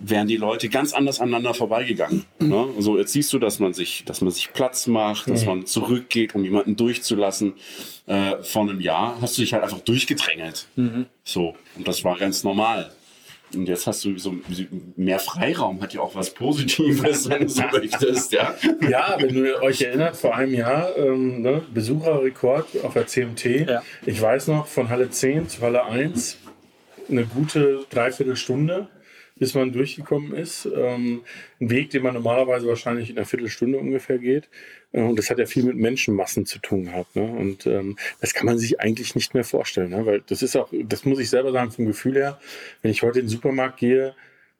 wären 0.00 0.28
die 0.28 0.36
Leute 0.36 0.68
ganz 0.68 0.92
anders 0.92 1.20
aneinander 1.20 1.54
vorbeigegangen. 1.54 2.24
Ne? 2.38 2.68
So, 2.78 2.98
jetzt 2.98 3.12
siehst 3.12 3.32
du, 3.32 3.38
dass 3.38 3.58
man 3.58 3.72
sich, 3.72 4.04
dass 4.04 4.20
man 4.20 4.30
sich 4.30 4.52
Platz 4.52 4.86
macht, 4.86 5.28
dass 5.28 5.44
man 5.46 5.66
zurückgeht, 5.66 6.34
um 6.34 6.44
jemanden 6.44 6.76
durchzulassen. 6.76 7.54
Äh, 8.06 8.42
vor 8.42 8.62
einem 8.62 8.80
Jahr 8.80 9.20
hast 9.20 9.38
du 9.38 9.42
dich 9.42 9.52
halt 9.52 9.62
einfach 9.62 9.80
durchgedrängelt. 9.80 10.66
So, 11.24 11.54
und 11.76 11.88
das 11.88 12.04
war 12.04 12.18
ganz 12.18 12.44
normal. 12.44 12.92
Und 13.54 13.68
jetzt 13.68 13.86
hast 13.86 14.04
du 14.04 14.18
so 14.18 14.34
mehr 14.96 15.18
Freiraum, 15.18 15.80
hat 15.80 15.94
ja 15.94 16.00
auch 16.00 16.14
was 16.14 16.30
Positives, 16.30 17.28
wenn 17.28 17.42
du 17.42 17.48
so 17.48 17.62
möchtest, 17.72 18.32
ja. 18.32 18.54
Ja, 18.88 19.16
wenn 19.18 19.36
ihr 19.36 19.62
euch 19.62 19.82
erinnert, 19.82 20.16
vor 20.16 20.34
einem 20.34 20.54
Jahr 20.54 20.96
ähm, 20.96 21.42
ne, 21.42 21.62
Besucherrekord 21.72 22.66
auf 22.82 22.94
der 22.94 23.06
CMT. 23.06 23.44
Ja. 23.68 23.82
Ich 24.04 24.20
weiß 24.20 24.48
noch, 24.48 24.66
von 24.66 24.88
Halle 24.88 25.10
10 25.10 25.48
zu 25.48 25.60
Halle 25.62 25.84
1 25.84 26.38
eine 27.08 27.24
gute 27.26 27.84
Dreiviertelstunde, 27.90 28.88
bis 29.36 29.54
man 29.54 29.72
durchgekommen 29.72 30.32
ist. 30.32 30.66
Ähm, 30.66 31.22
ein 31.60 31.70
Weg, 31.70 31.90
den 31.90 32.02
man 32.02 32.14
normalerweise 32.14 32.68
wahrscheinlich 32.68 33.10
in 33.10 33.16
einer 33.16 33.26
Viertelstunde 33.26 33.78
ungefähr 33.78 34.18
geht. 34.18 34.48
Äh, 34.92 35.00
Und 35.02 35.18
das 35.18 35.30
hat 35.30 35.38
ja 35.38 35.46
viel 35.46 35.64
mit 35.64 35.76
Menschenmassen 35.76 36.46
zu 36.46 36.58
tun 36.60 36.84
gehabt. 36.84 37.16
Ne? 37.16 37.24
Und 37.24 37.66
ähm, 37.66 37.96
das 38.20 38.34
kann 38.34 38.46
man 38.46 38.58
sich 38.58 38.80
eigentlich 38.80 39.14
nicht 39.14 39.34
mehr 39.34 39.44
vorstellen. 39.44 39.90
Ne? 39.90 40.06
Weil 40.06 40.22
das 40.26 40.42
ist 40.42 40.56
auch, 40.56 40.68
das 40.72 41.04
muss 41.04 41.18
ich 41.18 41.30
selber 41.30 41.52
sagen, 41.52 41.72
vom 41.72 41.86
Gefühl 41.86 42.14
her, 42.14 42.40
wenn 42.82 42.90
ich 42.90 43.02
heute 43.02 43.20
in 43.20 43.26
den 43.26 43.30
Supermarkt 43.30 43.78
gehe, 43.78 44.14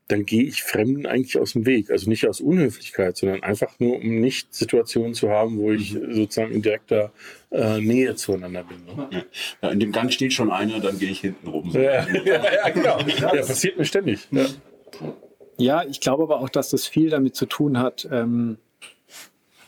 dann 0.08 0.26
gehe 0.26 0.42
ich 0.42 0.62
Fremden 0.62 1.06
eigentlich 1.06 1.38
aus 1.38 1.54
dem 1.54 1.64
Weg. 1.64 1.90
Also 1.90 2.10
nicht 2.10 2.28
aus 2.28 2.40
Unhöflichkeit, 2.40 3.16
sondern 3.16 3.42
einfach 3.42 3.78
nur, 3.78 3.96
um 3.96 4.20
nicht 4.20 4.54
Situationen 4.54 5.14
zu 5.14 5.30
haben, 5.30 5.58
wo 5.58 5.72
ich 5.72 5.92
sozusagen 5.92 6.52
in 6.52 6.62
direkter 6.62 7.12
äh, 7.50 7.80
Nähe 7.80 8.14
zueinander 8.14 8.64
bin. 8.64 8.84
Ne? 8.84 9.24
ja. 9.62 9.70
In 9.70 9.80
dem 9.80 9.92
Gang 9.92 10.12
steht 10.12 10.34
schon 10.34 10.50
einer, 10.50 10.80
dann 10.80 10.98
gehe 10.98 11.10
ich 11.10 11.20
hinten 11.20 11.48
rum. 11.48 11.70
So. 11.70 11.78
Ja, 11.78 12.06
ja, 12.24 12.54
ja, 12.54 12.68
genau. 12.68 12.98
Ja, 13.00 13.28
passiert 13.30 13.78
mir 13.78 13.86
ständig. 13.86 14.28
Ja. 14.30 14.46
Ja, 15.56 15.84
ich 15.84 16.00
glaube 16.00 16.24
aber 16.24 16.40
auch, 16.40 16.48
dass 16.48 16.70
das 16.70 16.86
viel 16.86 17.10
damit 17.10 17.36
zu 17.36 17.46
tun 17.46 17.78
hat, 17.78 18.08
ähm, 18.10 18.58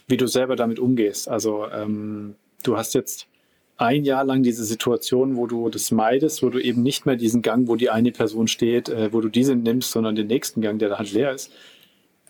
wie 0.09 0.17
du 0.17 0.27
selber 0.27 0.57
damit 0.57 0.79
umgehst. 0.79 1.29
Also 1.29 1.67
ähm, 1.71 2.35
du 2.63 2.77
hast 2.77 2.95
jetzt 2.95 3.29
ein 3.77 4.05
Jahr 4.05 4.25
lang 4.25 4.43
diese 4.43 4.65
Situation, 4.65 5.37
wo 5.37 5.47
du 5.47 5.69
das 5.69 5.91
meidest, 5.91 6.43
wo 6.43 6.49
du 6.49 6.59
eben 6.59 6.83
nicht 6.83 7.07
mehr 7.07 7.17
diesen 7.17 7.43
Gang, 7.43 7.69
wo 7.69 7.77
die 7.77 7.91
eine 7.91 8.13
Person 8.13 8.49
steht, 8.49 8.89
äh, 8.89 9.13
wo 9.13 9.21
du 9.21 9.29
diese 9.29 9.55
nimmst, 9.55 9.91
sondern 9.91 10.17
den 10.17 10.27
nächsten 10.27 10.61
Gang, 10.61 10.79
der 10.79 10.89
da 10.89 10.99
halt 10.99 11.13
leer 11.13 11.33
ist. 11.33 11.53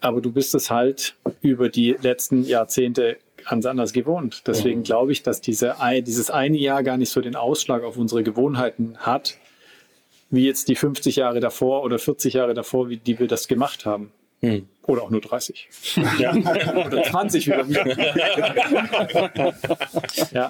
Aber 0.01 0.21
du 0.21 0.33
bist 0.33 0.55
es 0.55 0.71
halt 0.71 1.15
über 1.41 1.69
die 1.69 1.97
letzten 2.01 2.45
Jahrzehnte 2.45 3.17
ganz 3.49 3.65
anders 3.65 3.93
gewohnt. 3.93 4.43
Deswegen 4.47 4.83
glaube 4.83 5.13
ich, 5.13 5.23
dass 5.23 5.41
diese, 5.41 5.77
dieses 6.03 6.31
eine 6.31 6.57
Jahr 6.57 6.83
gar 6.83 6.97
nicht 6.97 7.11
so 7.11 7.21
den 7.21 7.37
Ausschlag 7.37 7.83
auf 7.83 7.97
unsere 7.97 8.23
Gewohnheiten 8.23 8.97
hat, 8.99 9.39
wie 10.31 10.45
jetzt 10.45 10.69
die 10.69 10.75
50 10.75 11.17
Jahre 11.17 11.41
davor 11.41 11.85
oder 11.85 11.99
40 11.99 12.35
Jahre 12.35 12.55
davor, 12.55 12.89
wie 12.89 12.97
die 12.97 13.19
wir 13.19 13.29
das 13.29 13.49
gemacht 13.49 13.87
haben. 13.87 14.11
Oder 14.87 15.03
auch 15.03 15.11
nur 15.11 15.21
30. 15.21 15.69
Oder 15.99 17.03
20 17.03 17.47
wieder. 17.47 17.67
ja. 20.33 20.49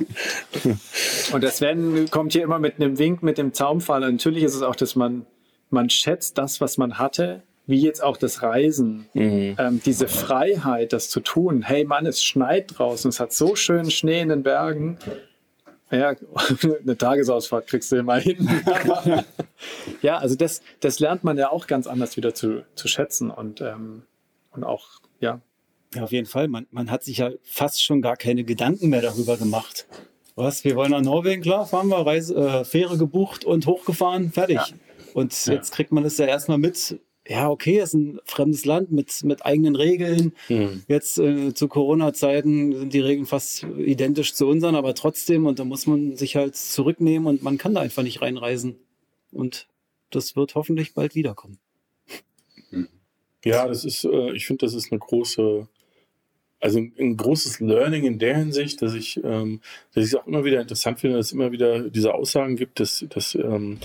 Und 1.33 1.43
der 1.43 1.51
Sven 1.51 2.11
kommt 2.11 2.33
hier 2.33 2.43
immer 2.43 2.59
mit 2.59 2.77
einem 2.77 2.99
Wink, 2.99 3.23
mit 3.23 3.39
dem 3.39 3.53
Zaumfall. 3.53 4.03
Und 4.05 4.13
natürlich 4.13 4.45
ist 4.45 4.55
es 4.55 4.63
auch, 4.63 4.77
dass 4.77 4.95
man, 4.95 5.27
man 5.71 5.89
schätzt 5.91 6.39
das, 6.39 6.61
was 6.61 6.77
man 6.77 6.99
hatte, 6.99 7.43
wie 7.67 7.81
jetzt 7.81 8.03
auch 8.03 8.17
das 8.17 8.43
Reisen. 8.43 9.07
Ähm, 9.15 9.81
diese 9.85 10.07
Freiheit, 10.07 10.93
das 10.93 11.11
zu 11.11 11.21
tun. 11.21 11.63
Hey 11.63 11.85
Mann, 11.85 12.07
es 12.07 12.23
schneit 12.23 12.79
draußen, 12.79 13.09
es 13.09 13.19
hat 13.19 13.33
so 13.33 13.57
schön 13.57 13.91
Schnee 13.91 14.21
in 14.21 14.29
den 14.29 14.43
Bergen. 14.43 14.99
Ja, 15.91 16.15
eine 16.85 16.97
Tagesausfahrt 16.97 17.69
kriegst 17.69 17.93
du 17.93 17.97
immer 17.97 18.17
hin. 18.17 18.49
Ja, 20.03 20.19
also 20.19 20.37
das, 20.37 20.61
das 20.81 21.01
lernt 21.01 21.25
man 21.25 21.39
ja 21.39 21.51
auch 21.51 21.67
ganz 21.67 21.87
anders 21.87 22.19
wieder 22.19 22.35
zu, 22.35 22.65
zu 22.75 22.89
schätzen 22.89 23.31
und, 23.31 23.63
ähm, 23.63 24.03
und 24.57 24.65
auch, 24.65 25.01
ja, 25.21 25.41
Ja, 25.95 26.05
auf 26.05 26.13
jeden 26.13 26.27
Fall. 26.27 26.49
Man, 26.49 26.67
man 26.71 26.91
hat 26.91 27.05
sich 27.05 27.19
ja 27.19 27.31
fast 27.43 27.83
schon 27.83 28.03
gar 28.03 28.17
keine 28.17 28.45
Gedanken 28.45 28.89
mehr 28.89 29.03
darüber 29.03 29.37
gemacht. 29.37 29.87
Was? 30.35 30.65
Wir 30.65 30.77
wollen 30.77 30.91
nach 30.91 31.01
Norwegen, 31.01 31.41
klar, 31.43 31.67
fahren 31.67 31.89
wir, 31.89 32.05
Reise, 32.07 32.35
äh, 32.35 32.65
Fähre 32.65 32.99
gebucht 32.99 33.45
und 33.45 33.67
hochgefahren, 33.67 34.33
fertig. 34.33 34.59
Und 35.15 35.47
jetzt 35.47 35.73
kriegt 35.73 35.93
man 35.93 36.05
es 36.05 36.19
ja 36.19 36.27
erstmal 36.27 36.59
mit. 36.59 37.01
Ja, 37.29 37.49
okay, 37.49 37.79
es 37.79 37.89
ist 37.89 37.95
ein 37.95 38.21
fremdes 38.25 38.67
Land 38.67 38.93
mit, 38.93 39.25
mit 39.25 39.45
eigenen 39.47 39.75
Regeln. 39.75 40.33
Jetzt 40.87 41.19
äh, 41.19 41.55
zu 41.55 41.67
Corona-Zeiten 41.69 42.73
sind 42.79 42.93
die 42.93 43.01
Regeln 43.01 43.27
fast 43.27 43.65
identisch 43.79 44.35
zu 44.35 44.47
unseren, 44.47 44.77
aber 44.77 44.95
trotzdem, 44.95 45.47
und 45.47 45.59
da 45.59 45.65
muss 45.65 45.87
man 45.87 46.17
sich 46.17 46.37
halt 46.37 46.55
zurücknehmen 46.55 47.27
und 47.27 47.43
man 47.43 47.57
kann 47.59 47.75
da 47.75 47.81
einfach 47.81 48.03
nicht 48.03 48.21
reinreisen. 48.21 48.77
Und 49.33 49.67
das 50.11 50.37
wird 50.37 50.55
hoffentlich 50.55 50.95
bald 50.95 51.15
wiederkommen. 51.15 51.59
Ja, 53.47 53.69
das 53.69 53.85
ist, 53.85 54.05
äh, 54.05 54.33
ich 54.33 54.45
finde, 54.45 54.67
das 54.67 54.75
ist 54.75 54.91
eine 54.91 54.99
große, 54.99 55.69
also 56.59 56.79
ein, 56.79 57.17
großes 57.17 57.61
Learning 57.61 58.05
in 58.05 58.19
der 58.19 58.37
Hinsicht, 58.37 58.83
dass 58.83 58.93
ich, 58.93 59.21
ähm, 59.23 59.61
dass 59.95 60.05
ich 60.05 60.13
es 60.13 60.17
auch 60.17 60.27
immer 60.27 60.45
wieder 60.45 60.61
interessant 60.61 60.99
finde, 60.99 61.17
dass 61.17 61.27
es 61.27 61.33
immer 61.33 61.53
wieder 61.53 61.89
diese 61.89 62.13
Aussagen 62.13 62.57
gibt, 62.57 62.81
dass, 62.81 63.05
dass 63.09 63.37
ähm, 63.37 63.79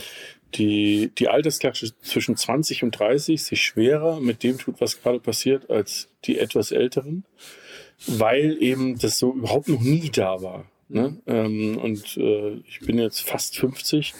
die, 0.56 1.12
die 1.16 1.28
Altersklasse 1.28 1.94
zwischen 2.02 2.36
20 2.36 2.82
und 2.82 2.98
30 2.98 3.44
sich 3.44 3.62
schwerer 3.62 4.20
mit 4.20 4.42
dem 4.42 4.58
tut, 4.58 4.82
was 4.82 5.00
gerade 5.00 5.20
passiert, 5.20 5.70
als 5.70 6.10
die 6.26 6.40
etwas 6.40 6.72
Älteren, 6.72 7.24
weil 8.08 8.58
eben 8.64 8.98
das 8.98 9.20
so 9.20 9.32
überhaupt 9.32 9.68
noch 9.68 9.82
nie 9.82 10.10
da 10.10 10.42
war. 10.42 10.66
Ne? 10.90 11.22
Ähm, 11.28 11.78
und 11.78 12.18
äh, 12.18 12.56
ich 12.68 12.80
bin 12.80 12.98
jetzt 12.98 13.22
fast 13.22 13.56
50. 13.58 14.16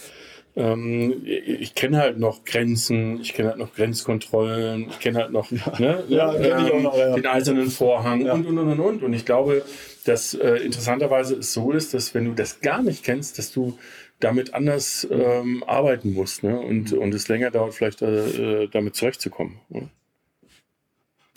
Ähm, 0.56 1.22
ich 1.26 1.62
ich 1.62 1.76
kenne 1.76 1.98
halt 1.98 2.20
noch 2.20 2.44
Grenzen, 2.44 3.22
ich 3.22 3.34
kenne 3.34 3.50
halt 3.50 3.58
noch 3.58 3.74
Grenzkontrollen, 3.74 4.90
ich 4.90 5.00
kenne 5.00 5.20
halt 5.20 5.32
noch 5.32 5.50
ne, 5.52 6.04
Ja, 6.10 6.34
kenn 6.34 6.66
ich 6.66 6.72
auch 6.74 6.82
noch, 6.82 6.98
ja. 6.98 7.16
den 7.16 7.26
eisernen 7.26 7.70
Vorhang 7.70 8.30
und, 8.30 8.46
und, 8.46 8.58
und, 8.58 8.68
und, 8.68 8.80
und. 8.80 9.04
Und 9.04 9.14
ich 9.14 9.26
glaube, 9.26 9.64
dass 10.06 10.34
äh, 10.34 10.58
interessanterweise 10.58 11.36
es 11.36 11.54
so 11.54 11.72
ist, 11.72 11.94
dass 11.94 12.14
wenn 12.14 12.26
du 12.26 12.34
das 12.34 12.60
gar 12.60 12.82
nicht 12.82 13.04
kennst, 13.04 13.38
dass 13.38 13.52
du 13.52 13.78
damit 14.20 14.54
anders 14.54 15.08
ähm, 15.10 15.64
arbeiten 15.66 16.14
musst 16.14 16.44
ne? 16.44 16.60
und, 16.60 16.94
und 16.94 17.14
es 17.14 17.28
länger 17.28 17.52
dauert, 17.52 17.74
vielleicht 17.74 18.02
äh, 18.02 18.64
äh, 18.64 18.68
damit 18.68 18.96
zurechtzukommen. 18.96 19.60
Ne? 19.70 19.90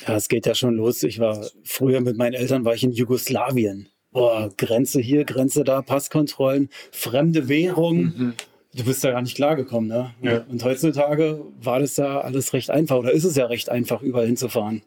Ja, 0.07 0.17
es 0.17 0.29
geht 0.29 0.47
ja 0.47 0.55
schon 0.55 0.75
los. 0.75 1.03
Ich 1.03 1.19
war 1.19 1.47
früher 1.63 2.01
mit 2.01 2.17
meinen 2.17 2.35
Eltern 2.35 2.65
war 2.65 2.75
ich 2.75 2.85
in 2.85 2.93
Jugoslawien. 2.93 3.89
Boah, 4.11 4.51
Grenze 4.57 5.01
hier, 5.01 5.25
Grenze 5.25 5.65
da, 5.65 5.83
Passkontrollen, 5.83 6.69
fremde 6.93 7.49
Währung. 7.49 8.35
Du 8.77 8.85
bist 8.85 9.05
da 9.05 9.13
gar 9.13 9.23
nicht 9.23 9.37
klargekommen, 9.37 9.89
ne? 9.89 10.15
Ja. 10.21 10.45
Und 10.49 10.65
heutzutage 10.65 11.41
war 11.61 11.79
das 11.79 11.95
da 11.95 12.21
alles 12.21 12.53
recht 12.53 12.71
einfach 12.71 12.97
oder 12.97 13.13
ist 13.13 13.25
es 13.25 13.37
ja 13.37 13.47
recht 13.47 13.69
einfach, 13.69 14.03
überall 14.03 14.27
hinzufahren. 14.27 14.83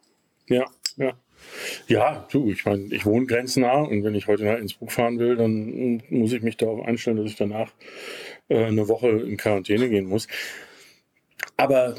Ja, 0.48 0.66
ja. 0.98 1.14
Ja, 1.88 2.28
du, 2.32 2.52
ich 2.52 2.66
meine, 2.66 2.94
ich 2.94 3.06
wohne 3.06 3.26
grenznah 3.26 3.82
und 3.82 4.04
wenn 4.04 4.16
ich 4.16 4.28
heute 4.28 4.44
nach 4.44 4.58
Innsbruck 4.58 4.92
fahren 4.92 5.18
will, 5.20 5.36
dann 5.38 6.04
muss 6.10 6.34
ich 6.34 6.42
mich 6.42 6.58
darauf 6.58 6.86
einstellen, 6.86 7.18
dass 7.18 7.28
ich 7.28 7.38
danach 7.38 7.72
äh, 8.50 8.66
eine 8.66 8.88
Woche 8.88 9.08
in 9.10 9.38
Quarantäne 9.38 9.90
gehen 9.90 10.08
muss. 10.08 10.28
Aber 11.56 11.96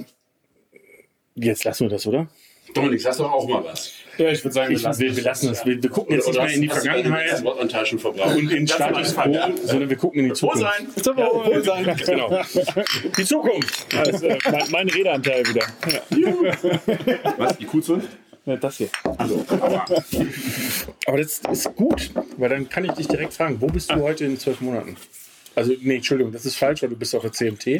jetzt 1.35 1.65
lassen 1.65 1.87
wir 1.87 1.91
das, 1.91 2.07
oder? 2.07 2.29
Dominik, 2.75 3.01
sagst 3.01 3.21
doch 3.21 3.33
auch 3.33 3.49
mal 3.49 3.65
was. 3.65 3.95
Ja, 4.19 4.31
ich 4.31 4.45
würde 4.45 4.53
sagen, 4.55 4.73
Ich, 4.73 4.83
wir, 4.85 5.17
wir 5.17 5.23
lassen 5.23 5.49
das. 5.49 5.65
Wir, 5.65 5.81
wir 5.83 5.91
gucken 5.91 6.15
jetzt 6.17 6.27
nicht 6.27 6.39
mehr 6.39 6.51
in 6.51 6.63
die 6.63 6.69
Vergangenheit 6.69 7.45
Wortanteil 7.45 7.87
schon 7.87 7.99
verbraucht? 7.99 8.37
und 8.37 8.51
in 8.51 8.67
Status 8.67 9.15
quo, 9.15 9.33
sondern 9.65 9.89
wir 9.89 9.97
gucken 9.97 10.21
in 10.21 10.29
die 10.29 10.35
Zukunft. 10.35 11.05
Zum 11.05 11.17
Wohl 11.17 11.65
sein. 11.65 11.97
Genau. 12.05 12.41
Die 13.17 13.25
Zukunft. 13.25 13.87
Also, 13.97 14.27
äh, 14.27 14.39
mein, 14.51 14.63
mein 14.71 14.89
Redeanteil 14.89 15.45
wieder. 15.47 15.67
Was, 17.37 17.57
die 17.59 17.65
Kuhzunft? 17.65 18.09
Ja, 18.47 18.57
das 18.57 18.79
hier. 18.79 18.89
Aber 21.07 21.19
das 21.19 21.41
ist 21.51 21.75
gut, 21.77 22.11
weil 22.39 22.49
dann 22.49 22.69
kann 22.69 22.85
ich 22.85 22.93
dich 22.93 23.07
direkt 23.09 23.35
fragen, 23.35 23.61
wo 23.61 23.67
bist 23.67 23.91
du 23.91 23.97
heute 23.97 24.25
in 24.25 24.39
zwölf 24.39 24.61
Monaten? 24.61 24.97
Also, 25.59 25.75
nee, 25.81 25.97
Entschuldigung, 25.97 26.33
das 26.33 26.47
ist 26.47 26.55
falsch, 26.55 26.83
weil 26.83 26.91
du 26.91 26.97
bist 26.97 27.15
auf 27.17 27.23
der 27.23 27.33
CMT. 27.33 27.79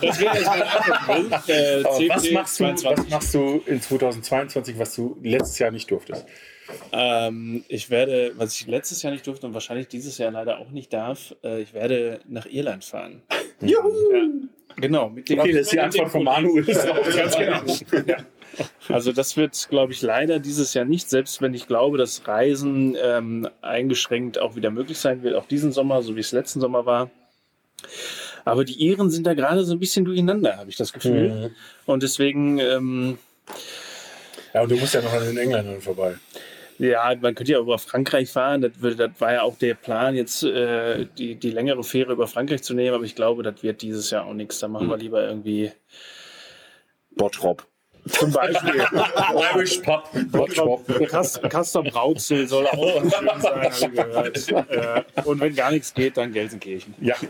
Das 0.00 0.20
wäre 0.20 0.36
jetzt 0.36 0.46
meine 0.46 0.64
Antwort. 0.70 1.48
Äh, 1.48 1.82
Aber 1.84 2.08
was 2.08 2.22
CMT 2.22 2.32
machst, 2.32 2.60
du, 2.60 2.64
22. 2.74 2.88
was 2.88 3.08
machst 3.08 3.34
du 3.34 3.62
in 3.66 3.82
2022, 3.82 4.78
was 4.78 4.94
du 4.94 5.18
letztes 5.24 5.58
Jahr 5.58 5.72
nicht 5.72 5.90
durftest? 5.90 6.24
Ähm, 6.92 7.64
ich 7.66 7.90
werde, 7.90 8.32
was 8.36 8.60
ich 8.60 8.68
letztes 8.68 9.02
Jahr 9.02 9.12
nicht 9.12 9.26
durfte 9.26 9.44
und 9.46 9.54
wahrscheinlich 9.54 9.88
dieses 9.88 10.18
Jahr 10.18 10.30
leider 10.30 10.58
auch 10.58 10.70
nicht 10.70 10.92
darf, 10.92 11.34
äh, 11.42 11.62
ich 11.62 11.74
werde 11.74 12.20
nach 12.28 12.46
Irland 12.46 12.84
fahren. 12.84 13.22
Juhu! 13.60 13.88
Ja, 14.12 14.74
genau. 14.76 15.08
Mit 15.10 15.28
dem, 15.28 15.40
Okay, 15.40 15.50
das 15.52 15.62
ist 15.62 15.72
die 15.72 15.80
Antwort 15.80 16.10
von 16.10 16.22
Manu. 16.22 16.58
Ist 16.60 16.88
auch 16.88 17.16
ganz 17.16 17.36
genau. 17.36 17.62
Ja. 18.06 18.18
Also 18.88 19.12
das 19.12 19.36
wird, 19.36 19.68
glaube 19.70 19.92
ich, 19.92 20.02
leider 20.02 20.40
dieses 20.40 20.74
Jahr 20.74 20.84
nicht, 20.84 21.08
selbst 21.08 21.40
wenn 21.40 21.54
ich 21.54 21.68
glaube, 21.68 21.96
dass 21.96 22.26
Reisen 22.26 22.96
ähm, 23.00 23.48
eingeschränkt 23.62 24.40
auch 24.40 24.56
wieder 24.56 24.70
möglich 24.72 24.98
sein 24.98 25.22
wird, 25.22 25.36
auch 25.36 25.46
diesen 25.46 25.70
Sommer, 25.70 26.02
so 26.02 26.16
wie 26.16 26.20
es 26.20 26.32
letzten 26.32 26.60
Sommer 26.60 26.86
war. 26.86 27.10
Aber 28.44 28.64
die 28.64 28.74
Iren 28.74 29.10
sind 29.10 29.26
da 29.26 29.34
gerade 29.34 29.64
so 29.64 29.72
ein 29.72 29.78
bisschen 29.78 30.04
durcheinander, 30.04 30.56
habe 30.56 30.70
ich 30.70 30.76
das 30.76 30.92
Gefühl. 30.92 31.54
Und 31.86 32.02
deswegen, 32.02 32.58
ähm, 32.58 33.18
ja, 34.54 34.62
und 34.62 34.70
du 34.70 34.76
musst 34.76 34.94
ja 34.94 35.02
noch 35.02 35.12
an 35.12 35.24
den 35.24 35.36
Engländern 35.36 35.80
vorbei. 35.80 36.16
ja, 36.78 37.14
man 37.20 37.34
könnte 37.34 37.52
ja 37.52 37.60
über 37.60 37.78
Frankreich 37.78 38.30
fahren. 38.30 38.62
Das, 38.62 38.72
würde, 38.80 39.08
das 39.08 39.20
war 39.20 39.32
ja 39.34 39.42
auch 39.42 39.56
der 39.58 39.74
Plan, 39.74 40.14
jetzt 40.14 40.42
äh, 40.42 41.06
die, 41.18 41.36
die 41.36 41.50
längere 41.50 41.84
Fähre 41.84 42.12
über 42.12 42.26
Frankreich 42.26 42.62
zu 42.62 42.74
nehmen. 42.74 42.94
Aber 42.94 43.04
ich 43.04 43.14
glaube, 43.14 43.42
das 43.42 43.62
wird 43.62 43.82
dieses 43.82 44.10
Jahr 44.10 44.24
auch 44.24 44.34
nichts. 44.34 44.58
Da 44.58 44.68
machen 44.68 44.88
wir 44.88 44.96
lieber 44.96 45.22
irgendwie 45.22 45.70
Bottrop. 47.12 47.66
Zum 48.08 48.32
Beispiel. 48.32 48.84
Irish 49.54 49.78
Pub. 49.78 50.04
Kas- 51.08 51.40
Castor 51.42 51.84
Brauxel 51.84 52.48
soll 52.48 52.66
auch 52.66 53.00
schön 53.02 53.10
sein, 53.10 53.28
habe 54.14 54.32
ich 54.34 54.46
gehört. 54.46 55.26
Und 55.26 55.40
wenn 55.40 55.54
gar 55.54 55.70
nichts 55.70 55.92
geht, 55.92 56.16
dann 56.16 56.32
Gelsenkirchen. 56.32 56.94
Ja. 57.00 57.14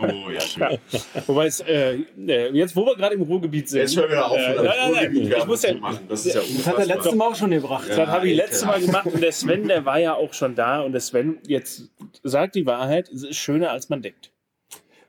Oh, 0.00 0.30
ja, 0.30 0.40
schön. 0.40 0.78
Wobei 1.26 1.46
es, 1.46 1.60
äh, 1.60 1.96
äh, 2.26 2.50
jetzt, 2.52 2.76
wo 2.76 2.84
wir 2.86 2.94
gerade 2.94 3.14
im 3.16 3.22
Ruhrgebiet 3.22 3.68
sind. 3.68 3.80
Jetzt 3.80 3.96
hören 3.96 4.10
wir 4.10 4.24
auf, 4.26 4.36
Äh, 4.38 4.54
das 4.54 4.64
nein, 4.64 4.74
nein, 4.92 5.12
nein. 5.12 5.34
Ich 5.38 5.46
muss 5.46 5.62
ja, 5.62 5.74
machen. 5.74 5.98
Das 6.08 6.24
ist 6.24 6.34
ja 6.34 6.40
Das 6.40 6.66
hat 6.66 6.78
er 6.78 6.86
letztes 6.86 7.14
Mal 7.14 7.26
auch 7.26 7.34
schon 7.34 7.50
gebracht. 7.50 7.88
Das 7.88 7.98
habe 7.98 8.28
ich 8.28 8.36
letztes 8.36 8.64
Mal 8.64 8.80
gemacht 8.80 9.06
und 9.06 9.20
der 9.20 9.32
Sven, 9.32 9.66
der 9.68 9.84
war 9.84 9.98
ja 9.98 10.14
auch 10.14 10.32
schon 10.32 10.54
da 10.54 10.80
und 10.82 10.92
der 10.92 11.00
Sven 11.00 11.38
jetzt 11.46 11.82
sagt 12.22 12.54
die 12.54 12.66
Wahrheit, 12.66 13.08
es 13.08 13.24
ist 13.24 13.36
schöner 13.36 13.70
als 13.70 13.88
man 13.88 14.02
denkt. 14.02 14.30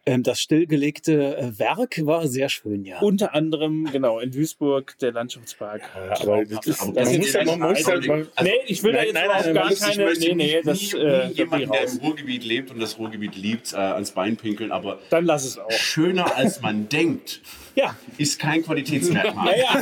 Ähm, 0.10 0.24
das 0.24 0.42
stillgelegte 0.42 1.38
äh, 1.38 1.60
Werk 1.60 2.04
war 2.06 2.28
sehr 2.28 2.50
schön, 2.50 2.84
ja. 2.84 3.00
Unter 3.00 3.36
anderem, 3.36 3.88
genau, 3.92 4.20
in 4.20 4.32
Duisburg, 4.32 4.96
der 5.02 5.12
Landschaftspark. 5.12 5.82
Aber 6.20 6.44
das 6.46 6.66
ist, 6.66 6.82
Aber 6.82 6.94
das 6.94 7.16
muss 7.16 7.28
ist 7.28 7.34
ja, 7.36 7.46
man 7.46 7.60
muss 7.60 7.78
also- 7.78 7.92
halt 7.92 8.08
mal, 8.08 8.28
nee, 8.42 8.52
ich 8.66 8.82
will 8.82 8.92
da 8.94 8.98
Nein, 9.00 9.06
jetzt 9.08 9.14
nein, 9.14 9.30
auch 9.30 9.46
nein, 9.46 9.54
gar 9.54 9.72
Ich 9.72 9.80
keine. 9.80 10.04
möchte 10.06 10.26
Nee, 10.30 10.36
nee, 10.36 10.56
nie, 10.58 10.62
das 10.64 10.94
nie, 10.94 11.00
äh, 11.00 11.04
nie 11.04 11.10
da 11.10 11.30
ich 11.30 11.38
jemanden, 11.38 11.72
der 11.72 11.84
im 11.88 11.98
Ruhrgebiet 12.00 12.44
lebt 12.44 12.72
und 12.72 12.80
das 12.80 12.98
Ruhrgebiet 12.98 13.36
liebt, 13.36 13.74
äh, 13.74 13.78
ans 13.78 14.12
Bein 14.12 14.36
pinkeln, 14.36 14.72
aber 14.72 15.00
Dann 15.12 15.26
lass 15.26 15.46
es 15.46 15.60
auch. 15.60 15.70
schöner 15.72 16.36
als 16.36 16.62
man 16.62 16.90
denkt, 16.90 17.42
Ja, 17.80 17.96
ist 18.18 18.38
kein 18.40 18.62
Qualitätsmerkmal. 18.62 19.56
naja, 19.56 19.82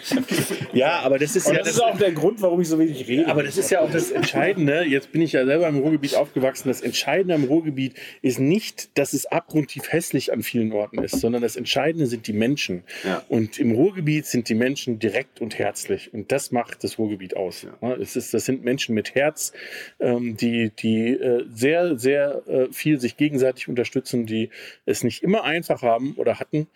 ja, 0.74 1.00
aber 1.00 1.20
das 1.20 1.38
ist 1.38 1.48
und 1.48 1.56
ja 1.56 1.60
das 1.60 1.76
ist 1.76 1.80
auch 1.80 1.98
der 1.98 2.12
Grund, 2.12 2.42
warum 2.42 2.60
ich 2.60 2.68
so 2.68 2.78
wenig 2.78 3.08
rede. 3.08 3.28
Aber 3.28 3.42
das 3.42 3.58
ist 3.58 3.72
ja 3.72 3.80
auch 3.80 3.90
das 3.90 4.12
Entscheidende. 4.12 4.84
Jetzt 4.84 5.14
bin 5.14 5.22
ich 5.22 5.32
ja 5.32 5.46
selber 5.46 5.70
im 5.70 5.78
Ruhrgebiet 5.78 6.16
aufgewachsen. 6.16 6.68
Das 6.68 6.82
Entscheidende 6.82 7.34
am 7.34 7.46
Ruhrgebiet 7.46 7.94
ist 8.22 8.40
nicht, 8.40 8.98
dass 8.98 9.14
es 9.14 9.26
abgrundtief 9.26 9.90
hässlich 9.90 10.34
an 10.34 10.44
vielen 10.44 10.74
Orten 10.74 11.02
ist, 11.02 11.22
sondern 11.22 11.42
das 11.42 11.56
Entscheidende 11.56 12.08
sind 12.08 12.28
die 12.28 12.34
Menschen. 12.34 12.84
Ja. 13.06 13.24
Und 13.30 13.58
im 13.58 13.72
Ruhrgebiet 13.72 14.26
sind 14.26 14.50
die 14.50 14.56
Menschen 14.56 15.00
direkt 15.00 15.40
und 15.40 15.58
herzlich. 15.58 16.14
Und 16.14 16.34
das 16.34 16.52
macht 16.52 16.84
das 16.84 17.00
Ruhrgebiet 17.00 17.38
aus. 17.38 17.66
Ja, 17.82 17.94
Es 17.94 18.18
ist, 18.18 18.34
das 18.34 18.44
sind 18.44 18.66
Menschen 18.66 18.96
mit 18.96 19.16
Herz, 19.16 19.54
ähm, 20.02 20.36
die, 20.36 20.72
die 20.72 21.12
äh, 21.12 21.46
sehr, 21.50 21.98
sehr 21.98 22.44
äh, 22.48 22.68
viel 22.74 23.00
sich 23.00 23.16
gegenseitig 23.16 23.70
unterstützen, 23.70 24.26
die 24.26 24.50
es 24.86 25.05
nicht 25.06 25.24
immer 25.24 25.44
einfach 25.44 25.82
haben 25.82 26.14
oder 26.18 26.40
hatten. 26.40 26.68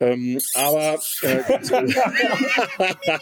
Ähm, 0.00 0.38
aber 0.54 0.98
äh, 1.22 1.28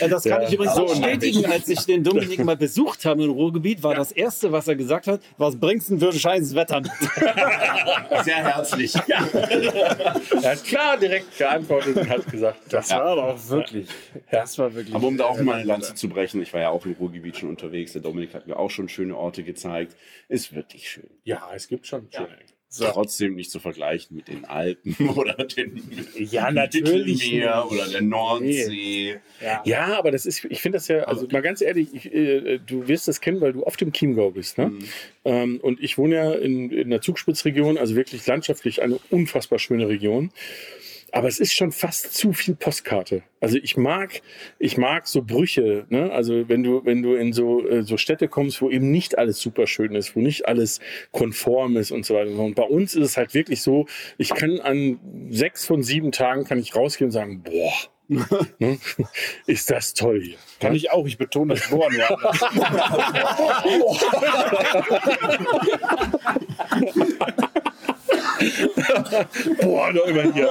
Äh, 0.00 0.08
Das 0.08 0.24
kann 0.24 0.42
Ja. 0.42 0.48
ich 0.48 0.54
übrigens 0.54 0.74
So, 0.74 0.86
bestätigen. 0.86 1.46
Als 1.46 1.68
ich 1.68 1.80
den 1.84 2.02
Dominik 2.04 2.44
mal 2.44 2.56
besucht 2.56 3.04
habe 3.04 3.24
im 3.24 3.30
Ruhrgebiet, 3.30 3.82
war 3.82 3.94
das 3.94 4.12
Erste, 4.12 4.52
was 4.52 4.68
er 4.68 4.76
gesagt 4.76 5.06
hat, 5.06 5.20
was 5.38 5.58
bringst 5.58 5.88
du 5.90 5.96
denn 5.96 6.00
für 6.00 6.08
ein 6.14 6.18
scheißes 6.18 6.54
Wetter 6.54 6.80
mit? 6.80 6.90
Sehr 8.24 8.36
herzlich. 8.44 8.94
er 8.94 10.50
hat 10.52 10.64
klar 10.64 10.96
direkt 10.98 11.36
geantwortet 11.38 11.96
und 11.96 12.08
hat 12.08 12.26
gesagt, 12.30 12.60
das 12.72 12.90
war 12.90 13.02
aber 13.04 13.24
auch 13.34 13.48
wirklich. 13.48 13.88
Das 14.30 14.58
war 14.58 14.74
wirklich. 14.74 14.94
Aber 14.94 15.06
um 15.06 15.16
da 15.16 15.24
auch 15.24 15.40
mal 15.40 15.54
eine 15.56 15.64
Lanze 15.64 15.94
zu 15.94 16.08
brechen, 16.08 16.42
ich 16.42 16.52
war 16.52 16.60
ja 16.60 16.68
auch 16.70 16.84
im 16.86 16.92
Ruhrgebiet 16.92 17.36
schon 17.36 17.48
unterwegs. 17.50 17.92
Der 17.92 18.02
Dominik 18.02 18.34
hat 18.34 18.46
mir 18.46 18.56
auch 18.58 18.70
schon 18.70 18.88
schöne 18.88 19.16
Orte 19.16 19.42
gezeigt. 19.42 19.96
Ist 20.28 20.54
wirklich 20.54 20.88
schön. 20.90 21.08
ja, 21.24 21.48
es 21.54 21.68
gibt 21.68 21.86
schon 21.86 22.08
schöne 22.10 22.28
Ecken. 22.28 22.55
Trotzdem 22.70 23.34
nicht 23.36 23.50
zu 23.50 23.60
vergleichen 23.60 24.16
mit 24.16 24.28
den 24.28 24.44
Alpen 24.44 25.08
oder 25.16 25.34
den 25.44 25.80
Ja, 26.16 26.50
natürlich 26.52 27.22
Mittelmeer 27.22 27.64
nicht. 27.64 27.72
oder 27.72 27.88
der 27.90 28.02
Nordsee. 28.02 29.20
Ja, 29.64 29.96
aber 29.98 30.10
das 30.10 30.26
ist, 30.26 30.44
ich 30.44 30.60
finde 30.60 30.76
das 30.76 30.88
ja, 30.88 31.04
also 31.04 31.26
mal 31.30 31.42
ganz 31.42 31.60
ehrlich, 31.60 31.88
ich, 31.94 32.12
äh, 32.12 32.58
du 32.58 32.88
wirst 32.88 33.08
das 33.08 33.20
kennen, 33.20 33.40
weil 33.40 33.52
du 33.52 33.64
oft 33.66 33.80
im 33.82 33.92
Chiemgau 33.92 34.30
bist. 34.32 34.58
Ne? 34.58 34.72
Ähm, 35.24 35.58
und 35.62 35.80
ich 35.82 35.96
wohne 35.96 36.14
ja 36.16 36.32
in, 36.32 36.70
in 36.70 36.90
der 36.90 37.00
Zugspitzregion, 37.00 37.78
also 37.78 37.94
wirklich 37.94 38.26
landschaftlich 38.26 38.82
eine 38.82 38.98
unfassbar 39.10 39.58
schöne 39.58 39.88
Region. 39.88 40.30
Aber 41.16 41.28
es 41.28 41.40
ist 41.40 41.54
schon 41.54 41.72
fast 41.72 42.12
zu 42.12 42.34
viel 42.34 42.54
Postkarte. 42.54 43.22
Also 43.40 43.56
ich 43.56 43.78
mag, 43.78 44.20
ich 44.58 44.76
mag 44.76 45.06
so 45.06 45.22
Brüche. 45.22 45.86
Ne? 45.88 46.12
Also 46.12 46.46
wenn 46.50 46.62
du, 46.62 46.84
wenn 46.84 47.02
du 47.02 47.14
in 47.14 47.32
so, 47.32 47.66
äh, 47.66 47.84
so 47.84 47.96
Städte 47.96 48.28
kommst, 48.28 48.60
wo 48.60 48.68
eben 48.68 48.90
nicht 48.90 49.16
alles 49.16 49.40
super 49.40 49.66
schön 49.66 49.94
ist, 49.94 50.14
wo 50.14 50.20
nicht 50.20 50.46
alles 50.46 50.78
konform 51.12 51.78
ist 51.78 51.90
und 51.90 52.04
so 52.04 52.16
weiter. 52.16 52.38
Und 52.38 52.54
bei 52.54 52.64
uns 52.64 52.94
ist 52.94 53.02
es 53.02 53.16
halt 53.16 53.32
wirklich 53.32 53.62
so, 53.62 53.86
ich 54.18 54.34
kann 54.34 54.60
an 54.60 55.00
sechs 55.30 55.64
von 55.64 55.82
sieben 55.82 56.12
Tagen 56.12 56.44
kann 56.44 56.58
ich 56.58 56.76
rausgehen 56.76 57.08
und 57.08 57.12
sagen, 57.12 57.42
boah, 57.42 57.72
ne? 58.58 58.78
ist 59.46 59.70
das 59.70 59.94
toll 59.94 60.20
hier. 60.22 60.36
Kann 60.60 60.74
ich 60.74 60.90
auch, 60.90 61.06
ich 61.06 61.16
betone 61.16 61.54
das 61.54 61.70
Bohren 61.70 61.98
anders. 61.98 62.40
Boah, 69.60 69.92
noch 69.92 70.06
immer 70.06 70.32
hier. 70.32 70.50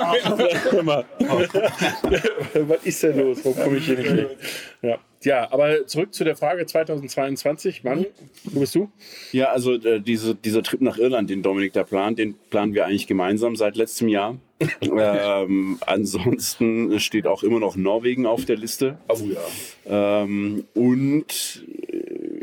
immer. 0.80 1.06
Was 2.68 2.84
ist 2.84 3.04
denn 3.04 3.20
los? 3.20 3.40
Warum 3.44 3.58
komme 3.58 3.78
ich 3.78 3.86
hier 3.86 3.98
nicht 3.98 4.10
hin? 4.10 4.28
Ja. 4.82 4.98
ja, 5.24 5.52
aber 5.52 5.86
zurück 5.88 6.14
zu 6.14 6.24
der 6.24 6.36
Frage 6.36 6.66
2022. 6.66 7.84
Mann, 7.84 8.06
wo 8.46 8.60
bist 8.60 8.76
du? 8.76 8.90
Ja, 9.32 9.52
also 9.52 9.74
äh, 9.74 10.00
diese, 10.00 10.36
dieser 10.36 10.64
Trip 10.64 10.82
nach 10.82 10.98
Irland, 10.98 11.30
den 11.30 11.44
Dominik 11.44 11.74
da 11.74 11.84
plant, 11.84 12.20
den 12.20 12.36
planen 12.50 12.74
wir 12.74 12.86
eigentlich 12.86 13.08
gemeinsam 13.08 13.56
seit 13.56 13.76
letztem 13.76 14.08
Jahr. 14.08 14.38
ähm, 14.82 15.78
ansonsten 15.86 17.00
steht 17.00 17.28
auch 17.28 17.44
immer 17.44 17.60
noch 17.60 17.76
Norwegen 17.76 18.26
auf 18.26 18.46
der 18.46 18.56
Liste. 18.56 18.98
Oh 19.10 19.18
ja. 19.86 20.22
Ähm, 20.24 20.66
und 20.74 21.66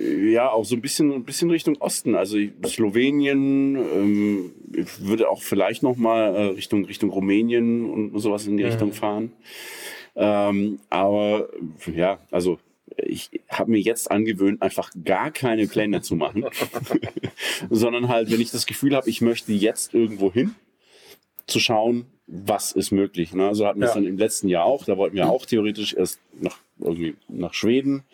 ja, 0.03 0.51
auch 0.51 0.65
so 0.65 0.75
ein 0.75 0.81
bisschen, 0.81 1.13
ein 1.13 1.25
bisschen 1.25 1.51
Richtung 1.51 1.77
Osten. 1.81 2.15
Also 2.15 2.39
Slowenien, 2.67 3.77
ähm, 3.77 4.53
ich 4.75 5.01
würde 5.01 5.29
auch 5.31 5.43
vielleicht 5.43 5.83
noch 5.83 5.97
mal 5.97 6.35
äh, 6.35 6.43
Richtung, 6.55 6.85
Richtung 6.85 7.11
Rumänien 7.11 7.85
und 7.89 8.19
sowas 8.19 8.47
in 8.47 8.57
die 8.57 8.65
Richtung 8.65 8.93
fahren. 8.93 9.33
Ähm, 10.17 10.81
aber 10.91 11.49
ja, 11.95 12.19
also 12.31 12.59
ich 12.99 13.31
habe 13.49 13.71
mir 13.71 13.81
jetzt 13.81 14.11
angewöhnt, 14.11 14.61
einfach 14.61 14.91
gar 15.05 15.31
keine 15.31 15.67
Pläne 15.67 16.03
zu 16.03 16.17
machen, 16.17 16.45
sondern 17.71 18.09
halt, 18.09 18.31
wenn 18.31 18.41
ich 18.41 18.51
das 18.51 18.67
Gefühl 18.67 18.95
habe, 18.95 19.09
ich 19.09 19.21
möchte 19.21 19.53
jetzt 19.53 19.95
irgendwo 19.95 20.33
hin, 20.33 20.55
zu 21.47 21.61
schauen, 21.61 22.07
was 22.27 22.73
ist 22.73 22.93
möglich. 22.93 23.35
Ne? 23.35 23.55
So 23.55 23.67
hatten 23.67 23.81
wir 23.81 23.89
es 23.89 23.95
Ja. 23.95 24.01
dann 24.01 24.09
im 24.09 24.17
letzten 24.17 24.49
Jahr 24.49 24.65
auch. 24.65 24.85
Da 24.85 24.97
wollten 24.97 25.17
wir 25.17 25.29
auch 25.29 25.45
theoretisch 25.45 25.93
erst 25.95 26.21
nach, 26.41 26.59
irgendwie 26.79 27.15
nach 27.29 27.53
Schweden. 27.53 28.05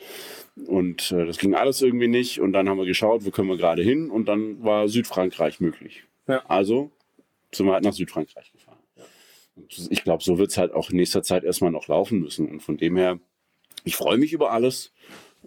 Und 0.67 1.13
äh, 1.13 1.27
das 1.27 1.39
ging 1.39 1.55
alles 1.55 1.83
irgendwie 1.83 2.09
nicht. 2.09 2.41
Und 2.41 2.53
dann 2.53 2.69
haben 2.69 2.79
wir 2.79 2.87
geschaut, 2.87 3.25
wo 3.25 3.31
können 3.31 3.49
wir 3.49 3.57
gerade 3.57 3.83
hin. 3.83 4.11
Und 4.11 4.27
dann 4.27 4.63
war 4.63 4.89
Südfrankreich 4.89 5.61
möglich. 5.61 6.05
Ja. 6.27 6.45
Also 6.47 6.91
sind 7.53 7.67
wir 7.67 7.73
halt 7.73 7.85
nach 7.85 7.93
Südfrankreich 7.93 8.53
gefahren. 8.53 8.79
Und 9.57 9.89
ich 9.91 10.05
glaube, 10.05 10.23
so 10.23 10.39
wird 10.39 10.51
es 10.51 10.59
halt 10.59 10.73
auch 10.73 10.91
in 10.91 10.97
nächster 10.97 11.23
Zeit 11.23 11.45
erstmal 11.45 11.71
noch 11.71 11.89
laufen 11.89 12.21
müssen. 12.21 12.49
Und 12.49 12.61
von 12.61 12.77
dem 12.77 12.97
her, 12.97 13.19
ich 13.85 13.97
freue 13.97 14.19
mich 14.19 14.33
über 14.33 14.53
alles. 14.53 14.93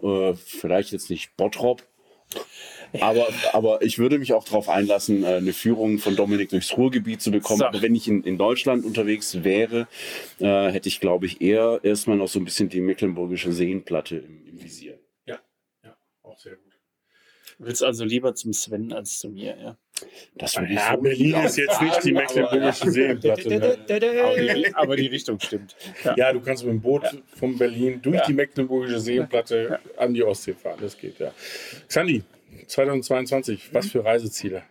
Äh, 0.02 0.34
vielleicht 0.34 0.92
jetzt 0.92 1.10
nicht 1.10 1.36
Bottrop. 1.36 1.82
Aber, 3.00 3.28
aber 3.52 3.82
ich 3.82 3.98
würde 3.98 4.18
mich 4.18 4.32
auch 4.32 4.44
darauf 4.44 4.68
einlassen, 4.68 5.22
äh, 5.22 5.36
eine 5.36 5.52
Führung 5.52 5.98
von 5.98 6.16
Dominik 6.16 6.50
durchs 6.50 6.76
Ruhrgebiet 6.76 7.22
zu 7.22 7.30
bekommen. 7.30 7.60
So. 7.60 7.66
Aber 7.66 7.80
wenn 7.80 7.94
ich 7.94 8.08
in, 8.08 8.22
in 8.22 8.36
Deutschland 8.36 8.84
unterwegs 8.84 9.44
wäre, 9.44 9.86
äh, 10.40 10.70
hätte 10.70 10.88
ich, 10.88 11.00
glaube 11.00 11.26
ich, 11.26 11.40
eher 11.40 11.80
erstmal 11.82 12.16
noch 12.16 12.28
so 12.28 12.38
ein 12.38 12.44
bisschen 12.44 12.68
die 12.68 12.80
mecklenburgische 12.80 13.52
Seenplatte 13.52 14.16
im, 14.16 14.46
im 14.46 14.62
Visier. 14.62 14.98
Auch 16.32 16.38
sehr 16.38 16.56
gut. 16.56 16.72
Du 17.58 17.66
willst 17.66 17.82
also 17.82 18.04
lieber 18.04 18.34
zum 18.34 18.52
Sven 18.52 18.92
als 18.92 19.18
zu 19.18 19.28
mir, 19.28 19.56
ja. 19.56 19.76
Das 20.34 20.56
würde 20.56 20.72
ich 20.72 20.78
Ja, 20.78 20.96
Berlin 20.96 21.36
ist 21.44 21.56
jetzt 21.56 21.80
nicht 21.80 22.04
die 22.04 22.12
mecklenburgische 22.12 22.90
Seenplatte. 22.90 23.48
Ne? 23.48 24.72
Aber 24.74 24.96
die, 24.96 25.06
Richtung 25.06 25.38
stimmt. 25.38 25.76
Ja. 26.04 26.14
Ja, 26.16 26.32
du 26.32 26.40
kannst 26.40 26.64
mit 26.64 26.72
dem 26.72 26.80
Boot 26.80 27.04
von 27.36 27.56
Berlin 27.56 28.00
durch 28.02 28.20
die 28.22 28.32
mecklenburgische 28.32 29.00
Seenplatte 29.00 29.78
an 29.96 30.14
die 30.14 30.24
Ostsee 30.24 30.54
fahren. 30.54 30.78
Das 30.80 30.98
geht, 30.98 31.18
ja. 31.18 31.32
Xandi, 31.88 32.22
2022, 32.66 33.72
was 33.72 33.90
für 33.90 34.04
Reiseziele? 34.04 34.62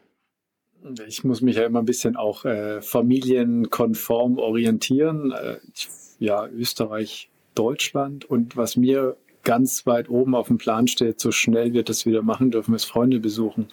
Ich 1.07 1.23
muss 1.23 1.41
mich 1.41 1.57
ja 1.57 1.65
immer 1.65 1.79
ein 1.79 1.85
bisschen 1.85 2.15
auch 2.15 2.43
äh, 2.43 2.81
familienkonform 2.81 4.39
orientieren. 4.39 5.31
Äh, 5.31 5.57
ich, 5.73 5.87
ja, 6.19 6.47
Österreich, 6.47 7.29
Deutschland. 7.53 8.25
Und 8.25 8.57
was 8.57 8.75
mir 8.75 9.15
ganz 9.43 9.85
weit 9.85 10.09
oben 10.09 10.35
auf 10.35 10.47
dem 10.47 10.57
Plan 10.57 10.87
steht, 10.87 11.19
so 11.19 11.31
schnell 11.31 11.73
wir 11.73 11.83
das 11.83 12.05
wieder 12.05 12.21
machen 12.21 12.51
dürfen, 12.51 12.73
ist 12.75 12.85
Freunde 12.85 13.19
besuchen. 13.19 13.67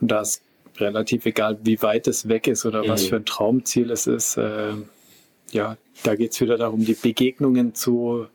Und 0.00 0.10
da 0.10 0.20
ist 0.20 0.42
relativ 0.76 1.24
egal, 1.26 1.58
wie 1.62 1.80
weit 1.82 2.06
es 2.08 2.28
weg 2.28 2.46
ist 2.46 2.64
oder 2.66 2.86
was 2.88 3.04
Mhm. 3.04 3.08
für 3.08 3.16
ein 3.16 3.24
Traumziel 3.26 3.90
es 3.90 4.06
ist. 4.06 4.36
Äh, 4.36 4.72
ja, 5.52 5.76
da 6.02 6.14
geht 6.16 6.32
es 6.32 6.40
wieder 6.40 6.56
darum, 6.56 6.84
die 6.84 6.94
Begegnungen 6.94 7.74
zu, 7.74 8.26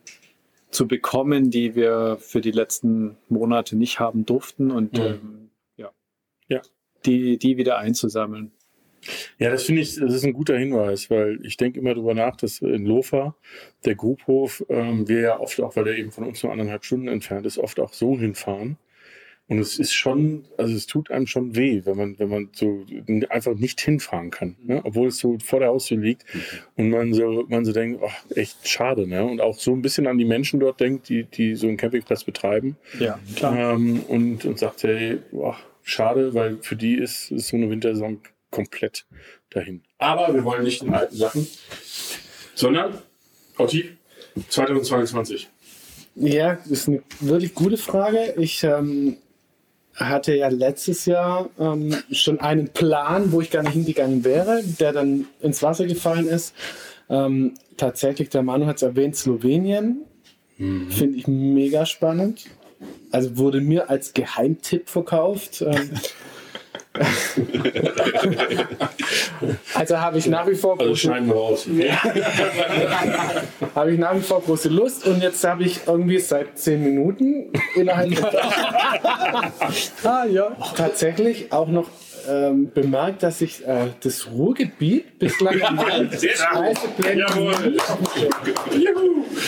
zu 0.72 0.88
bekommen, 0.88 1.51
die 1.51 1.76
wir 1.76 2.18
für 2.20 2.41
die 2.41 2.51
letzten 2.51 3.18
Monate 3.28 3.76
nicht 3.76 3.99
haben 3.99 4.26
durften. 4.26 4.72
Und 4.72 4.93
Mhm. 4.97 5.03
ähm, 5.05 5.49
ja, 5.78 5.91
Ja. 6.47 6.62
die, 7.05 7.38
die 7.38 7.57
wieder 7.57 7.78
einzusammeln. 7.78 8.51
Ja, 9.38 9.50
das 9.50 9.64
finde 9.64 9.82
ich, 9.82 9.95
das 9.95 10.14
ist 10.14 10.26
ein 10.26 10.34
guter 10.34 10.58
Hinweis, 10.58 11.10
weil 11.10 11.39
ich 11.43 11.58
denke 11.58 11.80
immer 11.80 11.93
darüber 11.93 12.14
nach, 12.14 12.36
dass 12.36 12.62
in 12.62 12.86
Lofa, 12.86 13.36
der 13.86 13.95
Grubhof, 13.95 14.66
ähm, 14.70 15.08
wir 15.08 15.22
ja 15.22 15.39
oft 15.39 15.60
auch, 15.62 15.76
weil 15.76 15.86
der 15.86 15.97
eben 15.97 16.12
von 16.12 16.26
uns 16.26 16.43
nur 16.43 16.52
anderthalb 16.52 16.84
Stunden 16.86 17.08
entfernt 17.08 17.45
ist, 17.45 17.58
oft 17.58 17.80
auch 17.80 17.93
so 17.93 18.18
hinfahren. 18.18 18.78
Und 19.50 19.58
es 19.58 19.80
ist 19.80 19.93
schon, 19.93 20.43
also 20.58 20.76
es 20.76 20.86
tut 20.86 21.10
einem 21.10 21.26
schon 21.26 21.56
weh, 21.56 21.82
wenn 21.84 21.97
man, 21.97 22.20
wenn 22.20 22.30
man 22.30 22.50
so 22.52 22.86
einfach 23.30 23.56
nicht 23.56 23.82
hinfahren 23.82 24.30
kann, 24.30 24.56
ne? 24.64 24.80
obwohl 24.84 25.08
es 25.08 25.18
so 25.18 25.39
vor 25.43 25.60
der 25.60 25.70
Haustür 25.70 25.97
liegt 25.97 26.24
und 26.76 26.91
man 26.91 27.16
so, 27.16 27.45
man 27.50 27.66
so 27.66 27.74
denkt, 27.74 28.00
oh, 28.04 28.12
echt 28.36 28.68
schade, 28.68 29.08
ne? 29.08 29.26
Und 29.26 29.41
auch 29.41 29.58
so 29.58 29.74
ein 29.74 29.82
bisschen 29.82 30.06
an 30.06 30.20
die 30.20 30.26
Menschen 30.26 30.60
dort 30.60 30.80
denkt, 30.80 31.10
die, 31.10 31.24
die 31.24 31.56
so 31.56 31.68
einen 31.68 31.78
Campingplatz 31.78 32.24
betreiben. 32.24 32.78
Ja, 33.00 33.20
klar. 33.36 33.74
Ähm, 33.74 34.04
und, 34.08 34.45
und 34.45 34.60
sagt, 34.60 34.84
hey, 34.84 35.18
boah, 35.32 35.58
schade, 35.82 36.36
weil 36.36 36.60
für 36.62 36.76
die 36.76 36.93
ist, 36.93 37.32
ist 37.32 37.47
so 37.47 37.58
eine 37.58 37.72
Wintersaison 37.72 38.20
komplett 38.52 39.06
dahin. 39.50 39.84
Aber 39.97 40.34
wir 40.34 40.43
wollen 40.43 40.64
nicht 40.64 40.82
in 40.82 40.93
alten 40.93 41.16
Sachen, 41.16 41.47
sondern, 42.56 42.97
Otti, 43.58 43.97
2022. 44.50 45.50
Ja, 46.16 46.56
das 46.56 46.72
ist 46.72 46.88
eine 46.88 47.04
wirklich 47.20 47.54
gute 47.54 47.78
Frage. 47.78 48.34
Ich 48.38 48.64
ähm, 48.64 49.18
hatte 49.95 50.36
ja 50.36 50.47
letztes 50.50 51.06
Jahr 51.06 51.50
ähm, 51.60 51.95
schon 52.12 52.39
einen 52.39 52.70
Plan, 52.70 53.32
wo 53.32 53.41
ich 53.41 53.50
gerne 53.52 53.70
hingegangen 53.70 54.24
wäre, 54.24 54.62
der 54.64 54.93
dann 54.93 55.28
ins 55.41 55.62
Wasser 55.64 55.86
gefallen 55.86 56.28
ist. 56.28 56.54
Ähm, 57.10 57.56
tatsächlich, 57.78 58.30
der 58.30 58.43
Manu 58.43 58.66
hat 58.66 58.78
es 58.78 58.82
erwähnt, 58.84 59.16
Slowenien. 59.16 60.06
Finde 60.58 61.18
ich 61.18 61.26
mega 61.26 61.86
spannend. 61.86 62.47
Also 63.12 63.38
wurde 63.38 63.62
mir 63.62 63.89
als 63.89 64.14
Geheimtipp 64.14 64.89
verkauft. 64.89 65.64
Also 69.76 70.00
habe 70.00 70.18
ich 70.18 70.28
nach 70.28 70.48
wie 70.48 70.56
vor 70.56 70.74
Also 70.74 70.86
große, 70.90 71.02
schneiden 71.02 71.28
wir 71.28 71.36
raus. 71.36 71.68
habe 73.76 73.92
ich 73.94 74.00
nach 74.00 74.16
wie 74.16 74.22
vor 74.22 74.42
große 74.42 74.70
Lust 74.70 75.06
und 75.06 75.22
jetzt 75.22 75.44
habe 75.44 75.64
ich 75.64 75.82
irgendwie 75.86 76.20
seit 76.20 76.58
zehn 76.58 76.84
Minuten 76.84 77.52
innerhalb 77.76 78.10
Ah, 80.04 80.26
ja. 80.26 80.52
tatsächlich 80.76 81.52
auch 81.52 81.68
noch 81.68 81.88
ähm, 82.30 82.72
bemerkt, 82.74 83.24
dass 83.24 83.42
ich 83.42 83.66
äh, 83.66 83.88
das 84.02 84.28
Ruhrgebiet 84.32 85.20
bislang 85.20 85.62
am 85.62 85.80
Reiseplänen 85.80 87.26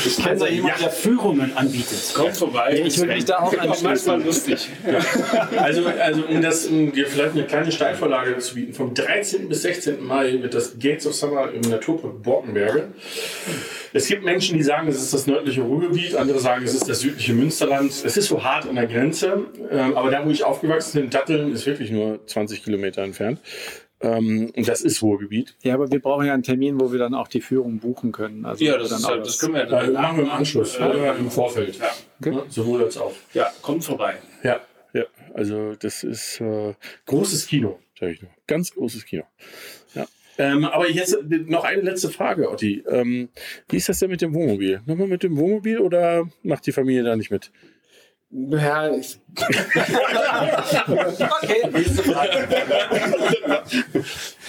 Ich 0.05 0.17
kenne 0.17 0.37
da 0.37 0.47
jemanden, 0.47 0.81
der 0.81 0.89
Führungen 0.89 1.55
anbietet. 1.55 2.13
Kommt 2.13 2.37
vorbei. 2.37 2.81
Ich 2.85 2.99
will 2.99 3.07
mich 3.07 3.25
da 3.25 3.39
auch 3.39 3.57
anschließen. 3.57 4.25
lustig. 4.25 4.69
Also, 5.57 5.85
also 5.85 6.23
um, 6.25 6.41
das, 6.41 6.65
um 6.65 6.91
dir 6.91 7.07
vielleicht 7.07 7.33
eine 7.33 7.45
kleine 7.45 7.71
Steilvorlage 7.71 8.37
zu 8.39 8.55
bieten, 8.55 8.73
vom 8.73 8.93
13. 8.93 9.47
bis 9.47 9.61
16. 9.61 10.03
Mai 10.03 10.41
wird 10.41 10.53
das 10.53 10.79
Gates 10.79 11.05
of 11.07 11.13
Summer 11.13 11.51
im 11.51 11.61
Naturpark 11.61 12.21
Borkenberge. 12.23 12.89
Es 13.93 14.07
gibt 14.07 14.23
Menschen, 14.23 14.57
die 14.57 14.63
sagen, 14.63 14.87
es 14.87 14.95
ist 15.01 15.13
das 15.13 15.27
nördliche 15.27 15.61
Ruhrgebiet, 15.61 16.15
andere 16.15 16.39
sagen, 16.39 16.63
es 16.63 16.73
ist 16.73 16.87
das 16.89 17.01
südliche 17.01 17.33
Münsterland. 17.33 17.91
Es 17.91 18.15
ist 18.17 18.27
so 18.27 18.43
hart 18.43 18.67
an 18.67 18.75
der 18.75 18.87
Grenze, 18.87 19.45
ähm, 19.69 19.95
aber 19.97 20.09
da, 20.11 20.25
wo 20.25 20.29
ich 20.29 20.43
aufgewachsen 20.43 21.01
bin, 21.01 21.09
Datteln, 21.09 21.51
ist 21.53 21.65
wirklich 21.65 21.91
nur 21.91 22.25
20 22.25 22.63
Kilometer 22.63 23.01
entfernt. 23.03 23.39
Ähm, 24.03 24.51
und 24.55 24.67
das 24.67 24.81
ist 24.81 25.01
Ruhrgebiet. 25.03 25.55
Ja, 25.61 25.75
aber 25.75 25.91
wir 25.91 25.99
brauchen 25.99 26.25
ja 26.25 26.33
einen 26.33 26.41
Termin, 26.43 26.79
wo 26.79 26.91
wir 26.91 26.97
dann 26.99 27.13
auch 27.13 27.27
die 27.27 27.41
Führung 27.41 27.79
buchen 27.79 28.11
können. 28.11 28.45
Also 28.45 28.63
Ja, 28.65 28.77
das, 28.77 28.89
dann 28.89 29.03
halt- 29.03 29.25
das 29.25 29.37
können 29.39 29.53
wir 29.53 29.61
ja 29.61 29.67
Da 29.67 29.83
dann 29.83 29.93
machen 29.93 30.17
wir 30.17 30.23
im 30.23 30.31
Anschluss 30.31 30.75
oder 30.79 31.15
im 31.17 31.29
Vorfeld. 31.29 31.77
Ja. 31.77 32.31
Ja, 32.31 32.43
sowohl 32.49 32.83
als 32.83 32.97
auch. 32.97 33.13
ja, 33.33 33.51
kommt 33.61 33.83
vorbei. 33.83 34.15
Ja, 34.43 34.59
ja. 34.93 35.03
Also 35.35 35.75
das 35.75 36.03
ist 36.03 36.41
äh, 36.41 36.73
großes 37.05 37.45
Kino, 37.45 37.79
sage 37.99 38.13
ich 38.13 38.21
nur. 38.23 38.31
Ganz 38.47 38.71
großes 38.73 39.05
Kino. 39.05 39.23
Ja. 39.93 40.07
Ähm, 40.37 40.65
aber 40.65 40.89
jetzt 40.89 41.17
noch 41.47 41.63
eine 41.63 41.81
letzte 41.81 42.09
Frage, 42.09 42.49
Otti. 42.49 42.83
Ähm, 42.89 43.29
wie 43.69 43.77
ist 43.77 43.89
das 43.89 43.99
denn 43.99 44.09
mit 44.09 44.21
dem 44.21 44.33
Wohnmobil? 44.33 44.81
Nochmal 44.85 45.07
mit 45.07 45.23
dem 45.23 45.37
Wohnmobil 45.37 45.79
oder 45.79 46.27
macht 46.43 46.65
die 46.65 46.71
Familie 46.71 47.03
da 47.03 47.15
nicht 47.15 47.31
mit? 47.31 47.51
Ja, 48.31 48.89
ich, 48.95 49.19
Okay, 51.43 51.69
nächste 51.73 52.03
Frage. 52.03 52.47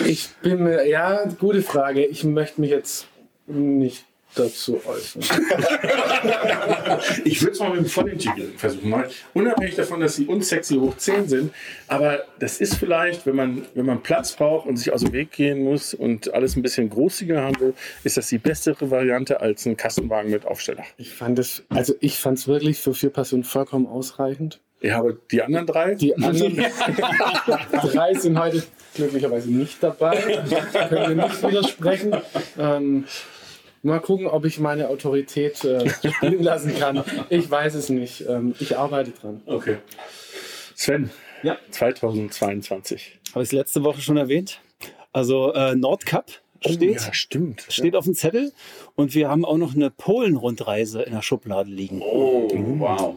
ich 0.06 0.28
bin 0.40 0.62
mir, 0.62 0.86
ja, 0.86 1.24
gute 1.40 1.62
Frage. 1.62 2.04
Ich 2.06 2.22
möchte 2.22 2.60
mich 2.60 2.70
jetzt 2.70 3.08
nicht 3.46 4.04
dazu 4.34 4.80
äußern. 4.86 5.22
Ich 7.24 7.40
würde 7.40 7.52
es 7.52 7.60
mal 7.60 7.70
mit 7.70 7.80
dem 7.80 7.86
Vollintegrierten 7.86 8.58
versuchen. 8.58 8.90
Mal 8.90 9.08
unabhängig 9.34 9.74
davon, 9.74 10.00
dass 10.00 10.16
sie 10.16 10.26
unsexy 10.26 10.76
hoch 10.76 10.96
10 10.96 11.28
sind. 11.28 11.52
Aber 11.88 12.24
das 12.38 12.60
ist 12.60 12.76
vielleicht, 12.76 13.26
wenn 13.26 13.36
man, 13.36 13.66
wenn 13.74 13.86
man 13.86 14.02
Platz 14.02 14.32
braucht 14.32 14.66
und 14.66 14.76
sich 14.76 14.92
aus 14.92 15.02
dem 15.02 15.12
Weg 15.12 15.32
gehen 15.32 15.64
muss 15.64 15.94
und 15.94 16.32
alles 16.34 16.56
ein 16.56 16.62
bisschen 16.62 16.90
großzügiger 16.90 17.42
haben 17.42 17.58
will, 17.60 17.74
ist 18.04 18.16
das 18.16 18.28
die 18.28 18.38
bessere 18.38 18.90
Variante 18.90 19.40
als 19.40 19.66
ein 19.66 19.76
Kastenwagen 19.76 20.30
mit 20.30 20.46
Aufsteller. 20.46 20.84
Ich 20.96 21.10
fand 21.10 21.38
es, 21.38 21.64
also 21.68 21.94
ich 22.00 22.18
fand 22.18 22.38
es 22.38 22.48
wirklich 22.48 22.78
für 22.78 22.94
vier 22.94 23.10
Personen 23.10 23.44
vollkommen 23.44 23.86
ausreichend. 23.86 24.60
Ja, 24.80 24.98
aber 24.98 25.14
die 25.30 25.42
anderen 25.42 25.66
drei? 25.66 25.94
Die 25.94 26.14
anderen 26.16 26.56
drei 27.92 28.14
sind 28.14 28.38
heute 28.38 28.64
glücklicherweise 28.94 29.50
nicht 29.50 29.80
dabei. 29.80 30.16
Können 30.88 31.16
wir 31.16 31.24
nicht 31.24 31.42
widersprechen. 31.42 32.16
Ähm, 32.58 33.04
mal 33.82 34.00
gucken, 34.00 34.26
ob 34.26 34.44
ich 34.44 34.58
meine 34.60 34.88
Autorität 34.88 35.64
äh, 35.64 35.88
spielen 35.90 36.42
lassen 36.42 36.74
kann. 36.78 37.02
Ich 37.30 37.50
weiß 37.50 37.74
es 37.74 37.88
nicht. 37.88 38.24
Ähm, 38.28 38.54
ich 38.60 38.76
arbeite 38.78 39.10
dran. 39.12 39.42
Okay. 39.46 39.76
Sven, 40.74 41.10
Ja. 41.42 41.56
2022. 41.70 43.18
Habe 43.32 43.42
ich 43.42 43.48
es 43.48 43.52
letzte 43.52 43.82
Woche 43.84 44.00
schon 44.00 44.16
erwähnt? 44.16 44.60
Also 45.12 45.52
äh, 45.52 45.74
Nordcup 45.74 46.26
steht, 46.60 47.00
Ja, 47.00 47.12
stimmt. 47.12 47.66
steht 47.68 47.96
auf 47.96 48.04
dem 48.04 48.14
Zettel 48.14 48.52
und 48.94 49.14
wir 49.14 49.28
haben 49.28 49.44
auch 49.44 49.56
noch 49.58 49.74
eine 49.74 49.90
Polen-Rundreise 49.90 51.02
in 51.02 51.12
der 51.12 51.22
Schublade 51.22 51.70
liegen. 51.70 52.00
Oh, 52.02 52.48
wow. 52.78 53.14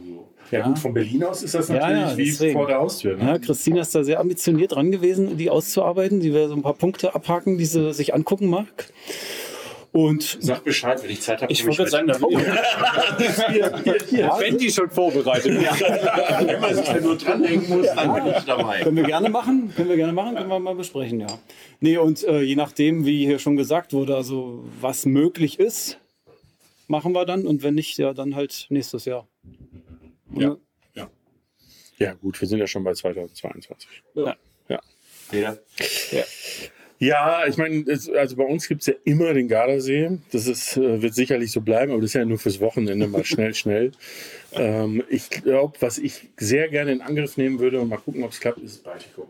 Ja, 0.51 0.67
gut, 0.67 0.77
von 0.77 0.93
Berlin 0.93 1.23
aus 1.23 1.41
ist 1.41 1.55
das 1.55 1.69
Ja, 1.69 1.75
natürlich 1.75 2.01
ja, 2.11 2.17
wie 2.17 2.25
deswegen. 2.25 2.53
vor 2.53 2.67
der 2.67 2.77
Haustür. 2.77 3.17
Ne? 3.17 3.23
Ja, 3.25 3.39
Christina 3.39 3.81
ist 3.81 3.95
da 3.95 4.03
sehr 4.03 4.19
ambitioniert 4.19 4.73
dran 4.73 4.91
gewesen, 4.91 5.37
die 5.37 5.49
auszuarbeiten. 5.49 6.19
Die 6.19 6.33
will 6.33 6.47
so 6.47 6.53
ein 6.55 6.61
paar 6.61 6.75
Punkte 6.75 7.15
abhaken, 7.15 7.57
die 7.57 7.65
sie 7.65 7.93
sich 7.93 8.13
angucken 8.13 8.47
mag. 8.47 8.67
Und 9.95 10.37
Sag 10.41 10.61
Bescheid, 10.65 11.01
wenn 11.01 11.09
ich 11.09 11.21
Zeit 11.21 11.41
habe. 11.41 11.53
ich 11.53 11.65
wollte 11.65 11.85
gerade 11.85 11.89
sagen, 11.89 12.07
da 12.07 12.19
Wenn 14.39 14.57
die 14.57 14.69
schon 14.69 14.89
vorbereitet 14.89 15.55
wenn 15.55 16.59
man 16.59 16.75
sich 16.75 16.83
da 16.83 16.99
nur 16.99 17.17
dranhängen 17.17 17.69
muss, 17.69 17.87
dann 17.95 18.13
bin 18.13 18.33
ich 18.35 18.43
dabei. 18.43 18.81
Können 18.81 18.97
wir 18.97 19.05
gerne 19.05 19.29
machen, 19.29 19.73
können 19.73 19.87
wir 19.87 19.95
gerne 19.95 20.11
machen, 20.11 20.35
können 20.35 20.49
wir 20.49 20.59
mal 20.59 20.75
besprechen, 20.75 21.21
ja. 21.21 21.27
Nee, 21.79 21.97
und 21.97 22.25
äh, 22.25 22.41
je 22.41 22.57
nachdem, 22.57 23.05
wie 23.05 23.25
hier 23.25 23.39
schon 23.39 23.55
gesagt 23.55 23.93
wurde, 23.93 24.17
also 24.17 24.65
was 24.81 25.05
möglich 25.05 25.59
ist, 25.59 25.97
machen 26.87 27.13
wir 27.13 27.25
dann 27.25 27.47
und 27.47 27.63
wenn 27.63 27.75
nicht, 27.75 27.97
ja, 27.97 28.13
dann 28.13 28.35
halt 28.35 28.65
nächstes 28.67 29.05
Jahr. 29.05 29.29
Ja. 30.35 30.57
Ja. 30.93 31.09
ja, 31.99 32.13
gut, 32.15 32.41
wir 32.41 32.49
sind 32.49 32.59
ja 32.59 32.67
schon 32.67 32.83
bei 32.83 32.93
2022. 32.93 34.03
Ja. 34.15 34.35
Ja. 34.67 34.81
Jeder. 35.31 35.57
Ja, 36.11 36.23
ich 36.99 37.57
meine, 37.57 37.83
also 37.87 38.35
bei 38.35 38.43
uns 38.43 38.67
gibt 38.67 38.81
es 38.81 38.87
ja 38.87 38.93
immer 39.03 39.33
den 39.33 39.47
Gardasee. 39.47 40.17
Das 40.31 40.47
ist, 40.47 40.77
äh, 40.77 41.01
wird 41.01 41.13
sicherlich 41.13 41.51
so 41.51 41.61
bleiben, 41.61 41.91
aber 41.91 42.01
das 42.01 42.11
ist 42.11 42.15
ja 42.15 42.25
nur 42.25 42.39
fürs 42.39 42.59
Wochenende 42.59 43.07
mal 43.07 43.25
schnell, 43.25 43.53
schnell. 43.55 43.91
Ähm, 44.53 45.03
ich 45.09 45.29
glaube, 45.29 45.77
was 45.81 45.97
ich 45.97 46.29
sehr 46.37 46.69
gerne 46.69 46.91
in 46.93 47.01
Angriff 47.01 47.37
nehmen 47.37 47.59
würde 47.59 47.79
und 47.81 47.89
mal 47.89 47.97
gucken, 47.97 48.23
ob 48.23 48.31
es 48.31 48.39
klappt, 48.39 48.59
ist 48.59 48.83
Baltikum. 48.83 49.27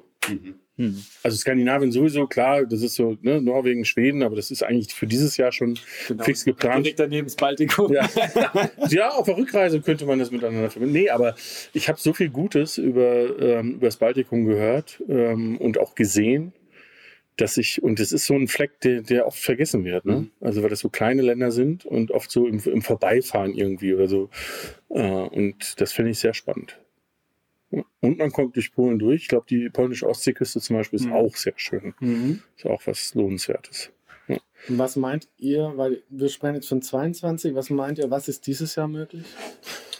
Also 1.23 1.37
Skandinavien 1.37 1.91
sowieso, 1.91 2.27
klar, 2.27 2.65
das 2.65 2.81
ist 2.81 2.95
so 2.95 3.17
ne, 3.21 3.41
Norwegen, 3.41 3.85
Schweden, 3.85 4.23
aber 4.23 4.35
das 4.35 4.51
ist 4.51 4.61
eigentlich 4.61 4.93
für 4.93 5.07
dieses 5.07 5.37
Jahr 5.37 5.53
schon 5.53 5.77
fix 6.19 6.43
geplant. 6.43 6.85
Direkt 6.85 6.99
daneben 6.99 7.27
das 7.27 7.35
Baltikum. 7.35 7.93
Ja. 7.93 8.09
ja, 8.89 9.09
auf 9.09 9.25
der 9.25 9.37
Rückreise 9.37 9.79
könnte 9.81 10.05
man 10.05 10.19
das 10.19 10.31
miteinander 10.31 10.69
verbinden. 10.69 10.93
Nee, 10.93 11.09
aber 11.09 11.35
ich 11.73 11.87
habe 11.87 11.99
so 11.99 12.13
viel 12.13 12.29
Gutes 12.29 12.77
über, 12.77 13.39
ähm, 13.39 13.75
über 13.75 13.87
das 13.87 13.97
Baltikum 13.97 14.45
gehört 14.45 15.01
ähm, 15.07 15.57
und 15.57 15.79
auch 15.79 15.95
gesehen, 15.95 16.51
dass 17.37 17.57
ich, 17.57 17.83
und 17.83 17.99
es 17.99 18.11
ist 18.11 18.25
so 18.25 18.33
ein 18.33 18.47
Fleck, 18.47 18.79
der, 18.81 19.01
der 19.01 19.27
oft 19.27 19.39
vergessen 19.39 19.83
wird, 19.83 20.05
ne? 20.05 20.27
Also 20.41 20.61
weil 20.63 20.69
das 20.69 20.79
so 20.79 20.89
kleine 20.89 21.21
Länder 21.21 21.51
sind 21.51 21.85
und 21.85 22.11
oft 22.11 22.31
so 22.31 22.47
im, 22.47 22.59
im 22.59 22.81
Vorbeifahren 22.81 23.53
irgendwie 23.53 23.93
oder 23.93 24.07
so. 24.07 24.29
Äh, 24.89 25.01
und 25.01 25.79
das 25.81 25.91
finde 25.91 26.11
ich 26.11 26.19
sehr 26.19 26.33
spannend. 26.33 26.79
Und 27.99 28.17
man 28.19 28.31
kommt 28.31 28.55
durch 28.55 28.71
Polen 28.73 28.99
durch. 28.99 29.23
Ich 29.23 29.27
glaube, 29.27 29.47
die 29.49 29.69
polnische 29.69 30.07
Ostseeküste 30.07 30.61
zum 30.61 30.77
Beispiel 30.77 30.99
ist 30.99 31.11
auch 31.11 31.35
sehr 31.35 31.53
schön. 31.57 31.93
Ist 32.55 32.65
auch 32.65 32.81
was 32.85 33.13
Lohnenswertes. 33.15 33.91
Und 34.67 34.79
was 34.79 34.95
meint 34.95 35.27
ihr, 35.37 35.73
weil 35.75 36.03
wir 36.09 36.29
sprechen 36.29 36.55
jetzt 36.55 36.69
von 36.69 36.81
22, 36.81 37.53
was 37.53 37.69
meint 37.69 37.99
ihr, 37.99 38.09
was 38.09 38.27
ist 38.27 38.47
dieses 38.47 38.75
Jahr 38.75 38.87
möglich? 38.87 39.25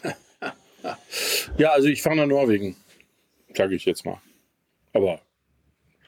Ja, 1.57 1.71
also 1.71 1.87
ich 1.87 2.03
fahre 2.03 2.17
nach 2.17 2.27
Norwegen, 2.27 2.75
sage 3.55 3.73
ich 3.73 3.85
jetzt 3.85 4.05
mal. 4.05 4.21
Aber 4.93 5.19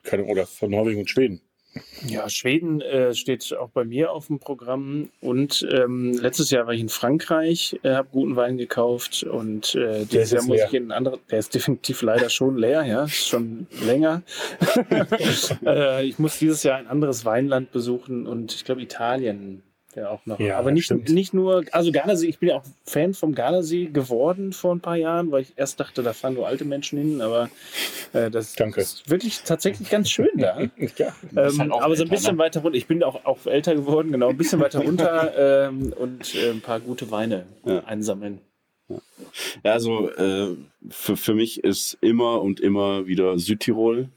keine 0.07 0.25
oder 0.25 0.45
von 0.45 0.71
Norwegen 0.71 1.01
und 1.01 1.09
Schweden. 1.09 1.41
Ja, 2.07 2.29
Schweden 2.29 2.81
äh, 2.81 3.13
steht 3.13 3.55
auch 3.55 3.69
bei 3.69 3.83
mir 3.83 4.11
auf 4.11 4.27
dem 4.27 4.39
Programm. 4.39 5.09
Und 5.21 5.67
ähm, 5.71 6.13
letztes 6.13 6.49
Jahr 6.49 6.65
war 6.65 6.73
ich 6.73 6.81
in 6.81 6.89
Frankreich, 6.89 7.79
äh, 7.83 7.93
habe 7.93 8.09
guten 8.11 8.35
Wein 8.35 8.57
gekauft 8.57 9.23
und 9.23 9.75
äh, 9.75 10.05
dieses 10.05 10.31
Jahr 10.31 10.43
muss 10.43 10.57
leer. 10.57 10.67
ich 10.67 10.73
in 10.73 10.83
einen 10.83 10.91
anderen. 10.91 11.19
Der 11.29 11.39
ist 11.39 11.53
definitiv 11.53 12.01
leider 12.01 12.29
schon 12.29 12.57
leer, 12.57 12.83
ja, 12.83 13.07
schon 13.07 13.67
länger. 13.85 14.23
äh, 15.65 16.05
ich 16.05 16.19
muss 16.19 16.39
dieses 16.39 16.63
Jahr 16.63 16.77
ein 16.77 16.87
anderes 16.87 17.25
Weinland 17.25 17.71
besuchen 17.71 18.27
und 18.27 18.53
ich 18.53 18.65
glaube 18.65 18.81
Italien 18.81 19.63
ja 19.97 20.09
auch 20.09 20.25
noch. 20.25 20.39
Ja, 20.39 20.57
Aber 20.57 20.71
nicht, 20.71 20.85
stimmt. 20.85 21.09
nicht 21.09 21.33
nur, 21.33 21.63
also 21.71 21.91
Gardasee, 21.91 22.27
ich 22.27 22.39
bin 22.39 22.49
ja 22.49 22.55
auch 22.57 22.63
Fan 22.85 23.13
vom 23.13 23.35
Gardasee 23.35 23.85
geworden 23.87 24.53
vor 24.53 24.73
ein 24.73 24.79
paar 24.79 24.95
Jahren, 24.95 25.31
weil 25.31 25.41
ich 25.41 25.53
erst 25.55 25.79
dachte, 25.79 26.03
da 26.03 26.13
fahren 26.13 26.35
nur 26.35 26.47
alte 26.47 26.65
Menschen 26.65 26.97
hin, 26.99 27.21
aber 27.21 27.49
äh, 28.13 28.29
das 28.29 28.53
Danke. 28.53 28.79
ist 28.81 29.09
wirklich 29.09 29.41
tatsächlich 29.43 29.89
ganz 29.89 30.09
schön 30.09 30.29
da. 30.37 30.57
Ja. 30.97 31.13
Ähm, 31.35 31.59
halt 31.59 31.71
aber 31.73 31.95
so 31.95 32.03
ein 32.03 32.09
bisschen 32.09 32.35
ne? 32.35 32.41
weiter 32.41 32.61
runter. 32.61 32.77
Ich 32.77 32.87
bin 32.87 33.03
auch, 33.03 33.25
auch 33.25 33.45
älter 33.45 33.75
geworden, 33.75 34.11
genau, 34.11 34.29
ein 34.29 34.37
bisschen 34.37 34.59
weiter 34.59 34.79
runter 34.79 35.67
ähm, 35.67 35.93
und 35.93 36.33
äh, 36.35 36.51
ein 36.51 36.61
paar 36.61 36.79
gute 36.79 37.11
Weine 37.11 37.45
Ja. 37.65 37.83
einsammeln. 37.85 38.39
Ja, 39.63 39.73
also 39.73 40.09
äh, 40.11 40.55
für, 40.89 41.17
für 41.17 41.33
mich 41.33 41.63
ist 41.63 41.97
immer 42.01 42.41
und 42.41 42.59
immer 42.59 43.05
wieder 43.07 43.37
Südtirol 43.37 44.09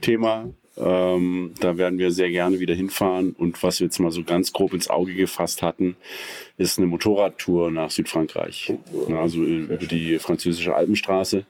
Thema. 0.00 0.50
Ähm, 0.76 1.52
da 1.60 1.76
werden 1.76 1.98
wir 1.98 2.10
sehr 2.10 2.30
gerne 2.30 2.60
wieder 2.60 2.74
hinfahren. 2.74 3.34
Und 3.36 3.62
was 3.62 3.80
wir 3.80 3.86
jetzt 3.86 3.98
mal 3.98 4.12
so 4.12 4.22
ganz 4.22 4.52
grob 4.52 4.72
ins 4.72 4.88
Auge 4.88 5.14
gefasst 5.14 5.62
hatten, 5.62 5.96
ist 6.56 6.78
eine 6.78 6.86
Motorradtour 6.86 7.70
nach 7.70 7.90
Südfrankreich. 7.90 8.72
Also 9.16 9.42
über 9.42 9.76
die 9.76 10.18
französische 10.18 10.74
Alpenstraße. 10.74 11.44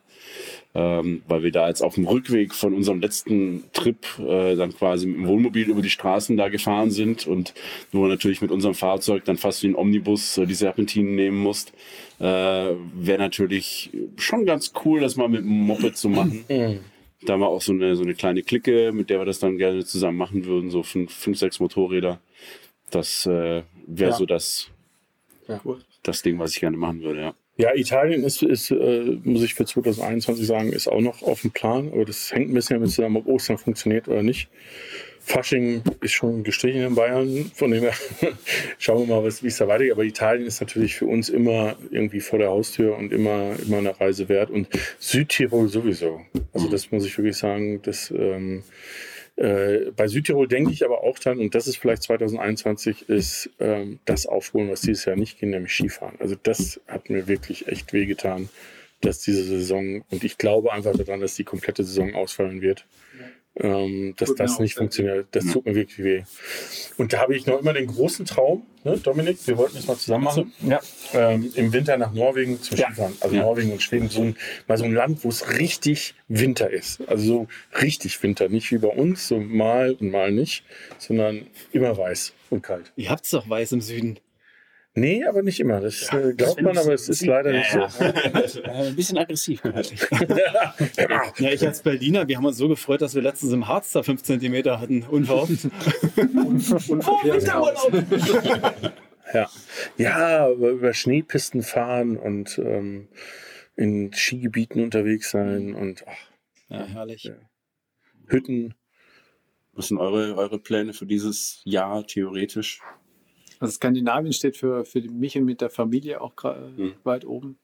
Ähm, 0.73 1.21
weil 1.27 1.43
wir 1.43 1.51
da 1.51 1.67
jetzt 1.67 1.81
auf 1.81 1.95
dem 1.95 2.07
Rückweg 2.07 2.53
von 2.53 2.73
unserem 2.73 3.01
letzten 3.01 3.65
Trip 3.73 3.97
äh, 4.19 4.55
dann 4.55 4.73
quasi 4.73 5.05
mit 5.05 5.17
dem 5.17 5.27
Wohnmobil 5.27 5.69
über 5.69 5.81
die 5.81 5.89
Straßen 5.89 6.37
da 6.37 6.47
gefahren 6.47 6.91
sind 6.91 7.27
und 7.27 7.53
du 7.91 8.05
natürlich 8.07 8.41
mit 8.41 8.51
unserem 8.51 8.73
Fahrzeug 8.73 9.25
dann 9.25 9.35
fast 9.35 9.63
wie 9.63 9.67
ein 9.67 9.75
Omnibus 9.75 10.37
äh, 10.37 10.45
die 10.45 10.53
Serpentinen 10.53 11.15
nehmen 11.15 11.39
musst, 11.39 11.73
äh, 12.19 12.23
wäre 12.23 13.17
natürlich 13.17 13.89
schon 14.15 14.45
ganz 14.45 14.71
cool, 14.85 15.01
das 15.01 15.17
mal 15.17 15.27
mit 15.27 15.41
dem 15.41 15.49
Moped 15.49 15.97
zu 15.97 16.07
machen. 16.07 16.45
Da 17.23 17.37
wir 17.37 17.47
auch 17.47 17.61
so 17.61 17.71
eine, 17.73 17.95
so 17.95 18.03
eine 18.03 18.15
kleine 18.15 18.41
Clique, 18.43 18.91
mit 18.93 19.09
der 19.09 19.19
wir 19.19 19.25
das 19.25 19.39
dann 19.39 19.57
gerne 19.57 19.85
zusammen 19.85 20.17
machen 20.17 20.45
würden, 20.45 20.71
so 20.71 20.83
fünf, 20.83 21.13
fünf 21.13 21.37
sechs 21.37 21.59
Motorräder. 21.59 22.19
Das 22.89 23.25
äh, 23.25 23.63
wäre 23.87 24.11
Ja. 24.11 24.17
so 24.17 24.25
das, 24.25 24.69
das 26.03 26.21
Ding, 26.23 26.39
was 26.39 26.53
ich 26.53 26.59
gerne 26.59 26.77
machen 26.77 27.01
würde, 27.01 27.21
ja. 27.21 27.33
Ja, 27.57 27.75
Italien 27.75 28.23
ist, 28.23 28.41
ist 28.41 28.71
äh, 28.71 29.17
muss 29.23 29.43
ich 29.43 29.53
für 29.53 29.65
2021 29.65 30.47
sagen, 30.47 30.71
ist 30.73 30.87
auch 30.87 31.01
noch 31.01 31.21
auf 31.21 31.41
dem 31.41 31.51
Plan, 31.51 31.89
aber 31.91 32.05
das 32.05 32.31
hängt 32.31 32.49
ein 32.49 32.53
bisschen 32.55 32.77
damit 32.77 32.89
zusammen, 32.91 33.17
ob 33.17 33.27
Ostern 33.27 33.57
funktioniert 33.59 34.07
oder 34.07 34.23
nicht. 34.23 34.49
Fasching 35.23 35.83
ist 36.01 36.13
schon 36.13 36.43
gestrichen 36.43 36.81
in 36.81 36.95
Bayern, 36.95 37.51
von 37.53 37.71
dem 37.71 37.81
her 37.81 37.93
schauen 38.79 39.07
wir 39.07 39.21
mal, 39.21 39.23
wie 39.23 39.47
es 39.47 39.57
da 39.57 39.67
weitergeht. 39.67 39.93
Aber 39.93 40.03
Italien 40.03 40.47
ist 40.47 40.59
natürlich 40.59 40.95
für 40.95 41.05
uns 41.05 41.29
immer 41.29 41.75
irgendwie 41.91 42.19
vor 42.19 42.39
der 42.39 42.49
Haustür 42.49 42.97
und 42.97 43.13
immer, 43.13 43.55
immer 43.65 43.77
eine 43.77 43.99
Reise 43.99 44.27
wert. 44.29 44.49
Und 44.49 44.67
Südtirol 44.99 45.69
sowieso. 45.69 46.21
Also 46.53 46.67
das 46.69 46.91
muss 46.91 47.05
ich 47.05 47.17
wirklich 47.17 47.37
sagen, 47.37 47.81
das 47.83 48.11
ähm, 48.11 48.63
äh, 49.35 49.91
bei 49.95 50.07
Südtirol 50.07 50.47
denke 50.47 50.71
ich 50.71 50.83
aber 50.83 51.03
auch 51.03 51.17
dann, 51.17 51.39
und 51.39 51.55
das 51.55 51.67
ist 51.67 51.77
vielleicht 51.77 52.03
2021, 52.03 53.09
ist 53.09 53.49
ähm, 53.59 53.99
das 54.05 54.25
Aufholen, 54.25 54.69
was 54.69 54.81
dieses 54.81 55.05
Jahr 55.05 55.15
nicht 55.15 55.39
ging, 55.39 55.51
nämlich 55.51 55.73
Skifahren. 55.73 56.15
Also 56.19 56.35
das 56.41 56.81
hat 56.87 57.09
mir 57.09 57.27
wirklich 57.27 57.67
echt 57.67 57.93
wehgetan, 57.93 58.49
dass 59.01 59.19
diese 59.21 59.43
Saison, 59.43 60.03
und 60.11 60.23
ich 60.23 60.37
glaube 60.37 60.71
einfach 60.71 60.95
daran, 60.95 61.19
dass 61.21 61.35
die 61.35 61.43
komplette 61.43 61.83
Saison 61.83 62.13
ausfallen 62.15 62.61
wird, 62.61 62.85
ähm, 63.55 64.13
dass 64.17 64.29
Tut 64.29 64.39
das 64.39 64.59
nicht 64.59 64.75
funktioniert. 64.75 65.27
Das 65.31 65.45
tut 65.47 65.65
mir 65.65 65.75
wirklich 65.75 65.99
weh. 66.01 66.23
Und 66.97 67.11
da 67.11 67.19
habe 67.19 67.35
ich 67.35 67.45
noch 67.45 67.59
immer 67.59 67.73
den 67.73 67.87
großen 67.87 68.25
Traum, 68.25 68.65
ne, 68.85 68.97
Dominik, 68.97 69.45
wir 69.45 69.57
wollten 69.57 69.75
das 69.75 69.87
mal 69.87 69.97
zusammen 69.97 70.23
machen, 70.23 70.53
Ja. 70.65 70.79
ähm, 71.13 71.51
im 71.55 71.73
Winter 71.73 71.97
nach 71.97 72.13
Norwegen 72.13 72.61
zum 72.61 72.77
Ja. 72.77 72.87
Skifahren. 72.87 73.17
Also 73.19 73.35
Ja. 73.35 73.41
Norwegen 73.41 73.73
und 73.73 73.81
Schweden, 73.83 74.07
so 74.09 74.21
ein, 74.21 74.37
mal 74.67 74.77
so 74.77 74.85
ein 74.85 74.93
Land, 74.93 75.25
wo 75.25 75.29
es 75.29 75.57
richtig 75.59 76.15
Winter 76.29 76.69
ist. 76.69 77.01
Also 77.09 77.25
so 77.25 77.47
richtig 77.81 78.23
Winter, 78.23 78.47
nicht 78.47 78.71
wie 78.71 78.77
bei 78.77 78.87
uns, 78.87 79.27
so 79.27 79.37
mal 79.39 79.91
und 79.99 80.11
mal 80.11 80.31
nicht, 80.31 80.63
sondern 80.97 81.45
immer 81.73 81.97
weiß 81.97 82.31
und 82.51 82.61
kalt. 82.63 82.93
Ihr 82.95 83.09
habt's 83.09 83.31
doch 83.31 83.49
weiß 83.49 83.73
im 83.73 83.81
Süden. 83.81 84.17
Nee, 84.93 85.23
aber 85.23 85.41
nicht 85.41 85.59
immer. 85.61 85.79
Das 85.79 86.11
äh, 86.11 86.33
glaubt 86.33 86.61
man, 86.61 86.77
aber 86.77 86.93
es 86.93 87.07
ist 87.07 87.25
leider 87.25 87.51
nicht 87.51 87.71
so. 87.71 87.79
Äh, 88.61 88.87
ein 88.87 88.95
bisschen 88.95 89.17
aggressiv. 89.17 89.61
Ja, 91.39 91.51
ich 91.51 91.65
als 91.65 91.81
Berliner, 91.81 92.27
wir 92.27 92.37
haben 92.37 92.45
uns 92.45 92.57
so 92.57 92.67
gefreut, 92.67 93.01
dass 93.01 93.15
wir 93.15 93.21
letztens 93.21 93.53
im 93.53 93.67
Harz 93.67 93.91
da 93.93 94.03
5 94.03 94.21
cm 94.21 94.65
hatten. 94.79 95.03
Unverhofft. 95.03 95.67
Ja, 99.33 99.49
ja 99.95 100.45
aber 100.47 100.71
über 100.71 100.93
Schneepisten 100.93 101.63
fahren 101.63 102.17
und 102.17 102.57
ähm, 102.57 103.07
in 103.77 104.11
Skigebieten 104.13 104.83
unterwegs 104.83 105.31
sein 105.31 105.73
und 105.73 106.03
ach, 106.05 106.17
Ja, 106.67 106.85
herrlich. 106.85 107.31
Hütten. 108.27 108.73
Was 109.71 109.87
sind 109.87 109.99
eure, 109.99 110.35
eure 110.35 110.59
Pläne 110.59 110.91
für 110.91 111.05
dieses 111.05 111.61
Jahr 111.63 112.05
theoretisch? 112.05 112.81
Also 113.61 113.73
Skandinavien 113.75 114.33
steht 114.33 114.57
für, 114.57 114.83
für 114.85 115.01
mich 115.01 115.37
und 115.37 115.45
mit 115.45 115.61
der 115.61 115.69
Familie 115.69 116.19
auch 116.19 116.33
Mhm. 116.75 116.95
weit 117.03 117.23
oben. 117.25 117.57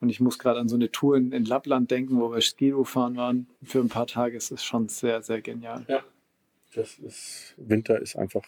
Und 0.00 0.08
ich 0.10 0.20
muss 0.20 0.38
gerade 0.38 0.60
an 0.60 0.68
so 0.68 0.76
eine 0.76 0.90
Tour 0.90 1.16
in, 1.16 1.32
in 1.32 1.44
Lappland 1.44 1.90
denken, 1.90 2.20
wo 2.20 2.30
wir 2.32 2.40
Skido 2.40 2.84
fahren 2.84 3.16
waren 3.16 3.46
für 3.62 3.80
ein 3.80 3.88
paar 3.88 4.06
Tage. 4.06 4.36
Es 4.36 4.50
ist 4.50 4.64
schon 4.64 4.88
sehr, 4.88 5.22
sehr 5.22 5.40
genial. 5.42 5.84
Das 6.74 6.98
ist, 6.98 7.54
Winter 7.56 8.00
ist 8.00 8.16
einfach, 8.16 8.42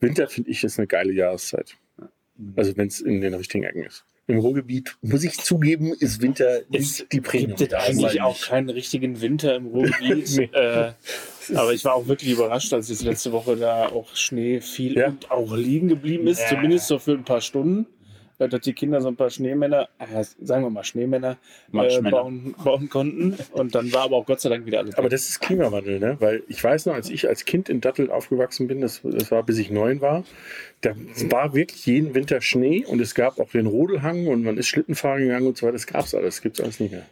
Winter 0.00 0.28
finde 0.28 0.50
ich 0.50 0.62
ist 0.62 0.78
eine 0.78 0.86
geile 0.86 1.12
Jahreszeit. 1.12 1.76
Also 2.54 2.76
wenn 2.76 2.86
es 2.86 3.00
in 3.00 3.20
den 3.20 3.34
richtigen 3.34 3.64
Ecken 3.64 3.82
ist. 3.84 4.04
Im 4.28 4.38
Ruhrgebiet, 4.38 4.96
muss 5.02 5.24
ich 5.24 5.38
zugeben, 5.38 5.92
ist 5.98 6.20
Winter 6.22 6.60
Es 6.70 7.00
nicht 7.00 7.12
die 7.12 7.20
Premium. 7.20 7.56
gibt 7.56 7.72
es 7.72 7.78
eigentlich 7.78 8.20
auch 8.20 8.40
keinen 8.40 8.68
richtigen 8.70 9.20
Winter 9.20 9.56
im 9.56 9.66
Ruhrgebiet. 9.66 10.28
Nee. 10.36 10.50
äh, 10.52 10.92
aber 11.54 11.72
ich 11.72 11.82
war 11.86 11.94
auch 11.94 12.06
wirklich 12.08 12.30
überrascht, 12.32 12.72
als 12.74 12.90
jetzt 12.90 13.02
letzte 13.04 13.32
Woche 13.32 13.56
da 13.56 13.86
auch 13.88 14.14
Schnee 14.14 14.60
fiel 14.60 14.96
Ja. 14.98 15.08
und 15.08 15.30
auch 15.30 15.56
liegen 15.56 15.88
geblieben 15.88 16.26
ist, 16.26 16.40
Ja. 16.42 16.48
zumindest 16.50 16.88
so 16.88 16.98
für 16.98 17.12
ein 17.12 17.24
paar 17.24 17.40
Stunden. 17.40 17.86
Dass 18.38 18.60
die 18.60 18.72
Kinder 18.72 19.00
so 19.00 19.08
ein 19.08 19.16
paar 19.16 19.30
Schneemänner, 19.30 19.88
äh, 19.98 20.22
sagen 20.40 20.62
wir 20.62 20.70
mal 20.70 20.84
Schneemänner, 20.84 21.38
äh, 21.72 22.00
bauen, 22.02 22.54
bauen 22.62 22.88
konnten. 22.88 23.36
Und 23.52 23.74
dann 23.74 23.92
war 23.92 24.02
aber 24.02 24.16
auch 24.16 24.26
Gott 24.26 24.40
sei 24.40 24.48
Dank 24.48 24.64
wieder 24.64 24.78
alles. 24.78 24.94
Aber 24.96 25.08
das 25.08 25.28
ist 25.28 25.40
Klimawandel, 25.40 25.98
ne? 25.98 26.16
Weil 26.20 26.44
ich 26.46 26.62
weiß 26.62 26.86
noch, 26.86 26.94
als 26.94 27.10
ich 27.10 27.28
als 27.28 27.44
Kind 27.44 27.68
in 27.68 27.80
Datteln 27.80 28.10
aufgewachsen 28.10 28.68
bin, 28.68 28.80
das, 28.80 29.00
das 29.02 29.30
war 29.30 29.42
bis 29.42 29.58
ich 29.58 29.70
neun 29.70 30.00
war, 30.00 30.24
da 30.82 30.94
war 31.30 31.54
wirklich 31.54 31.84
jeden 31.86 32.14
Winter 32.14 32.40
Schnee 32.40 32.84
und 32.86 33.00
es 33.00 33.14
gab 33.14 33.40
auch 33.40 33.50
den 33.50 33.66
Rodelhang 33.66 34.28
und 34.28 34.44
man 34.44 34.56
ist 34.56 34.68
Schlittenfahren 34.68 35.22
gegangen 35.22 35.48
und 35.48 35.56
so 35.56 35.66
weiter. 35.66 35.72
Das 35.72 35.86
gab's 35.86 36.14
alles, 36.14 36.36
das 36.36 36.42
gibt's 36.42 36.60
alles 36.60 36.78
nicht 36.78 36.92
mehr. 36.92 37.06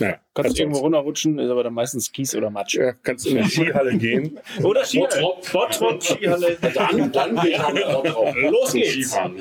Naja, 0.00 0.18
Kannst 0.34 0.46
also 0.46 0.54
du 0.54 0.62
irgendwo 0.62 0.80
runterrutschen, 0.80 1.38
ist 1.38 1.50
aber 1.50 1.62
dann 1.62 1.74
meistens 1.74 2.10
Kies 2.10 2.34
oder 2.34 2.50
Matsch. 2.50 2.74
Ja, 2.74 2.92
kannst 2.92 3.26
in 3.26 3.36
die 3.36 3.48
Skihalle 3.48 3.96
gehen. 3.96 4.40
Oder 4.64 4.84
Skihalle. 4.84 5.34
Bottrop, 5.52 6.02
Skihalle. 6.02 6.56
Dann, 6.60 7.12
dann 7.12 7.36
geht 7.36 7.58
man 7.58 7.76
drauf. 7.76 8.34
Los 8.50 8.72
geht's. 8.72 8.90
Skifahren. 8.92 9.36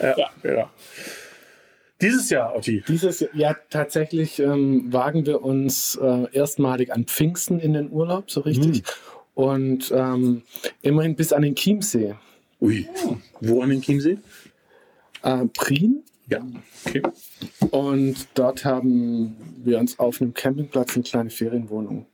Ja, 0.00 0.30
ja. 0.44 0.70
Dieses 2.00 2.30
Jahr, 2.30 2.54
Otti. 2.54 2.84
Dieses 2.86 3.26
ja 3.32 3.56
tatsächlich 3.70 4.38
ähm, 4.38 4.92
wagen 4.92 5.26
wir 5.26 5.42
uns 5.42 5.98
äh, 6.00 6.26
erstmalig 6.30 6.92
an 6.92 7.06
Pfingsten 7.06 7.58
in 7.58 7.72
den 7.72 7.90
Urlaub, 7.90 8.30
so 8.30 8.42
richtig. 8.42 8.84
Und 9.34 9.92
ähm, 9.94 10.42
immerhin 10.82 11.16
bis 11.16 11.32
an 11.32 11.42
den 11.42 11.56
Chiemsee. 11.56 12.14
Ui. 12.60 12.86
Wo 13.40 13.62
an 13.62 13.70
den 13.70 13.80
Chiemsee? 13.80 14.18
Äh, 15.22 15.46
Prien. 15.52 16.04
Ja. 16.28 16.44
Okay. 16.84 17.02
Und 17.70 18.26
dort 18.34 18.64
haben 18.64 19.36
wir 19.62 19.78
uns 19.78 19.98
auf 19.98 20.20
einem 20.20 20.34
Campingplatz 20.34 20.96
eine 20.96 21.04
kleine 21.04 21.30
Ferienwohnung 21.30 22.06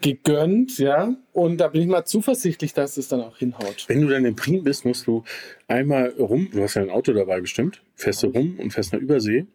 gegönnt, 0.00 0.78
ja. 0.78 1.14
Und 1.32 1.58
da 1.58 1.68
bin 1.68 1.82
ich 1.82 1.88
mal 1.88 2.04
zuversichtlich, 2.04 2.74
dass 2.74 2.96
es 2.96 3.08
dann 3.08 3.20
auch 3.20 3.38
hinhaut. 3.38 3.84
Wenn 3.88 4.02
du 4.02 4.08
dann 4.08 4.24
in 4.24 4.36
Prien 4.36 4.64
bist, 4.64 4.84
musst 4.84 5.06
du 5.06 5.24
einmal 5.66 6.10
rum, 6.18 6.48
du 6.52 6.62
hast 6.62 6.74
ja 6.74 6.82
ein 6.82 6.90
Auto 6.90 7.12
dabei 7.12 7.40
bestimmt, 7.40 7.82
fährst 7.94 8.22
du 8.22 8.28
rum 8.28 8.58
und 8.58 8.72
fährst 8.72 8.92
nach 8.92 9.00
Übersee 9.00 9.46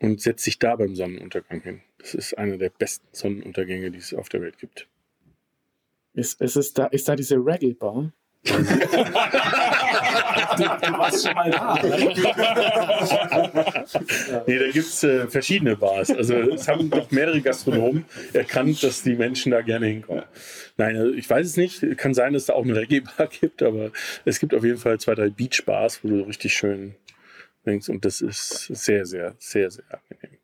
und 0.00 0.20
setzt 0.20 0.46
dich 0.46 0.58
da 0.58 0.76
beim 0.76 0.94
Sonnenuntergang 0.94 1.62
hin. 1.62 1.80
Das 1.98 2.14
ist 2.14 2.36
einer 2.36 2.58
der 2.58 2.70
besten 2.70 3.06
Sonnenuntergänge, 3.12 3.90
die 3.90 3.98
es 3.98 4.12
auf 4.12 4.28
der 4.28 4.42
Welt 4.42 4.58
gibt. 4.58 4.88
Ist, 6.12 6.40
ist, 6.40 6.56
es 6.56 6.72
da, 6.74 6.86
ist 6.86 7.08
da 7.08 7.16
diese 7.16 7.36
Reggae-Bar? 7.36 8.12
Nee, 14.46 14.58
da 14.58 14.66
gibt 14.66 14.86
es 14.86 15.02
äh, 15.02 15.26
verschiedene 15.28 15.76
Bars. 15.76 16.10
Also 16.10 16.34
es 16.34 16.68
haben 16.68 16.90
doch 16.90 17.10
mehrere 17.10 17.40
Gastronomen 17.40 18.04
erkannt, 18.32 18.82
dass 18.82 19.02
die 19.02 19.14
Menschen 19.14 19.52
da 19.52 19.62
gerne 19.62 19.86
hinkommen. 19.86 20.24
Nein, 20.76 20.96
also 20.96 21.12
ich 21.12 21.28
weiß 21.28 21.46
es 21.46 21.56
nicht. 21.56 21.96
Kann 21.96 22.14
sein, 22.14 22.32
dass 22.32 22.42
es 22.42 22.46
da 22.46 22.54
auch 22.54 22.64
eine 22.64 22.76
Reggae-Bar 22.76 23.26
gibt, 23.40 23.62
aber 23.62 23.90
es 24.24 24.40
gibt 24.40 24.54
auf 24.54 24.64
jeden 24.64 24.78
Fall 24.78 24.98
zwei, 25.00 25.14
drei 25.14 25.30
Beach-Bars, 25.30 26.00
wo 26.02 26.08
du 26.08 26.22
richtig 26.22 26.54
schön 26.54 26.94
denkst. 27.66 27.88
Und 27.88 28.04
das 28.04 28.20
ist 28.20 28.66
sehr, 28.66 29.06
sehr, 29.06 29.34
sehr, 29.38 29.70
sehr 29.70 29.84
angenehm. 29.88 30.38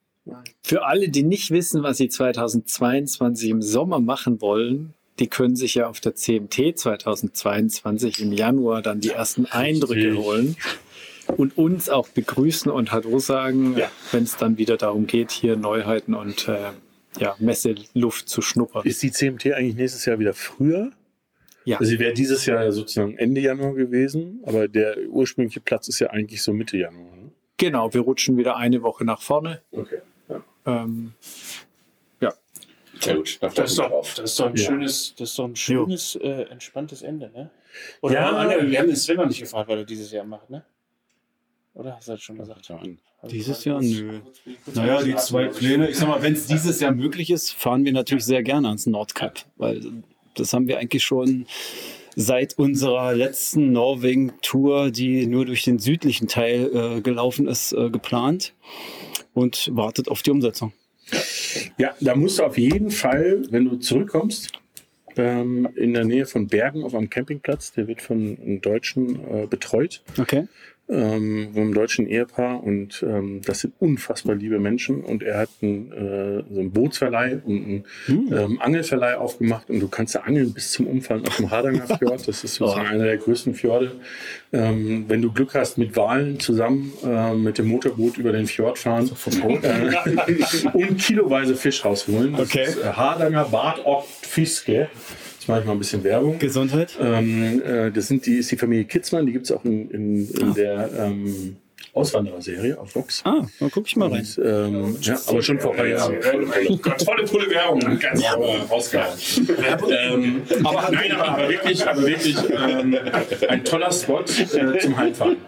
Für 0.63 0.85
alle, 0.85 1.09
die 1.09 1.23
nicht 1.23 1.51
wissen, 1.51 1.83
was 1.83 1.97
sie 1.97 2.09
2022 2.09 3.51
im 3.51 3.63
Sommer 3.63 4.01
machen 4.01 4.41
wollen, 4.41 4.95
die 5.21 5.29
können 5.29 5.55
sich 5.55 5.75
ja 5.75 5.89
auf 5.89 6.01
der 6.01 6.15
CMT 6.15 6.79
2022 6.79 8.21
im 8.21 8.33
Januar 8.33 8.83
dann 8.83 9.01
die 9.01 9.11
ersten 9.11 9.47
Eindrücke 9.47 10.17
holen 10.17 10.57
und 11.37 11.57
uns 11.57 11.89
auch 11.89 12.09
begrüßen 12.09 12.71
und 12.73 12.91
Hallo 12.93 13.19
sagen, 13.19 13.77
Ja. 13.77 13.91
wenn 14.13 14.25
es 14.25 14.37
dann 14.37 14.59
wieder 14.59 14.77
darum 14.77 15.07
geht, 15.07 15.31
hier 15.31 15.57
Neuheiten 15.57 16.15
und 16.15 16.49
äh, 16.49 16.71
ja, 17.19 17.37
Messeluft 17.39 18.29
zu 18.29 18.41
schnuppern. 18.43 18.87
Ist 18.87 19.03
die 19.03 19.11
CMT 19.13 19.53
eigentlich 19.53 19.77
nächstes 19.77 20.05
Jahr 20.07 20.19
wieder 20.19 20.35
früher? 20.35 20.91
Ja. 21.65 21.79
Also 21.79 21.91
sie 21.91 21.99
wäre 21.99 22.15
dieses 22.15 22.47
Jahr 22.47 22.73
sozusagen 22.73 23.17
Ende 23.19 23.41
Januar 23.43 23.75
gewesen, 23.75 24.41
aber 24.45 24.67
der 24.67 24.97
ursprüngliche 25.09 25.61
Platz 25.61 25.89
ist 25.89 25.99
ja 25.99 26.09
eigentlich 26.09 26.43
so 26.43 26.53
Mitte 26.53 26.79
Januar. 26.79 27.17
Ne? 27.17 27.31
Genau, 27.59 27.93
wir 27.93 28.01
rutschen 28.01 28.39
wieder 28.39 28.57
eine 28.57 28.83
Woche 28.83 29.05
nach 29.05 29.21
vorne. 29.21 29.61
Okay. 29.71 29.99
Ja. 30.29 30.43
Ähm, 30.65 31.13
Sehr 33.01 33.17
gut. 33.17 33.39
Da 33.41 33.49
Das 33.49 33.71
ist 33.71 33.79
doch, 33.79 33.89
drauf. 33.89 34.15
das 34.15 34.31
ist 34.33 34.41
doch 34.41 34.47
ein 34.47 34.57
Ja. 34.57 34.65
schönes, 34.65 35.15
das 35.17 35.31
ist 35.31 35.39
doch 35.39 35.45
ein 35.47 35.57
schönes, 35.57 36.17
äh, 36.17 36.43
entspanntes 36.51 37.03
Ende, 37.03 37.31
ne? 37.31 37.51
Oder 38.03 38.15
Ja. 38.15 38.31
ah, 38.31 38.45
ne, 38.45 38.71
wir 38.71 38.79
haben 38.79 38.87
den 38.89 38.97
Sven 38.97 39.17
noch 39.17 39.27
nicht 39.27 39.41
gefragt, 39.41 39.69
weil 39.69 39.79
er 39.79 39.85
dieses 39.85 40.11
Jahr 40.13 40.25
macht, 40.25 40.51
ne? 40.51 40.65
Oder 41.75 41.97
hast 41.97 42.09
du 42.09 42.13
das 42.13 42.23
schon 42.23 42.37
gesagt? 42.37 42.71
Dieses 43.31 43.65
Jahr? 43.65 43.81
Nö. 43.81 44.21
Naja, 44.75 45.03
die 45.03 45.15
zwei 45.17 45.47
Pläne. 45.49 45.89
Ich 45.89 45.97
sag 45.99 46.09
mal, 46.09 46.23
wenn 46.23 46.33
es 46.33 46.47
dieses 46.47 46.81
Jahr 46.81 46.93
möglich 46.93 47.31
ist, 47.31 47.53
fahren 47.53 47.85
wir 47.85 47.93
natürlich 47.93 48.25
sehr 48.25 48.43
gerne 48.43 48.69
ans 48.69 48.87
Nordkap, 48.87 49.45
weil 49.57 49.81
das 50.35 50.53
haben 50.53 50.67
wir 50.69 50.79
eigentlich 50.79 51.05
schon 51.05 51.47
seit 52.17 52.59
unserer 52.59 53.15
letzten 53.15 53.73
Norwegen-Tour, 53.73 54.91
die 54.91 55.27
nur 55.27 55.45
durch 55.47 55.63
den 55.63 55.79
südlichen 55.79 56.27
Teil 56.29 56.71
äh, 56.97 57.01
gelaufen 57.03 57.47
ist, 57.47 57.73
äh, 57.73 57.89
geplant 57.89 58.53
und 59.33 59.71
wartet 59.75 60.09
auf 60.09 60.23
die 60.23 60.31
Umsetzung. 60.33 60.73
Ja, 61.81 61.95
da 61.99 62.15
musst 62.15 62.39
du 62.39 62.43
auf 62.43 62.59
jeden 62.59 62.91
Fall, 62.91 63.43
wenn 63.51 63.65
du 63.65 63.77
zurückkommst, 63.77 64.53
ähm, 65.17 65.67
in 65.77 65.95
der 65.95 66.05
Nähe 66.05 66.27
von 66.27 66.47
Bergen 66.47 66.85
auf 66.85 66.95
einem 66.95 67.09
Campingplatz, 67.09 67.73
der 67.73 67.89
wird 67.89 68.03
von 68.03 68.37
einem 68.39 68.61
Deutschen 68.61 69.17
äh, 69.17 69.47
betreut, 69.47 70.03
Okay. 70.19 70.47
Ähm, 70.91 71.49
einem 71.55 71.73
deutschen 71.73 72.07
Ehepaar 72.07 72.63
und 72.63 73.05
ähm, 73.07 73.41
das 73.45 73.61
sind 73.61 73.75
unfassbar 73.79 74.35
liebe 74.35 74.59
Menschen 74.59 75.03
und 75.03 75.23
er 75.23 75.39
hat 75.39 75.49
einen, 75.63 75.93
äh, 75.93 76.43
so 76.53 76.61
einen 76.61 76.73
Bootsverleih 76.73 77.41
und 77.45 77.65
einen 77.65 77.85
ähm, 78.09 78.61
Angelverleih 78.61 79.17
aufgemacht 79.17 79.71
und 79.71 79.81
du 79.81 79.89
kannst 79.89 80.17
da 80.17 80.21
angeln 80.21 80.53
bis 80.53 80.73
zum 80.73 80.87
Umfallen 80.87 81.27
auf 81.27 81.37
dem 81.37 81.51
Hardanger 81.51 81.87
Fjord, 81.99 82.27
das 82.27 82.45
ist 82.45 82.57
sozusagen 82.57 82.87
einer 82.87 83.05
der 83.05 83.17
größten 83.19 83.55
Fjorde. 83.55 83.93
Ähm, 84.53 85.05
wenn 85.09 85.23
du 85.23 85.33
Glück 85.33 85.55
hast, 85.55 85.79
mit 85.79 85.97
Walen 85.97 86.41
zusammen 86.41 86.93
äh, 87.05 87.35
mit 87.35 87.59
dem 87.59 87.69
Motorboot 87.69 88.19
über 88.19 88.33
den 88.33 88.47
Fjord 88.47 88.79
fahren 88.79 89.09
äh, 89.63 90.67
und 90.73 90.99
kiloweise 90.99 91.55
Fisch 91.55 91.85
rausholen. 91.85 92.33
Das 92.33 92.49
Okay. 92.51 92.65
ist, 92.65 92.79
äh, 92.79 92.93
Hardanger 92.93 93.45
Bad 93.45 93.81
Fiske. 94.23 94.89
Jetzt 95.41 95.49
mache 95.49 95.61
ich 95.61 95.65
mal 95.65 95.73
ein 95.73 95.79
bisschen 95.79 96.05
Werbung. 96.05 96.39
Gesundheit? 96.39 96.99
Ähm, 97.01 97.63
äh, 97.65 97.91
das 97.91 98.09
sind 98.09 98.27
die, 98.27 98.37
ist 98.37 98.51
die 98.51 98.59
Familie 98.59 98.85
Kitzmann, 98.85 99.25
die 99.25 99.33
gibt 99.33 99.47
es 99.47 99.53
auch 99.53 99.65
in, 99.65 99.91
in, 99.91 100.31
in 100.35 100.53
der 100.53 100.91
ähm, 100.99 101.57
Auswanderer-Serie 101.95 102.79
auf 102.79 102.95
Vox. 102.95 103.23
Ah, 103.25 103.47
dann 103.59 103.71
guck 103.71 103.87
ich 103.87 103.97
mal 103.97 104.11
rein. 104.11 104.21
Und, 104.21 104.39
ähm, 104.45 104.97
ja, 105.01 105.19
aber 105.27 105.41
schon 105.41 105.59
vor 105.59 105.75
drei 105.75 105.93
Jahren. 105.93 106.21
Tolle, 106.21 107.25
tolle 107.25 107.51
Werbung. 107.51 107.99
Ganz 107.99 108.23
Ja, 108.23 108.35
rausgehauen. 108.35 109.19
ähm, 109.89 110.43
aber, 110.63 110.91
nein, 110.93 111.13
aber, 111.13 111.29
aber 111.31 111.49
wirklich, 111.49 111.89
aber 111.89 112.07
wirklich 112.07 112.37
ähm, 112.51 112.99
ein 113.49 113.65
toller 113.65 113.93
Spot 113.93 114.21
äh, 114.21 114.79
zum 114.79 114.97
Heimfahren. 114.99 115.39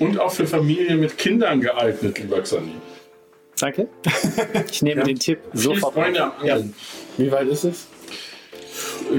Und 0.00 0.20
auch 0.20 0.32
für 0.32 0.46
Familien 0.46 1.00
mit 1.00 1.16
Kindern 1.16 1.62
geeignet, 1.62 2.18
lieber 2.18 2.42
Xandi. 2.42 2.72
danke. 3.58 3.88
Ich 4.70 4.82
nehme 4.82 5.02
den 5.04 5.18
Tipp 5.18 5.38
sofort. 5.54 5.94
Freunde 5.94 6.24
am 6.24 6.32
Angeln. 6.40 6.74
Wie 7.16 7.32
weit 7.32 7.48
ist 7.48 7.64
es? 7.64 7.86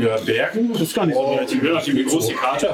Ja, 0.01 0.17
Bergen. 0.17 0.73
Das 0.73 0.81
ist 0.81 0.95
gar 0.95 1.05
nicht 1.05 1.15
so 1.15 1.39
Je 1.47 1.71
nachdem, 1.71 1.95
wie 1.97 2.03
groß 2.03 2.27
die 2.27 2.33
Karte 2.33 2.69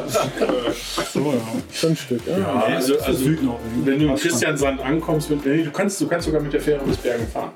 Schon 1.72 1.92
ein 1.92 1.96
Stück. 1.96 2.22
Ja. 2.28 2.38
Ja, 2.38 2.64
also, 2.64 3.00
also 3.00 3.26
wenn 3.26 4.00
du 4.00 4.08
in 4.08 4.16
Christiansand 4.16 4.82
ankommst, 4.82 5.30
mit, 5.30 5.46
nee, 5.46 5.64
du, 5.64 5.72
kannst, 5.72 6.00
du 6.02 6.08
kannst 6.08 6.26
sogar 6.26 6.42
mit 6.42 6.54
der 6.54 6.62
Fähre 6.62 6.84
bis 6.86 6.98
Bergen 6.98 7.28
fahren. 7.28 7.52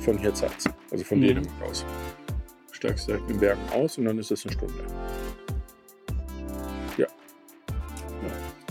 Von 0.00 0.18
Hirzarz. 0.18 0.64
Also 0.90 1.04
von 1.04 1.20
Dänemark 1.20 1.50
aus. 1.68 1.84
Steigst 2.72 3.08
direkt 3.08 3.28
in 3.30 3.40
Bergen 3.40 3.60
aus 3.74 3.98
und 3.98 4.04
dann 4.04 4.18
ist 4.18 4.30
es 4.30 4.44
eine 4.46 4.54
Stunde. 4.54 4.74
Ja. 6.96 7.06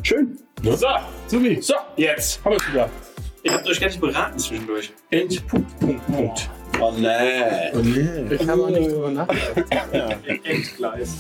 Schön. 0.03 0.38
So, 0.63 0.88
Subi. 1.28 1.61
so, 1.61 1.73
jetzt. 1.97 2.43
Haben 2.43 2.53
wir 2.53 2.57
es 2.57 2.71
wieder. 2.71 2.89
Ihr 3.43 3.53
habt 3.53 3.67
euch 3.67 3.80
gar 3.80 3.88
nicht 3.88 4.01
beraten 4.01 4.39
zwischendurch. 4.39 4.91
Endpunkt, 5.09 5.80
Punkt, 5.80 6.05
Punkt. 6.07 6.49
Oh 6.80 6.91
nee. 6.91 7.71
Oh 7.73 7.80
nee. 7.80 8.36
Ich 8.36 8.47
habe 8.47 8.63
auch 8.63 8.69
nicht 8.69 8.91
drüber 8.91 9.11
nachgedacht. 9.11 10.17
Entgleist. 10.43 11.17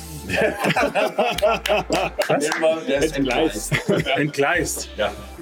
Der 2.87 2.99
ist 2.99 3.17
entgleist. 3.17 3.89
Entgleist. 4.17 4.89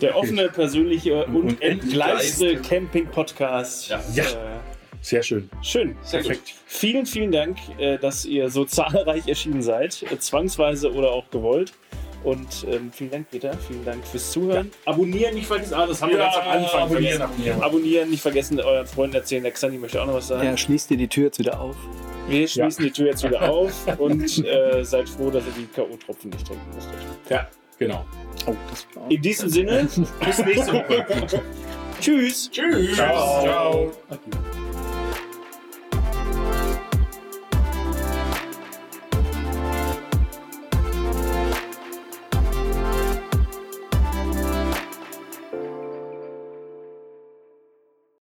Der 0.02 0.16
offene, 0.16 0.50
persönliche 0.50 1.26
und, 1.26 1.36
Und 1.36 1.62
entgleiste 1.62 2.58
Camping-Podcast. 2.58 3.90
Ja. 3.90 4.02
Ja. 4.14 4.24
Sehr 5.02 5.22
schön. 5.22 5.50
Schön. 5.62 5.96
Perfekt. 6.10 6.56
Vielen, 6.66 7.06
vielen 7.06 7.32
Dank, 7.32 7.58
äh, 7.78 8.00
dass 8.00 8.26
ihr 8.26 8.50
so 8.50 8.66
zahlreich 8.66 9.28
erschienen 9.28 9.62
seid, 9.62 10.04
äh, 10.12 10.18
zwangsweise 10.18 10.92
oder 10.92 11.12
auch 11.12 11.30
gewollt. 11.30 11.74
Und 12.26 12.66
ähm, 12.70 12.92
vielen 12.92 13.12
Dank, 13.12 13.30
Peter. 13.30 13.54
Vielen 13.68 13.86
Dank 13.86 14.06
fürs 14.06 14.32
Zuhören. 14.32 14.72
Abonnieren 14.86 15.36
nicht 15.36 15.46
vergessen. 15.48 15.76
Ah, 15.76 15.86
das 15.86 16.02
haben 16.02 16.12
wir 16.12 16.18
Ja, 16.18 16.26
ganz 16.26 16.36
am 16.38 16.52
Anfang 16.52 16.82
abonnieren, 16.82 17.18
vergessen. 17.18 17.22
abonnieren. 17.22 17.62
Abonnieren 17.64 18.10
nicht 18.10 18.22
vergessen, 18.22 18.60
euren 18.60 18.88
Freunden 18.88 19.16
erzählen. 19.16 19.44
Der 19.44 19.52
Xandi 19.52 19.78
möchte 19.78 20.02
auch 20.02 20.08
noch 20.08 20.16
was 20.16 20.28
sagen. 20.28 20.44
Ja, 20.44 20.58
schließt 20.58 20.90
dir 20.90 20.98
die 20.98 21.08
Tür 21.08 21.26
jetzt 21.26 21.40
wieder 21.40 21.60
auf. 21.60 21.76
Wir 22.28 22.48
schließen 22.48 22.84
die 22.84 22.92
Tür 22.92 23.08
jetzt 23.08 23.24
wieder 23.24 23.48
auf 23.50 23.72
und 24.00 24.44
äh, 24.46 24.84
seid 24.84 25.08
froh, 25.08 25.30
dass 25.30 25.44
ihr 25.46 25.54
die 25.56 25.68
K.O.-Tropfen 25.68 26.32
nicht 26.34 26.48
trinken 26.48 26.66
musstet. 26.74 26.96
Ja, 27.30 27.48
genau. 27.78 28.04
Oh, 28.48 28.56
In 29.10 29.22
diesem 29.22 29.48
Sinne, 29.50 29.88
bis 30.26 30.40
nächste 30.40 30.74
Woche. 30.74 31.06
Tschüss. 32.02 32.50
Tschüss. 32.52 32.96
Ciao. 32.96 33.44
Ciao. 33.44 33.92